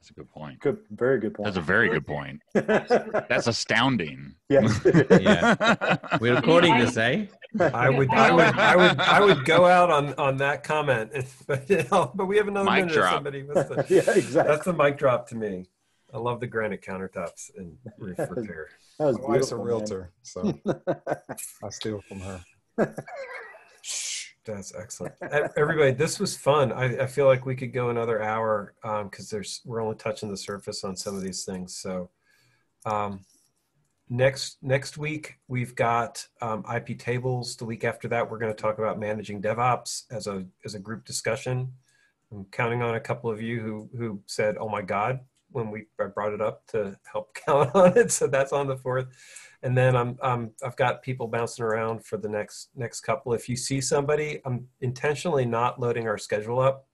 That's 0.00 0.10
a 0.10 0.14
good 0.14 0.30
point. 0.30 0.58
Good, 0.60 0.78
very 0.92 1.20
good 1.20 1.34
point. 1.34 1.44
That's 1.44 1.58
a 1.58 1.60
very 1.60 1.90
good 1.90 2.06
point. 2.06 2.40
That's 2.54 3.46
astounding. 3.46 4.34
yes. 4.48 4.80
Yeah. 5.20 5.96
We're 6.20 6.36
recording 6.40 6.78
this, 6.78 6.96
eh? 6.96 7.26
I 7.60 7.90
would, 7.90 8.08
I 8.10 8.32
would, 8.32 8.44
I 8.46 8.76
would, 8.76 8.98
I 8.98 9.20
would 9.20 9.44
go 9.44 9.66
out 9.66 9.90
on 9.90 10.14
on 10.14 10.38
that 10.38 10.64
comment. 10.64 11.10
But, 11.46 11.68
but 11.68 12.24
we 12.26 12.38
have 12.38 12.48
another 12.48 12.70
Mic 12.70 12.86
minute. 12.86 12.94
drop. 12.94 13.12
Somebody 13.14 13.42
wants 13.42 13.68
to- 13.68 13.94
yeah, 13.94 14.10
exactly. 14.16 14.54
That's 14.54 14.64
the 14.64 14.72
mic 14.72 14.96
drop 14.96 15.28
to 15.28 15.36
me. 15.36 15.66
I 16.14 16.18
love 16.18 16.40
the 16.40 16.46
granite 16.46 16.80
countertops 16.82 17.50
and 17.56 17.76
roof 17.98 18.18
repair. 18.18 18.68
that 18.98 19.04
was 19.04 19.18
My 19.18 19.24
wife's 19.28 19.52
a 19.52 19.56
beautiful, 19.56 19.58
man. 19.58 19.66
realtor, 19.66 20.12
so 20.22 20.60
I 21.62 21.68
steal 21.68 22.00
from 22.08 22.20
her. 22.20 22.40
That's 24.44 24.74
excellent. 24.74 25.14
Everybody, 25.56 25.92
this 25.92 26.18
was 26.18 26.36
fun. 26.36 26.72
I, 26.72 27.02
I 27.02 27.06
feel 27.06 27.26
like 27.26 27.44
we 27.44 27.54
could 27.54 27.72
go 27.72 27.90
another 27.90 28.22
hour 28.22 28.74
because 28.82 29.28
there's 29.28 29.60
we're 29.64 29.82
only 29.82 29.96
touching 29.96 30.30
the 30.30 30.36
surface 30.36 30.82
on 30.84 30.96
some 30.96 31.14
of 31.14 31.22
these 31.22 31.44
things. 31.44 31.76
So 31.76 32.10
um, 32.86 33.20
next 34.08 34.58
next 34.62 34.96
week 34.96 35.36
we've 35.48 35.74
got 35.74 36.26
um, 36.40 36.62
iptables. 36.64 37.58
The 37.58 37.66
week 37.66 37.84
after 37.84 38.08
that, 38.08 38.30
we're 38.30 38.38
going 38.38 38.54
to 38.54 38.60
talk 38.60 38.78
about 38.78 38.98
managing 38.98 39.42
DevOps 39.42 40.04
as 40.10 40.26
a 40.26 40.46
as 40.64 40.74
a 40.74 40.78
group 40.80 41.04
discussion. 41.04 41.72
I'm 42.32 42.44
counting 42.46 42.82
on 42.82 42.94
a 42.94 43.00
couple 43.00 43.30
of 43.30 43.42
you 43.42 43.60
who 43.60 43.90
who 43.96 44.22
said, 44.26 44.56
"Oh 44.58 44.68
my 44.68 44.82
God," 44.82 45.20
when 45.52 45.70
we 45.70 45.86
I 46.00 46.04
brought 46.04 46.32
it 46.32 46.40
up 46.40 46.66
to 46.68 46.98
help 47.10 47.34
count 47.46 47.74
on 47.74 47.96
it. 47.96 48.10
So 48.12 48.26
that's 48.26 48.52
on 48.52 48.66
the 48.66 48.76
fourth 48.76 49.08
and 49.62 49.76
then 49.76 49.94
I'm, 49.96 50.18
I'm 50.22 50.52
I've 50.64 50.76
got 50.76 51.02
people 51.02 51.26
bouncing 51.28 51.64
around 51.64 52.04
for 52.04 52.16
the 52.16 52.28
next 52.28 52.70
next 52.74 53.00
couple. 53.00 53.32
If 53.34 53.48
you 53.48 53.56
see 53.56 53.80
somebody, 53.80 54.40
I'm 54.44 54.66
intentionally 54.80 55.44
not 55.44 55.78
loading 55.78 56.08
our 56.08 56.18
schedule 56.18 56.60
up 56.60 56.86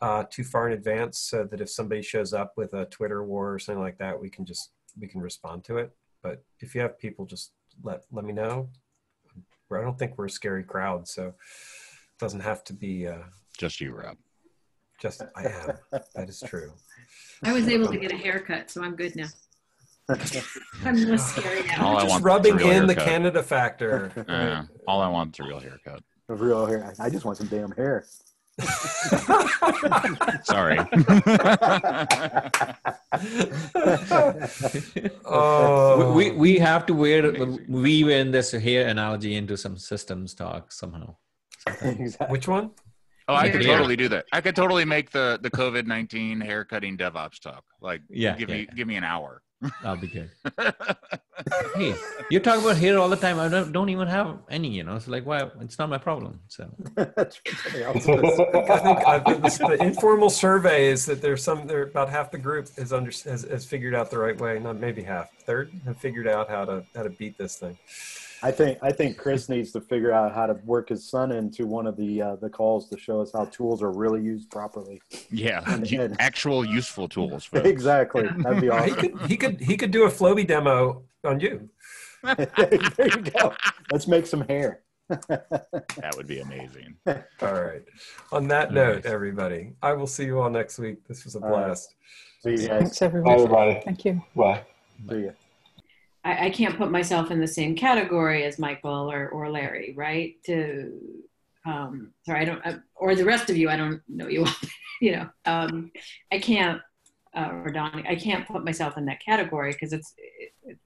uh, 0.00 0.24
too 0.30 0.44
far 0.44 0.68
in 0.68 0.72
advance, 0.72 1.18
so 1.18 1.44
that 1.44 1.60
if 1.60 1.70
somebody 1.70 2.02
shows 2.02 2.32
up 2.32 2.54
with 2.56 2.72
a 2.74 2.86
Twitter 2.86 3.24
war 3.24 3.52
or 3.52 3.58
something 3.58 3.82
like 3.82 3.98
that, 3.98 4.18
we 4.18 4.30
can 4.30 4.46
just 4.46 4.70
we 4.98 5.06
can 5.06 5.20
respond 5.20 5.64
to 5.64 5.76
it. 5.78 5.92
But 6.22 6.42
if 6.60 6.74
you 6.74 6.80
have 6.80 6.98
people, 6.98 7.26
just 7.26 7.52
let 7.82 8.04
let 8.10 8.24
me 8.24 8.32
know. 8.32 8.68
I 9.70 9.80
don't 9.80 9.98
think 9.98 10.18
we're 10.18 10.26
a 10.26 10.30
scary 10.30 10.64
crowd, 10.64 11.08
so 11.08 11.28
it 11.28 11.34
doesn't 12.18 12.40
have 12.40 12.62
to 12.64 12.74
be 12.74 13.06
uh, 13.06 13.22
Just 13.56 13.80
you, 13.80 13.94
Rob. 13.94 14.16
Just 15.02 15.22
I 15.36 15.42
am. 15.42 15.72
That 16.14 16.28
is 16.28 16.42
true. 16.46 16.72
I 17.42 17.52
was 17.52 17.66
able 17.68 17.88
to 17.88 17.98
get 17.98 18.12
a 18.12 18.16
haircut, 18.16 18.70
so 18.70 18.84
I'm 18.84 18.94
good 18.94 19.16
now. 19.16 19.26
I'm 20.84 20.96
less 21.04 21.34
scary 21.34 21.64
now. 21.66 21.86
All 21.86 21.96
I 21.96 22.00
just 22.02 22.10
want 22.10 22.24
rubbing 22.24 22.56
real 22.56 22.70
in 22.70 22.86
the. 22.86 22.94
Canada 22.94 23.42
factor. 23.42 24.12
Uh, 24.28 24.62
all 24.86 25.00
I 25.00 25.08
want 25.08 25.34
is 25.34 25.44
a 25.44 25.48
real 25.48 25.58
haircut. 25.58 26.02
A 26.28 26.34
real 26.34 26.66
hair. 26.66 26.94
I 27.00 27.10
just 27.10 27.24
want 27.24 27.38
some 27.38 27.48
damn 27.48 27.72
hair. 27.72 28.04
Sorry. 30.44 30.78
oh, 35.24 36.12
we, 36.14 36.30
we 36.30 36.36
we 36.36 36.58
have 36.58 36.84
to 36.86 36.94
wear 36.94 37.32
weave 37.66 38.08
in 38.08 38.30
this 38.30 38.52
hair 38.52 38.86
analogy 38.88 39.34
into 39.34 39.56
some 39.56 39.78
systems 39.78 40.34
talk 40.34 40.70
somehow. 40.70 41.16
exactly. 41.80 42.26
which 42.30 42.46
one? 42.46 42.70
Oh, 43.32 43.36
I 43.36 43.50
could 43.50 43.62
Yeah. 43.64 43.76
totally 43.76 43.96
do 43.96 44.08
that. 44.08 44.26
I 44.32 44.40
could 44.40 44.56
totally 44.56 44.84
make 44.84 45.10
the 45.10 45.38
the 45.42 45.50
COVID 45.50 45.86
nineteen 45.86 46.40
haircutting 46.40 46.96
DevOps 46.96 47.40
talk. 47.40 47.64
Like, 47.80 48.02
Yeah, 48.08 48.36
give 48.36 48.48
yeah, 48.48 48.54
me 48.56 48.60
yeah. 48.68 48.74
give 48.74 48.86
me 48.88 48.96
an 48.96 49.04
hour. 49.04 49.42
That'll 49.82 49.96
be 50.00 50.08
good. 50.08 50.30
Hey, 51.74 51.94
you 52.30 52.38
talk 52.38 52.60
about 52.60 52.76
hair 52.76 52.98
all 52.98 53.08
the 53.08 53.16
time. 53.16 53.40
I 53.40 53.48
don't, 53.48 53.72
don't 53.72 53.88
even 53.88 54.06
have 54.06 54.38
any. 54.48 54.68
You 54.68 54.84
know, 54.84 54.94
it's 54.94 55.08
like 55.08 55.24
why? 55.26 55.50
It's 55.60 55.76
not 55.78 55.88
my 55.88 55.98
problem. 55.98 56.38
So 56.48 56.68
That's 56.94 57.40
somebody. 58.00 58.28
I 58.68 58.78
think 58.78 58.98
I 59.08 59.18
think 59.18 59.42
this, 59.42 59.58
the 59.58 59.78
informal 59.80 60.30
survey 60.30 60.86
is 60.86 61.04
that 61.06 61.20
there's 61.22 61.42
some 61.42 61.66
there 61.66 61.82
about 61.84 62.10
half 62.10 62.30
the 62.30 62.38
group 62.38 62.68
is 62.76 62.92
under 62.92 63.10
has, 63.10 63.42
has 63.50 63.64
figured 63.64 63.94
out 63.94 64.10
the 64.10 64.18
right 64.18 64.38
way. 64.40 64.58
Not 64.60 64.78
maybe 64.78 65.02
half, 65.02 65.30
third 65.46 65.72
have 65.84 65.96
figured 65.96 66.28
out 66.28 66.48
how 66.48 66.64
to 66.64 66.84
how 66.94 67.02
to 67.02 67.10
beat 67.10 67.38
this 67.38 67.56
thing. 67.56 67.76
I 68.44 68.50
think 68.50 68.78
I 68.82 68.90
think 68.92 69.16
Chris 69.16 69.48
needs 69.48 69.70
to 69.72 69.80
figure 69.80 70.12
out 70.12 70.34
how 70.34 70.46
to 70.46 70.54
work 70.64 70.88
his 70.88 71.08
son 71.08 71.30
into 71.32 71.66
one 71.66 71.86
of 71.86 71.96
the 71.96 72.20
uh, 72.22 72.36
the 72.36 72.50
calls 72.50 72.88
to 72.90 72.98
show 72.98 73.20
us 73.20 73.30
how 73.32 73.44
tools 73.46 73.82
are 73.82 73.92
really 73.92 74.20
used 74.22 74.50
properly. 74.50 75.00
Yeah, 75.30 75.62
And- 75.72 75.90
and- 75.92 76.16
actual 76.20 76.64
useful 76.64 77.08
tools. 77.08 77.44
folks. 77.44 77.66
exactly. 77.66 78.26
That'd 78.38 78.60
be 78.60 78.68
awesome. 78.68 78.88
He 78.88 78.94
could 78.94 79.20
he 79.30 79.36
could 79.36 79.60
he 79.60 79.76
could 79.76 79.90
do 79.92 80.04
a 80.04 80.08
Floby 80.10 80.46
demo 80.46 81.02
on 81.24 81.38
you. 81.40 81.68
there 82.24 82.88
you 82.98 83.22
go. 83.22 83.54
Let's 83.90 84.06
make 84.08 84.26
some 84.26 84.42
hair. 84.48 84.80
That 85.08 86.14
would 86.16 86.26
be 86.26 86.40
amazing. 86.40 86.94
All 87.06 87.52
right. 87.52 87.82
On 88.32 88.48
that 88.48 88.72
note, 88.72 89.04
everybody, 89.06 89.72
I 89.82 89.92
will 89.92 90.06
see 90.06 90.24
you 90.24 90.40
all 90.40 90.48
next 90.50 90.78
week. 90.78 91.06
This 91.06 91.24
was 91.24 91.34
a 91.36 91.40
All 91.40 91.50
right. 91.50 91.66
blast. 91.66 91.94
See 92.42 92.50
you 92.52 92.56
guys. 92.58 92.68
Thanks, 92.68 92.98
Bye, 93.00 93.06
everybody. 93.06 93.42
everybody. 93.42 93.80
Thank 93.84 94.04
you. 94.04 94.22
Bye. 94.34 94.62
See 95.10 95.16
you. 95.16 95.32
I, 96.24 96.46
I 96.46 96.50
can't 96.50 96.76
put 96.76 96.90
myself 96.90 97.30
in 97.30 97.40
the 97.40 97.46
same 97.46 97.74
category 97.74 98.44
as 98.44 98.58
Michael 98.58 99.10
or, 99.10 99.28
or 99.28 99.50
Larry, 99.50 99.94
right? 99.96 100.34
To 100.46 100.92
um, 101.64 102.12
sorry, 102.26 102.40
I 102.40 102.44
don't, 102.44 102.82
or 102.96 103.14
the 103.14 103.24
rest 103.24 103.50
of 103.50 103.56
you. 103.56 103.68
I 103.68 103.76
don't 103.76 104.02
know 104.08 104.28
you. 104.28 104.44
all, 104.44 104.52
you 105.00 105.12
know, 105.16 105.28
um, 105.46 105.90
I 106.32 106.38
can't, 106.38 106.80
uh, 107.34 107.50
or 107.52 107.70
Donnie, 107.70 108.04
I 108.08 108.16
can't 108.16 108.46
put 108.46 108.64
myself 108.64 108.96
in 108.96 109.04
that 109.06 109.20
category 109.24 109.72
because 109.72 109.92
it's. 109.92 110.14
It, 110.64 110.78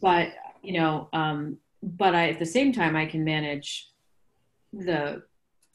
but 0.00 0.30
you 0.62 0.72
know, 0.72 1.08
um, 1.12 1.58
but 1.82 2.14
I 2.14 2.30
at 2.30 2.38
the 2.38 2.46
same 2.46 2.72
time 2.72 2.96
I 2.96 3.06
can 3.06 3.24
manage 3.24 3.90
the 4.72 5.22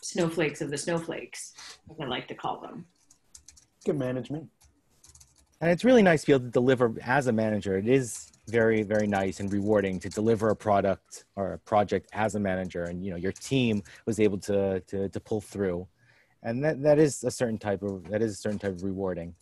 snowflakes 0.01 0.61
of 0.61 0.69
the 0.69 0.77
snowflakes, 0.77 1.53
as 1.89 1.99
I 1.99 2.05
like 2.05 2.27
to 2.27 2.35
call 2.35 2.59
them. 2.59 2.85
Can 3.85 3.97
manage 3.97 4.29
me. 4.29 4.41
And 5.63 5.71
it's 5.71 5.85
really 5.85 6.01
nice 6.01 6.23
to 6.23 6.27
be 6.27 6.33
able 6.33 6.43
to 6.43 6.51
deliver 6.51 6.93
as 7.05 7.27
a 7.27 7.31
manager. 7.31 7.77
It 7.77 7.87
is 7.87 8.33
very, 8.49 8.83
very 8.83 9.07
nice 9.07 9.39
and 9.39 9.49
rewarding 9.49 9.97
to 10.01 10.09
deliver 10.09 10.49
a 10.49 10.55
product 10.57 11.23
or 11.37 11.53
a 11.53 11.57
project 11.59 12.09
as 12.11 12.35
a 12.35 12.39
manager. 12.41 12.83
And, 12.83 13.01
you 13.01 13.11
know, 13.11 13.15
your 13.15 13.31
team 13.31 13.81
was 14.05 14.19
able 14.19 14.37
to, 14.39 14.81
to, 14.81 15.07
to 15.07 15.19
pull 15.21 15.39
through. 15.39 15.87
And 16.43 16.61
that, 16.65 16.83
that 16.83 16.99
is 16.99 17.23
a 17.23 17.31
certain 17.31 17.57
type 17.57 17.81
of, 17.81 18.09
that 18.09 18.21
is 18.21 18.33
a 18.33 18.35
certain 18.35 18.59
type 18.59 18.73
of 18.73 18.83
rewarding. 18.83 19.35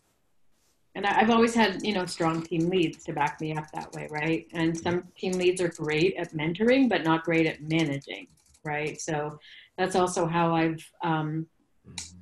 And 0.94 1.08
I've 1.08 1.32
always 1.32 1.56
had, 1.56 1.84
you 1.84 1.94
know, 1.94 2.06
strong 2.06 2.44
team 2.44 2.70
leads 2.70 3.04
to 3.06 3.14
back 3.14 3.42
me 3.42 3.56
up 3.56 3.72
that 3.74 3.92
way, 3.94 4.08
right? 4.12 4.46
And 4.54 4.78
some 4.78 5.06
team 5.18 5.32
leads 5.32 5.60
are 5.60 5.70
great 5.70 6.18
at 6.18 6.36
mentoring, 6.36 6.88
but 6.88 7.04
not 7.04 7.24
great 7.24 7.48
at 7.48 7.64
managing, 7.64 8.28
right? 8.64 9.02
So 9.02 9.40
that's 9.76 9.96
also 9.96 10.28
how 10.28 10.54
I've 10.54 10.88
um, 11.04 11.48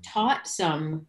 taught 0.06 0.48
some 0.48 1.06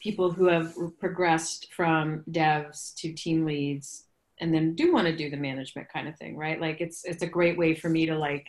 people 0.00 0.30
who 0.30 0.46
have 0.46 0.74
progressed 0.98 1.72
from 1.72 2.24
devs 2.30 2.94
to 2.96 3.12
team 3.12 3.44
leads 3.44 4.04
and 4.40 4.54
then 4.54 4.74
do 4.74 4.92
want 4.92 5.06
to 5.06 5.14
do 5.14 5.30
the 5.30 5.36
management 5.36 5.88
kind 5.92 6.08
of 6.08 6.16
thing, 6.16 6.36
right? 6.36 6.60
Like 6.60 6.80
it's 6.80 7.04
it's 7.04 7.22
a 7.22 7.26
great 7.26 7.58
way 7.58 7.74
for 7.74 7.88
me 7.88 8.06
to 8.06 8.16
like 8.16 8.48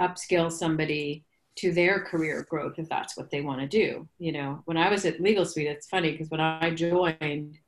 upskill 0.00 0.50
somebody 0.50 1.24
to 1.56 1.72
their 1.72 2.00
career 2.00 2.46
growth 2.48 2.78
if 2.78 2.88
that's 2.88 3.16
what 3.16 3.30
they 3.30 3.40
want 3.40 3.60
to 3.60 3.66
do. 3.66 4.06
You 4.18 4.32
know, 4.32 4.62
when 4.64 4.76
I 4.76 4.90
was 4.90 5.04
at 5.04 5.20
Legal 5.20 5.44
Suite, 5.44 5.66
it's 5.66 5.88
funny 5.88 6.12
because 6.12 6.30
when 6.30 6.40
I 6.40 6.70
joined, 6.70 7.58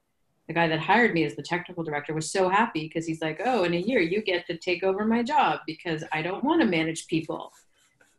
the 0.47 0.55
guy 0.55 0.69
that 0.69 0.81
hired 0.81 1.15
me 1.15 1.25
as 1.25 1.37
the 1.37 1.43
technical 1.43 1.85
director 1.85 2.13
was 2.13 2.31
so 2.31 2.49
happy 2.49 2.89
because 2.89 3.07
he's 3.07 3.23
like, 3.23 3.41
"Oh, 3.45 3.63
in 3.63 3.75
a 3.75 3.79
year 3.79 4.01
you 4.01 4.21
get 4.21 4.47
to 4.47 4.57
take 4.57 4.83
over 4.83 5.05
my 5.05 5.23
job 5.23 5.61
because 5.67 6.03
I 6.13 6.23
don't 6.23 6.45
want 6.45 6.61
to 6.61 6.67
manage 6.67 7.07
people." 7.07 7.53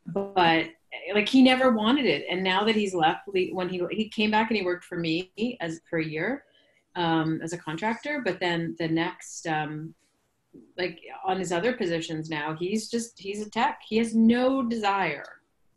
But 0.08 0.70
like 1.14 1.30
he 1.30 1.42
never 1.42 1.72
wanted 1.72 2.06
it, 2.06 2.26
and 2.30 2.44
now 2.44 2.64
that 2.66 2.76
he's 2.76 2.94
left, 2.94 3.22
when 3.28 3.70
he 3.70 3.82
he 3.92 4.10
came 4.10 4.32
back 4.32 4.50
and 4.50 4.58
he 4.58 4.66
worked 4.66 4.86
for 4.86 4.98
me 4.98 5.32
as 5.62 5.82
for 5.90 6.00
a 6.00 6.06
year 6.06 6.44
um, 6.96 7.40
as 7.42 7.54
a 7.54 7.58
contractor, 7.58 8.22
but 8.24 8.40
then 8.40 8.76
the 8.80 8.88
next 8.88 9.48
um, 9.48 9.94
like 10.78 11.00
on 11.26 11.40
his 11.40 11.52
other 11.52 11.74
positions 11.74 12.30
now, 12.30 12.56
he's 12.56 12.90
just 12.90 13.20
he's 13.20 13.46
a 13.46 13.50
tech. 13.50 13.82
He 13.88 13.98
has 13.98 14.16
no 14.16 14.62
desire 14.64 15.26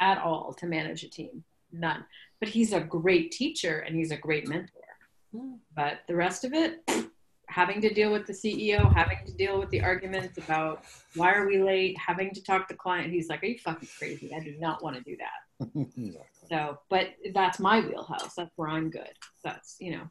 at 0.00 0.18
all 0.18 0.52
to 0.54 0.66
manage 0.66 1.04
a 1.04 1.10
team, 1.10 1.44
none. 1.72 2.04
But 2.40 2.48
he's 2.48 2.72
a 2.72 2.80
great 2.80 3.30
teacher 3.30 3.80
and 3.80 3.94
he's 3.94 4.10
a 4.10 4.16
great 4.16 4.48
mentor. 4.48 4.80
But 5.74 6.00
the 6.08 6.16
rest 6.16 6.44
of 6.44 6.52
it, 6.52 6.82
having 7.54 7.80
to 7.80 7.94
deal 7.94 8.10
with 8.10 8.26
the 8.26 8.32
CEO, 8.32 8.92
having 8.92 9.18
to 9.24 9.32
deal 9.32 9.60
with 9.60 9.70
the 9.70 9.80
arguments 9.80 10.38
about 10.38 10.84
why 11.14 11.32
are 11.32 11.46
we 11.46 11.62
late, 11.62 11.96
having 12.04 12.32
to 12.34 12.42
talk 12.42 12.66
to 12.66 12.74
the 12.74 12.78
client, 12.78 13.12
he's 13.12 13.28
like, 13.28 13.42
"Are 13.44 13.46
you 13.46 13.58
fucking 13.60 13.88
crazy? 13.96 14.34
I 14.34 14.40
do 14.40 14.56
not 14.58 14.82
want 14.82 14.96
to 14.96 15.02
do 15.02 15.16
that." 15.24 15.38
So, 16.50 16.78
but 16.90 17.14
that's 17.32 17.58
my 17.58 17.80
wheelhouse. 17.80 18.34
That's 18.34 18.52
where 18.56 18.68
I'm 18.68 18.90
good. 18.90 19.14
That's 19.42 19.76
you 19.80 19.92
know. 19.92 20.10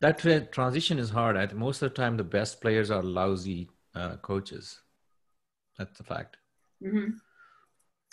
that 0.00 0.16
tra- 0.18 0.46
transition 0.46 0.98
is 0.98 1.10
hard. 1.10 1.36
I 1.36 1.46
think 1.46 1.58
most 1.58 1.82
of 1.82 1.90
the 1.90 1.94
time, 1.94 2.16
the 2.16 2.24
best 2.24 2.62
players 2.62 2.90
are 2.90 3.02
lousy 3.02 3.68
uh, 3.94 4.16
coaches. 4.16 4.80
That's 5.76 6.00
a 6.00 6.04
fact. 6.04 6.38
hmm 6.82 7.10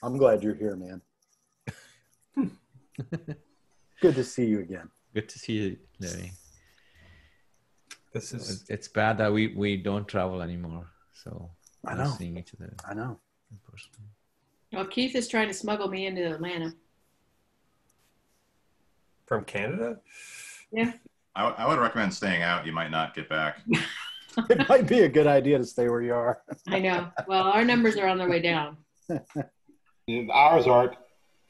I'm 0.04 0.18
glad 0.18 0.44
you're 0.44 0.60
here, 0.64 0.76
man. 0.76 1.02
Good 4.02 4.16
to 4.16 4.24
see 4.24 4.46
you 4.46 4.60
again. 4.60 4.90
Good 5.14 5.30
to 5.30 5.40
see 5.40 5.54
you, 5.54 5.78
Larry. 6.02 6.32
This 8.16 8.32
is 8.34 8.50
It's, 8.62 8.70
it's 8.70 8.88
bad 8.88 9.18
that 9.18 9.32
we 9.34 9.48
we 9.48 9.76
don't 9.76 10.08
travel 10.08 10.42
anymore. 10.42 10.88
So 11.12 11.50
I 11.86 11.92
we're 11.92 11.98
not 11.98 12.04
know. 12.08 12.16
seeing 12.18 12.38
each 12.38 12.52
other 12.56 12.74
I 12.90 12.94
know. 12.94 13.20
in 13.52 13.58
person. 13.70 13.90
Well, 14.72 14.86
Keith 14.86 15.16
is 15.16 15.28
trying 15.28 15.50
to 15.50 15.54
smuggle 15.54 15.90
me 15.90 16.06
into 16.08 16.26
Atlanta. 16.34 16.74
from 19.26 19.44
Canada. 19.44 20.00
Yeah. 20.72 20.94
I, 21.36 21.46
would- 21.46 21.56
I 21.58 21.68
would 21.68 21.80
recommend 21.80 22.14
staying 22.14 22.42
out. 22.44 22.66
You 22.66 22.72
might 22.72 22.90
not 22.92 23.14
get 23.14 23.28
back. 23.30 23.60
It 24.50 24.68
might 24.68 24.86
be 24.86 25.00
a 25.00 25.08
good 25.08 25.28
idea 25.28 25.58
to 25.58 25.64
stay 25.64 25.88
where 25.88 26.02
you 26.02 26.14
are. 26.14 26.42
I 26.68 26.80
know. 26.80 27.08
Well, 27.26 27.44
our 27.44 27.64
numbers 27.64 27.96
are 27.96 28.06
on 28.06 28.18
their 28.18 28.30
way 28.30 28.42
down. 28.42 28.76
Ours 30.30 30.68
aren't. 30.68 30.98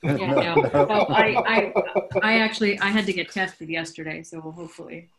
Yeah, 0.03 0.13
no. 0.13 0.69
So 0.71 0.87
I, 1.09 1.33
I, 1.35 1.73
I 2.21 2.33
actually, 2.41 2.79
I 2.79 2.89
had 2.89 3.07
to 3.07 3.13
get 3.13 3.31
tested 3.31 3.69
yesterday, 3.69 4.21
so 4.21 4.39
hopefully, 4.39 5.09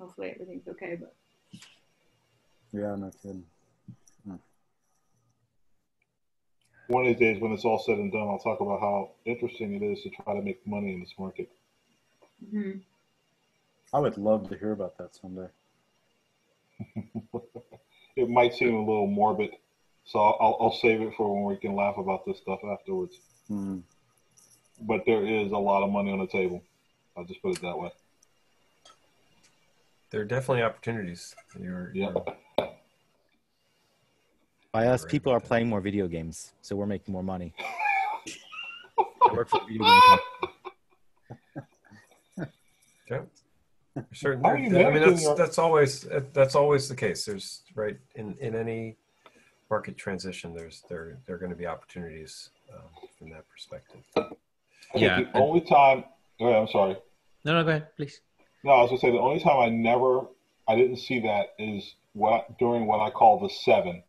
hopefully 0.00 0.30
everything's 0.34 0.66
okay. 0.68 0.96
But 0.98 1.14
Yeah, 2.72 2.96
no 2.96 3.10
kidding. 3.22 3.44
One 6.88 7.06
of 7.06 7.12
these 7.16 7.20
days, 7.20 7.40
when 7.40 7.52
it's 7.52 7.64
all 7.64 7.78
said 7.78 7.98
and 7.98 8.10
done, 8.10 8.26
I'll 8.26 8.38
talk 8.40 8.60
about 8.60 8.80
how 8.80 9.10
interesting 9.24 9.74
it 9.74 9.82
is 9.82 10.02
to 10.02 10.10
try 10.10 10.34
to 10.34 10.42
make 10.42 10.66
money 10.66 10.92
in 10.92 10.98
this 10.98 11.14
market. 11.16 11.48
mhm. 12.44 12.80
I 13.92 14.00
would 14.00 14.18
love 14.18 14.48
to 14.48 14.56
hear 14.56 14.72
about 14.72 14.98
that 14.98 15.14
someday. 15.14 15.46
it 18.16 18.28
might 18.28 18.54
seem 18.54 18.74
a 18.74 18.78
little 18.84 19.06
morbid, 19.06 19.50
so 20.04 20.18
I'll, 20.18 20.56
I'll 20.60 20.72
save 20.72 21.00
it 21.00 21.14
for 21.16 21.32
when 21.32 21.44
we 21.44 21.56
can 21.60 21.76
laugh 21.76 21.96
about 21.96 22.24
this 22.26 22.38
stuff 22.38 22.58
afterwards. 22.64 23.20
Hmm. 23.46 23.78
But 24.80 25.04
there 25.06 25.24
is 25.24 25.52
a 25.52 25.58
lot 25.58 25.84
of 25.84 25.90
money 25.90 26.10
on 26.10 26.18
the 26.18 26.26
table. 26.26 26.60
I'll 27.16 27.24
just 27.24 27.40
put 27.42 27.54
it 27.56 27.62
that 27.62 27.78
way. 27.78 27.90
There 30.10 30.20
are 30.20 30.24
definitely 30.24 30.62
opportunities. 30.62 31.34
You're, 31.58 31.92
Yeah. 31.94 32.10
you're- 32.10 32.36
By 34.72 34.86
us, 34.86 35.02
Right. 35.02 35.10
people 35.10 35.32
are 35.32 35.40
playing 35.40 35.68
more 35.68 35.80
video 35.80 36.06
games, 36.06 36.54
so 36.60 36.76
we're 36.76 36.86
making 36.86 37.10
more 37.12 37.24
money. 37.24 37.52
I 37.58 37.64
work 39.32 39.48
for 39.48 39.60
video 39.66 39.84
game 39.84 40.18
yeah. 43.10 43.22
Certain, 44.12 44.44
How 44.44 44.50
are 44.50 44.56
I 44.56 44.60
mean, 44.60 44.72
that's 45.02 45.34
that's 45.34 45.58
always 45.58 46.02
that's 46.32 46.54
always 46.54 46.88
the 46.88 46.94
case. 46.94 47.24
There's 47.24 47.62
right 47.74 47.98
in 48.14 48.36
in 48.38 48.54
any 48.54 48.96
market 49.68 49.96
transition. 49.96 50.54
There's 50.54 50.82
there 50.88 51.18
there 51.26 51.34
are 51.34 51.38
going 51.40 51.50
to 51.50 51.56
be 51.56 51.66
opportunities 51.66 52.50
um, 52.72 52.88
from 53.18 53.30
that 53.30 53.48
perspective. 53.48 54.04
Yeah, 54.94 55.22
The 55.22 55.38
only 55.38 55.60
time, 55.62 56.04
go 56.38 56.46
ahead, 56.46 56.60
I'm 56.62 56.68
sorry. 56.68 56.96
No, 57.44 57.52
no, 57.54 57.64
go 57.64 57.70
ahead, 57.70 57.96
please. 57.96 58.20
No, 58.62 58.72
I 58.72 58.82
was 58.82 58.90
gonna 58.90 59.00
say 59.00 59.10
the 59.10 59.18
only 59.18 59.40
time 59.40 59.58
I 59.58 59.68
never, 59.68 60.26
I 60.68 60.74
didn't 60.76 60.96
see 60.98 61.20
that 61.20 61.54
is 61.58 61.94
what 62.12 62.58
during 62.58 62.86
what 62.86 63.00
I 63.00 63.10
call 63.10 63.38
the 63.38 63.48
seven, 63.48 64.02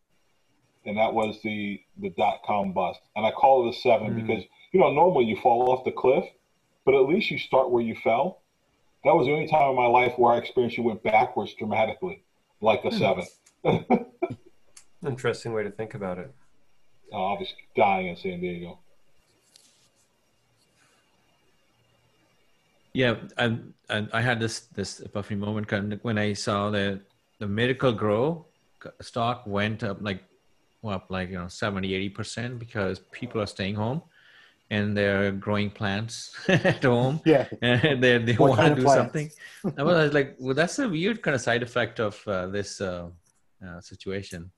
and 0.84 0.96
that 0.98 1.12
was 1.14 1.40
the 1.42 1.80
the 1.98 2.10
dot 2.10 2.42
com 2.44 2.72
bust. 2.72 3.00
And 3.16 3.24
I 3.24 3.30
call 3.30 3.66
it 3.66 3.70
a 3.74 3.78
seven 3.78 4.12
Mm. 4.12 4.16
because 4.26 4.44
you 4.72 4.80
know 4.80 4.90
normally 4.92 5.24
you 5.24 5.36
fall 5.36 5.70
off 5.70 5.84
the 5.84 5.90
cliff, 5.92 6.24
but 6.84 6.94
at 6.94 7.06
least 7.06 7.30
you 7.30 7.38
start 7.38 7.70
where 7.70 7.82
you 7.82 7.94
fell. 7.94 8.40
That 9.04 9.14
was 9.14 9.26
the 9.26 9.32
only 9.32 9.46
time 9.48 9.70
in 9.70 9.76
my 9.76 9.86
life 9.86 10.16
where 10.18 10.34
I 10.34 10.38
experienced 10.38 10.76
you 10.76 10.82
went 10.84 11.02
backwards 11.02 11.54
dramatically, 11.54 12.22
like 12.60 12.84
a 12.84 12.90
Hmm. 12.90 12.98
seven. 12.98 13.26
Interesting 15.06 15.52
way 15.52 15.62
to 15.64 15.70
think 15.70 15.94
about 15.94 16.18
it. 16.18 16.30
Oh, 17.12 17.34
I 17.34 17.38
was 17.38 17.52
dying 17.76 18.06
in 18.08 18.16
San 18.16 18.40
Diego. 18.40 18.78
Yeah, 22.94 23.14
and 23.38 23.72
and 23.88 24.08
I 24.12 24.20
had 24.20 24.38
this 24.40 24.60
this 24.74 25.00
epiphany 25.00 25.40
moment 25.40 25.70
when 26.04 26.18
I 26.18 26.34
saw 26.34 26.70
the 26.70 27.00
the 27.38 27.46
Miracle-Gro 27.48 28.46
stock 29.00 29.44
went 29.46 29.82
up 29.82 29.98
like 30.00 30.22
well, 30.82 30.96
up 30.96 31.06
like 31.10 31.30
you 31.30 31.38
know 31.38 31.48
70 31.48 31.94
80 31.94 32.08
percent 32.10 32.58
because 32.58 32.98
people 33.12 33.40
are 33.40 33.46
staying 33.46 33.76
home 33.76 34.02
and 34.70 34.96
they're 34.96 35.32
growing 35.32 35.70
plants 35.70 36.34
at 36.48 36.82
home 36.84 37.20
Yeah. 37.24 37.46
and 37.62 38.02
they 38.02 38.18
they 38.18 38.34
What 38.34 38.50
want 38.50 38.60
kind 38.60 38.76
to 38.76 38.80
do 38.80 38.82
plants? 38.82 39.00
something. 39.02 39.30
I 39.78 39.82
was 39.82 40.12
like, 40.12 40.36
well, 40.38 40.54
that's 40.54 40.78
a 40.78 40.88
weird 40.88 41.22
kind 41.22 41.34
of 41.34 41.40
side 41.40 41.62
effect 41.62 42.00
of 42.00 42.22
uh, 42.26 42.46
this 42.48 42.80
uh, 42.80 43.08
uh, 43.66 43.80
situation. 43.80 44.50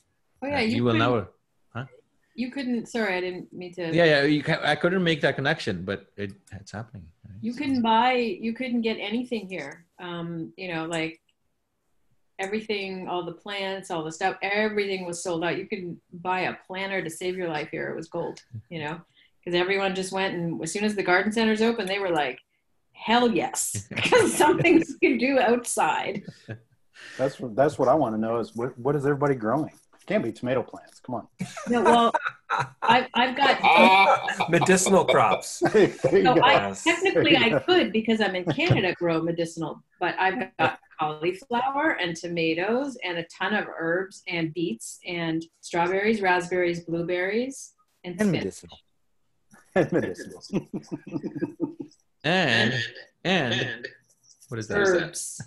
oh 0.43 0.47
Uh, 0.47 0.51
yeah, 0.51 0.61
you, 0.61 0.77
you 0.77 0.85
will 0.85 0.93
couldn't, 0.95 1.11
never. 1.13 1.29
You 2.35 2.51
couldn't. 2.51 2.87
Sorry, 2.89 3.15
I 3.17 3.21
didn't 3.21 3.53
mean 3.53 3.73
to. 3.75 3.83
Yeah, 3.95 4.05
yeah. 4.05 4.23
You 4.25 4.43
can, 4.43 4.59
I 4.63 4.75
couldn't 4.75 5.03
make 5.05 5.21
that 5.23 5.37
connection, 5.37 5.85
but 5.85 6.07
it 6.17 6.33
it's 6.53 6.73
happening. 6.73 7.07
right? 7.25 7.37
You 7.41 7.53
So- 7.53 7.59
couldn't 7.59 7.83
buy. 7.83 8.13
You 8.15 8.53
couldn't 8.53 8.83
get 8.83 8.97
anything 8.99 9.47
here. 9.49 9.85
Um, 9.99 10.53
you 10.57 10.73
know, 10.75 10.87
like 10.87 11.21
everything, 12.39 13.09
all 13.09 13.25
the 13.25 13.33
plants, 13.33 13.91
all 13.91 14.03
the 14.03 14.13
stuff, 14.13 14.37
everything 14.43 15.07
was 15.07 15.23
sold 15.23 15.45
out. 15.45 15.57
You 15.57 15.67
could 15.67 15.97
buy 16.13 16.41
a 16.41 16.55
planter 16.67 17.03
to 17.03 17.11
save 17.11 17.37
your 17.37 17.49
life 17.49 17.69
here. 17.71 17.89
It 17.91 17.97
was 17.97 18.09
gold. 18.09 18.43
You 18.71 18.81
know, 18.83 19.01
because 19.45 19.59
everyone 19.59 19.95
just 19.95 20.13
went 20.13 20.35
and 20.35 20.63
as 20.63 20.73
soon 20.73 20.85
as 20.85 20.95
the 20.95 21.03
garden 21.03 21.33
centers 21.33 21.63
opened, 21.63 21.89
they 21.89 21.99
were 22.01 22.11
like, 22.11 22.39
"Hell 22.93 23.31
yes!" 23.31 23.87
Because 23.95 24.35
something 24.35 24.79
you 24.81 24.99
can 25.01 25.19
do 25.19 25.39
outside. 25.39 26.23
That's 27.19 27.39
what 27.39 27.55
that's 27.55 27.79
what 27.79 27.89
I 27.89 27.95
want 27.95 28.15
to 28.17 28.21
know 28.21 28.39
is 28.39 28.55
what 28.57 28.77
what 28.79 28.97
is 28.97 29.05
everybody 29.07 29.35
growing? 29.37 29.73
Can't 30.07 30.23
be 30.23 30.33
tomato 30.33 30.63
plants. 30.63 31.01
Come 31.01 31.15
on. 31.15 31.29
No, 31.69 31.83
well, 31.83 32.13
I've 32.83 33.07
I've 33.15 33.37
got. 33.37 33.59
Ah, 33.63 34.47
Medicinal 34.51 35.05
crops. 35.07 35.63
There 35.73 35.89
you 36.19 36.23
No, 36.23 36.35
go. 36.35 36.43
I, 36.43 36.73
technically 36.85 37.37
I 37.37 37.49
go. 37.51 37.61
could 37.61 37.93
because 37.93 38.21
I'm 38.21 38.35
in 38.37 38.45
Canada 38.53 38.95
grow 38.99 39.23
medicinal, 39.23 39.83
but 40.01 40.15
I've 40.19 40.51
got 40.59 40.79
cauliflower 41.01 41.97
and 42.01 42.15
tomatoes 42.15 42.97
and 43.03 43.19
a 43.19 43.25
ton 43.25 43.55
of 43.55 43.67
herbs 43.79 44.23
and 44.29 44.53
beets 44.53 44.99
and 45.07 45.43
strawberries, 45.63 46.21
raspberries, 46.21 46.81
blueberries, 46.81 47.73
and 48.05 48.21
And 48.21 48.29
spinach. 48.29 48.63
medicinal. 49.75 50.43
medicinal. 50.53 50.69
and 52.25 52.75
and 53.25 53.89
what 54.49 54.59
is 54.61 54.69
that? 54.69 54.77
Herbs. 54.79 55.41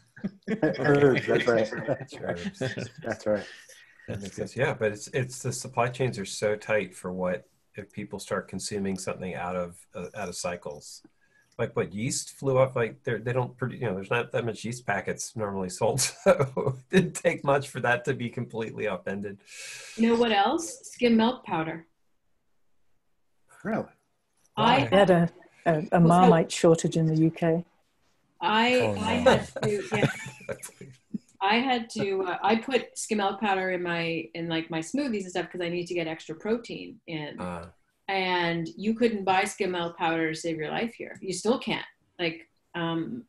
Herbs, 0.64 1.28
that's 1.28 1.48
right. 1.48 1.72
Herbs. 2.20 2.60
That's 3.04 3.26
right. 3.28 3.46
That 4.08 4.22
makes 4.22 4.36
sense. 4.38 4.56
Yeah, 4.56 4.74
but 4.74 4.92
it's 4.94 5.08
it's 5.10 5.42
the 5.44 5.52
supply 5.52 5.90
chains 5.90 6.18
are 6.18 6.26
so 6.26 6.56
tight 6.56 6.96
for 6.96 7.12
what 7.12 7.48
if 7.76 7.92
people 7.92 8.20
start 8.20 8.48
consuming 8.48 8.98
something 8.98 9.36
out 9.36 9.56
of 9.56 9.86
uh, 9.94 10.08
out 10.16 10.30
of 10.30 10.36
cycles. 10.36 11.04
Like 11.60 11.76
what 11.76 11.92
yeast 11.92 12.32
flew 12.32 12.58
up. 12.60 12.76
Like 12.76 13.04
they 13.04 13.16
they 13.18 13.34
don't 13.34 13.58
produce. 13.58 13.82
You 13.82 13.88
know, 13.88 13.96
there's 13.96 14.10
not 14.12 14.32
that 14.32 14.46
much 14.46 14.64
yeast 14.64 14.86
packets 14.86 15.36
normally 15.36 15.70
sold. 15.70 16.00
So 16.24 16.76
it 16.78 16.90
didn't 16.96 17.16
take 17.16 17.44
much 17.44 17.68
for 17.70 17.80
that 17.82 18.06
to 18.06 18.14
be 18.14 18.30
completely 18.30 18.88
upended. 18.88 19.40
You 19.98 20.10
know 20.10 20.16
what 20.16 20.32
else? 20.32 20.80
Skim 20.92 21.18
milk 21.18 21.44
powder. 21.44 21.86
Really? 23.64 23.86
I 24.56 24.62
Why? 24.62 24.88
We 24.90 24.98
had 24.98 25.10
a, 25.10 25.30
a, 25.66 25.84
a 25.94 26.00
marmite 26.00 26.52
shortage 26.52 26.96
in 26.96 27.08
the 27.08 27.28
UK. 27.28 27.66
I 28.40 28.80
Oh, 28.80 28.96
I 29.00 29.24
no. 29.24 29.32
had 29.32 29.48
to 29.64 29.84
yeah, 29.92 30.10
I 31.42 31.56
had 31.56 31.90
to 31.92 32.24
uh, 32.24 32.38
I 32.42 32.56
put 32.56 32.98
skim 32.98 33.20
milk 33.20 33.40
powder 33.40 33.72
in 33.72 33.84
my 33.84 34.28
in 34.34 34.48
like 34.48 34.70
my 34.70 34.80
smoothies 34.80 35.22
and 35.22 35.30
stuff 35.30 35.46
because 35.46 35.62
I 35.62 35.70
need 35.70 35.88
to 35.88 35.94
get 35.94 36.08
extra 36.08 36.36
protein 36.36 37.00
in. 37.08 37.40
Uh, 37.40 37.70
and 38.08 38.70
you 38.78 38.94
couldn't 38.94 39.26
buy 39.26 39.44
skim 39.44 39.72
milk 39.72 39.98
powder 39.98 40.30
to 40.32 40.40
save 40.40 40.58
your 40.58 40.72
life 40.72 40.94
here. 40.96 41.18
You 41.22 41.34
still 41.34 41.60
can't, 41.60 41.86
like, 42.18 42.48
um, 42.74 43.26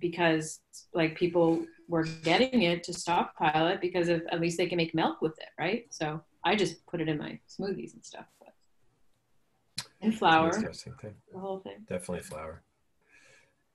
because 0.00 0.60
like 0.94 1.16
people 1.16 1.66
were 1.88 2.04
getting 2.22 2.62
it 2.62 2.84
to 2.84 2.92
stockpile 2.92 3.66
it 3.66 3.80
because 3.80 4.08
of 4.08 4.22
at 4.30 4.40
least 4.40 4.58
they 4.58 4.66
can 4.66 4.76
make 4.76 4.94
milk 4.94 5.20
with 5.20 5.36
it, 5.38 5.48
right? 5.58 5.86
So 5.90 6.22
I 6.44 6.54
just 6.54 6.86
put 6.86 7.00
it 7.00 7.08
in 7.08 7.18
my 7.18 7.38
smoothies 7.48 7.94
and 7.94 8.04
stuff. 8.04 8.26
But, 8.38 9.86
and 10.00 10.16
flour, 10.16 10.54
interesting 10.54 10.94
thing. 11.00 11.14
the 11.32 11.40
whole 11.40 11.58
thing. 11.58 11.78
Definitely 11.88 12.22
flour. 12.22 12.62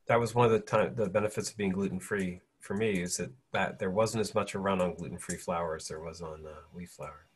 That 0.07 0.19
was 0.19 0.33
one 0.33 0.45
of 0.45 0.51
the 0.53 0.59
time 0.59 0.95
the 0.95 1.09
benefits 1.09 1.51
of 1.51 1.57
being 1.57 1.71
gluten 1.71 1.99
free 1.99 2.39
for 2.67 2.75
me 2.75 3.01
is 3.01 3.15
that, 3.15 3.31
that 3.53 3.79
there 3.79 3.89
wasn't 3.89 4.19
as 4.19 4.35
much 4.35 4.53
around 4.53 4.81
on 4.81 4.93
gluten 4.93 5.17
free 5.17 5.37
flour 5.37 5.77
as 5.77 5.87
there 5.87 6.01
was 6.01 6.21
on 6.21 6.45
uh, 6.45 6.59
wheat 6.73 6.89
flour. 6.89 7.26